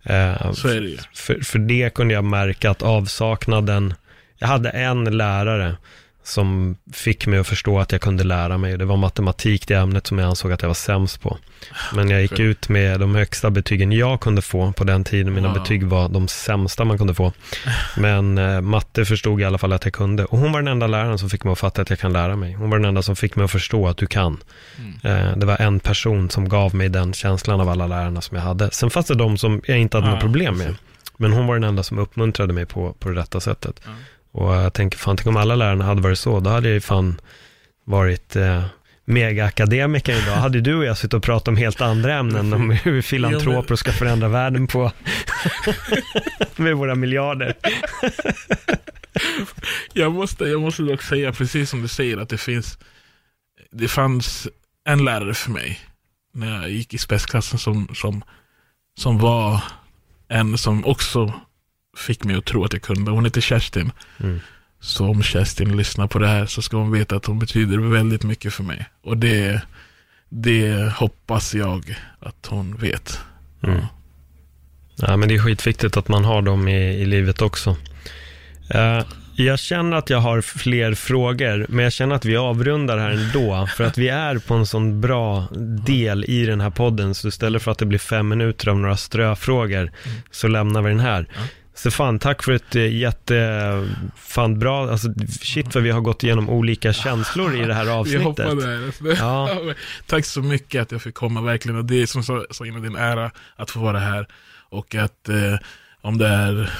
Eh, 0.03 0.53
Så 0.53 0.69
är 0.69 0.81
det 0.81 0.89
ju. 0.89 0.99
För, 1.15 1.45
för 1.45 1.59
det 1.59 1.95
kunde 1.95 2.15
jag 2.15 2.25
märka 2.25 2.71
att 2.71 2.83
avsaknaden, 2.83 3.95
jag 4.39 4.49
hade 4.49 4.71
en 4.71 5.05
lärare 5.05 5.77
som 6.25 6.77
fick 6.93 7.27
mig 7.27 7.39
att 7.39 7.47
förstå 7.47 7.79
att 7.79 7.93
jag 7.93 8.01
kunde 8.01 8.25
lära 8.25 8.59
mig. 8.59 8.79
Det 8.79 8.85
var 8.85 8.97
matematik, 8.97 9.69
det 9.69 9.75
ämnet 9.75 10.07
som 10.07 10.19
jag 10.19 10.29
ansåg 10.29 10.53
att 10.53 10.63
jag 10.63 10.69
var 10.69 10.75
sämst 10.75 11.21
på. 11.21 11.39
Men 11.95 12.11
jag 12.11 12.23
gick 12.23 12.39
ut 12.39 12.69
med 12.69 13.01
de 13.01 13.15
högsta 13.15 13.51
betygen 13.51 13.93
jag 13.93 14.21
kunde 14.21 14.43
få 14.43 14.73
på 14.73 14.85
den 14.85 15.05
tiden. 15.05 15.35
Mina 15.35 15.49
wow. 15.49 15.59
betyg 15.59 15.85
var 15.85 16.09
de 16.09 16.29
sämsta 16.29 16.85
man 16.85 16.99
kunde 16.99 17.15
få. 17.15 17.33
Men 17.97 18.39
eh, 18.39 18.61
matte 18.61 19.05
förstod 19.05 19.41
i 19.41 19.45
alla 19.45 19.59
fall 19.59 19.73
att 19.73 19.85
jag 19.85 19.95
kunde. 19.95 20.25
Och 20.25 20.39
hon 20.39 20.53
var 20.53 20.61
den 20.61 20.69
enda 20.69 20.87
läraren 20.87 21.19
som 21.19 21.31
fick 21.31 21.45
mig 21.45 21.53
att 21.53 21.59
fatta 21.59 21.83
att 21.83 21.91
jag 21.91 21.99
kan 21.99 22.13
lära 22.13 22.37
mig. 22.37 22.53
Hon 22.53 22.71
var 22.71 22.79
den 22.79 22.85
enda 22.85 23.03
som 23.03 23.17
fick 23.17 23.37
mig 23.37 23.45
att 23.45 23.51
förstå 23.51 23.89
att 23.89 23.97
du 23.97 24.07
kan. 24.07 24.43
Mm. 24.79 25.29
Eh, 25.29 25.37
det 25.37 25.47
var 25.47 25.57
en 25.61 25.81
person 25.81 26.31
som 26.31 26.49
gav 26.49 26.75
mig 26.75 26.89
den 26.89 27.13
känslan 27.13 27.61
av 27.61 27.69
alla 27.69 27.87
lärarna 27.87 28.21
som 28.21 28.37
jag 28.37 28.45
hade. 28.45 28.71
Sen 28.71 28.91
fanns 28.91 29.07
det 29.07 29.15
de 29.15 29.39
som 29.39 29.63
jag 29.65 29.79
inte 29.79 29.97
hade 29.97 30.07
ja, 30.07 30.13
något 30.13 30.21
problem 30.21 30.59
med. 30.59 30.75
Men 31.17 31.33
hon 31.33 31.47
var 31.47 31.55
den 31.55 31.65
enda 31.65 31.83
som 31.83 31.99
uppmuntrade 31.99 32.53
mig 32.53 32.67
på, 32.67 32.93
på 32.93 33.09
det 33.09 33.21
rätta 33.21 33.41
sättet. 33.41 33.81
Ja. 33.85 33.91
Och 34.33 34.55
jag 34.55 34.73
tänker, 34.73 34.99
fan, 34.99 35.17
tänk 35.17 35.27
om 35.27 35.37
alla 35.37 35.57
lärarna 35.57 35.85
hade 35.85 36.01
varit 36.01 36.19
så, 36.19 36.41
då 36.41 36.51
hade 36.51 36.69
jag 36.69 36.75
ju 36.75 36.81
fan 36.81 37.21
varit 37.85 38.37
eh, 38.37 38.65
mega-akademiker 39.05 40.23
idag. 40.23 40.37
Hade 40.37 40.61
du 40.61 40.75
och 40.75 40.85
jag 40.85 40.99
suttit 40.99 41.15
och 41.15 41.23
pratat 41.23 41.49
om 41.49 41.57
helt 41.57 41.81
andra 41.81 42.15
ämnen, 42.15 42.53
om 42.53 42.71
hur 42.85 43.03
filantroper 43.03 43.77
ska 43.77 43.93
förändra 43.93 44.29
världen 44.29 44.67
på, 44.67 44.93
med 46.57 46.77
våra 46.77 46.95
miljarder. 46.95 47.55
jag, 49.93 50.13
måste, 50.13 50.45
jag 50.45 50.61
måste 50.61 50.83
dock 50.83 51.03
säga, 51.03 51.33
precis 51.33 51.71
som 51.71 51.83
du 51.83 51.89
säger, 51.89 52.19
att 52.19 52.29
det 52.29 52.39
finns, 52.39 52.79
det 53.71 53.89
fanns 53.89 54.49
en 54.85 55.05
lärare 55.05 55.35
för 55.35 55.51
mig, 55.51 55.81
när 56.35 56.61
jag 56.61 56.71
gick 56.71 56.95
i 56.95 56.99
spetsklassen 56.99 57.59
som, 57.59 57.89
som 57.95 58.25
som 58.95 59.19
var 59.19 59.63
en 60.29 60.59
som 60.59 60.85
också 60.85 61.33
fick 61.97 62.25
mig 62.25 62.37
att 62.37 62.45
tro 62.45 62.65
att 62.65 62.73
jag 62.73 62.83
kunde. 62.83 63.11
Hon 63.11 63.25
heter 63.25 63.41
Kerstin. 63.41 63.93
Mm. 64.21 64.41
Så 64.81 65.09
om 65.09 65.23
Kerstin 65.23 65.77
lyssnar 65.77 66.07
på 66.07 66.19
det 66.19 66.27
här 66.27 66.47
så 66.47 66.63
ska 66.63 66.77
hon 66.77 66.93
veta 66.93 67.17
att 67.17 67.27
hon 67.27 67.39
betyder 67.39 67.79
väldigt 67.79 68.25
mycket 68.25 68.55
för 68.55 68.63
mig. 68.63 68.87
Och 69.03 69.17
det, 69.17 69.63
det 70.29 70.93
hoppas 70.97 71.55
jag 71.55 71.97
att 72.21 72.47
hon 72.47 72.77
vet. 72.77 73.21
Mm. 73.63 73.81
Ja, 74.97 75.17
men 75.17 75.29
det 75.29 75.35
är 75.35 75.39
skitviktigt 75.39 75.97
att 75.97 76.09
man 76.09 76.25
har 76.25 76.43
dem 76.43 76.69
i, 76.69 77.01
i 77.03 77.05
livet 77.05 77.43
också. 77.43 77.77
Eh, 78.75 79.05
jag 79.35 79.59
känner 79.59 79.97
att 79.97 80.11
jag 80.11 80.19
har 80.19 80.41
fler 80.41 80.95
frågor, 80.95 81.67
men 81.69 81.85
jag 81.85 81.93
känner 81.93 82.15
att 82.15 82.25
vi 82.25 82.37
avrundar 82.37 82.99
här 82.99 83.11
ändå, 83.11 83.67
för 83.77 83.85
att 83.85 83.99
vi 83.99 84.09
är 84.09 84.39
på 84.39 84.55
en 84.55 84.67
sån 84.67 85.01
bra 85.01 85.47
del 85.87 86.25
i 86.25 86.47
den 86.47 86.61
här 86.61 86.71
podden, 86.71 87.15
så 87.15 87.29
istället 87.29 87.63
för 87.63 87.71
att 87.71 87.79
det 87.79 87.87
blir 87.87 87.99
fem 87.99 88.29
minuter 88.29 88.69
av 88.69 88.79
några 88.79 88.97
ströfrågor, 88.97 89.93
så 90.31 90.49
lämnar 90.49 90.83
vi 90.83 90.91
den 90.91 91.01
här. 91.01 91.27
Ja. 91.85 91.91
Stefan, 91.91 92.19
tack 92.19 92.43
för 92.43 92.53
ett 92.53 92.77
eh, 92.77 92.97
jätte, 92.97 93.89
fan 94.17 94.59
bra, 94.59 94.91
alltså 94.91 95.09
shit 95.41 95.75
vad 95.75 95.85
vi 95.85 95.91
har 95.91 96.01
gått 96.01 96.23
igenom 96.25 96.49
olika 96.51 96.93
känslor 96.93 97.57
i 97.57 97.65
det 97.65 97.75
här 97.75 97.87
avsnittet. 98.01 98.23
hoppade 98.25 98.67
där. 98.67 99.17
Ja. 99.19 99.59
Tack 100.07 100.25
så 100.25 100.43
mycket 100.43 100.83
att 100.83 100.93
jag 100.93 101.03
fick 101.03 101.15
komma 101.15 101.41
verkligen. 101.43 101.79
Och 101.79 101.85
det 101.85 102.03
är 102.03 102.07
som 102.07 102.23
jag 102.29 102.55
sa 102.55 102.67
innan, 102.67 102.83
din 102.83 102.97
ära 102.97 103.31
att 103.57 103.71
få 103.71 103.81
vara 103.81 103.99
här. 103.99 104.27
Och 104.71 104.95
att 104.95 105.29
eh, 105.29 105.59
om 106.01 106.19
det 106.19 106.27
är, 106.29 106.71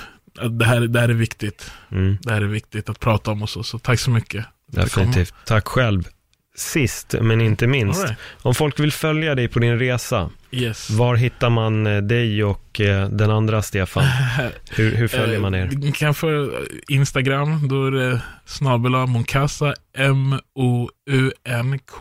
det 0.51 0.65
här, 0.65 0.81
det 0.81 1.01
här 1.01 1.09
är 1.09 1.13
viktigt. 1.15 1.71
Mm, 1.91 2.19
Det 2.23 2.33
här 2.33 2.41
är 2.41 2.47
viktigt 2.47 2.89
att 2.89 3.01
prata 3.01 3.31
om 3.31 3.43
och 3.43 3.51
så. 3.51 3.63
Så 3.63 3.79
tack 3.79 4.01
så 4.01 4.11
mycket. 4.11 4.45
jag 4.73 4.85
definitivt. 4.85 5.35
Tack 5.47 5.69
själv. 5.69 6.09
Sist, 6.57 7.15
men 7.21 7.41
inte 7.41 7.67
minst, 7.67 8.05
right. 8.05 8.19
om 8.43 8.55
folk 8.55 8.81
vill 8.81 8.93
följa 8.93 9.35
dig 9.35 9.49
på 9.49 9.59
din 9.59 9.79
resa, 9.79 10.31
Yes. 10.53 10.91
Var 10.91 11.17
hittar 11.17 11.51
man 11.51 11.87
eh, 11.87 12.03
dig 12.03 12.45
och 12.45 12.81
eh, 12.81 13.09
den 13.09 13.31
andra 13.31 13.63
Stefan? 13.63 14.05
Hur, 14.71 14.97
hur 14.97 15.09
följer 15.09 15.41
man 15.41 15.55
er? 15.55 15.65
Eh, 15.65 15.69
Ni 15.79 15.93
kan 15.93 16.15
få 16.15 16.51
Instagram, 16.89 17.69
då 17.69 17.87
är 17.87 17.91
det 17.91 18.23
snabela 18.45 19.07
Moncasa, 19.07 19.75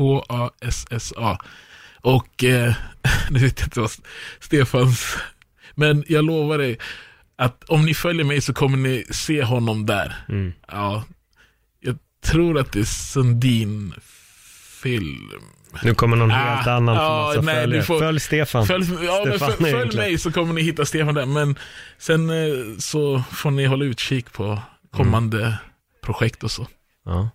M-O-U-N-K-A-S-S-A. 0.02 1.38
Och 2.02 2.44
eh, 2.44 2.74
det 3.30 3.40
vet 3.40 3.60
jag 3.60 3.68
inte 3.68 3.80
vad 3.80 3.92
Stefans, 4.40 5.18
men 5.76 6.04
jag 6.08 6.26
lovar 6.26 6.58
dig 6.58 6.78
att 7.36 7.64
om 7.64 7.86
ni 7.86 7.94
följer 7.94 8.24
mig 8.26 8.42
så 8.42 8.54
kommer 8.54 8.78
ni 8.78 9.06
se 9.12 9.44
honom 9.44 9.86
där. 9.86 10.16
Mm. 10.30 10.54
Ja, 10.68 11.04
jag 11.80 11.98
tror 12.26 12.60
att 12.60 12.72
det 12.72 12.80
är 12.80 12.84
Sundin 12.84 13.94
film. 14.84 15.32
Nu 15.84 15.94
kommer 15.94 16.18
någon 16.18 16.32
Ah, 16.32 16.36
helt 16.36 16.68
annan 16.68 16.96
ja, 16.96 17.26
massa 17.28 17.42
nej, 17.42 17.68
du 17.68 17.84
får- 17.84 18.00
Följ 18.00 18.20
Stefan. 18.20 18.66
Följ, 18.66 18.86
ja, 19.06 19.24
Stefan 19.26 19.52
följ, 19.52 19.72
följ 19.72 19.96
mig 19.98 20.18
så 20.18 20.32
kommer 20.32 20.54
ni 20.54 20.62
hitta 20.62 20.86
Stefan 20.86 21.14
där. 21.16 21.26
Men 21.26 21.56
sen 21.98 22.30
eh, 22.30 22.78
så 22.80 23.24
får 23.32 23.52
ni 23.52 23.66
hålla 23.66 23.86
utkik 23.86 24.34
på 24.34 24.60
kommande 24.92 25.58
projekt 26.02 26.44
och 26.44 26.52
så. 26.52 26.68
Ja. 27.06 27.30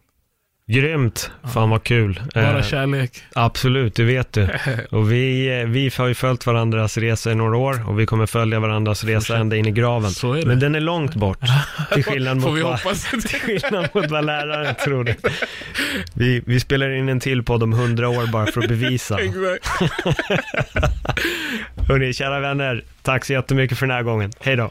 Grymt. 0.72 1.30
Fan 1.54 1.70
vad 1.70 1.82
kul. 1.82 2.20
Bara 2.34 2.58
Eh, 2.58 2.62
kärlek. 2.64 3.22
absolut, 3.34 3.94
det 3.94 4.04
vet 4.04 4.32
du. 4.32 4.48
Och 4.90 5.12
vi, 5.12 5.58
eh, 5.60 5.66
vi 5.66 5.90
har 5.98 6.06
ju 6.06 6.14
följt 6.14 6.46
varandras 6.46 6.98
resa 6.98 7.32
i 7.32 7.34
några 7.34 7.56
år 7.56 7.88
och 7.88 8.00
vi 8.00 8.06
kommer 8.06 8.26
följa 8.26 8.60
varandras 8.60 9.04
resa 9.04 9.36
ända 9.36 9.56
in 9.56 9.66
i 9.66 9.70
graven. 9.70 10.10
Så 10.10 10.32
är 10.32 10.40
det. 10.40 10.46
Men 10.46 10.60
den 10.60 10.74
är 10.74 10.80
långt 10.80 11.14
bort. 11.14 11.38
Till 11.92 12.04
skillnad 12.04 12.36
mot 12.36 12.58
vi 12.58 12.62
vad, 12.62 12.80
till 13.28 13.40
skillnad 13.40 13.88
mot 13.94 14.10
vad 14.10 14.24
läraren 14.24 14.74
trodde. 14.74 15.16
Vi, 16.14 16.42
vi 16.46 16.60
spelar 16.60 16.90
in 16.90 17.08
en 17.08 17.20
till 17.20 17.42
podd 17.42 17.62
om 17.62 17.72
hundra 17.72 18.08
år 18.08 18.26
bara 18.32 18.46
för 18.46 18.60
att 18.62 18.68
bevisa. 18.68 19.18
Exakt. 19.20 19.68
Hörni, 21.88 22.12
kära 22.12 22.40
vänner, 22.40 22.84
tack 23.02 23.24
så 23.24 23.32
jättemycket 23.32 23.78
för 23.78 23.86
den 23.86 23.96
här 23.96 24.02
gången. 24.02 24.30
Hej 24.40 24.56
då. 24.56 24.70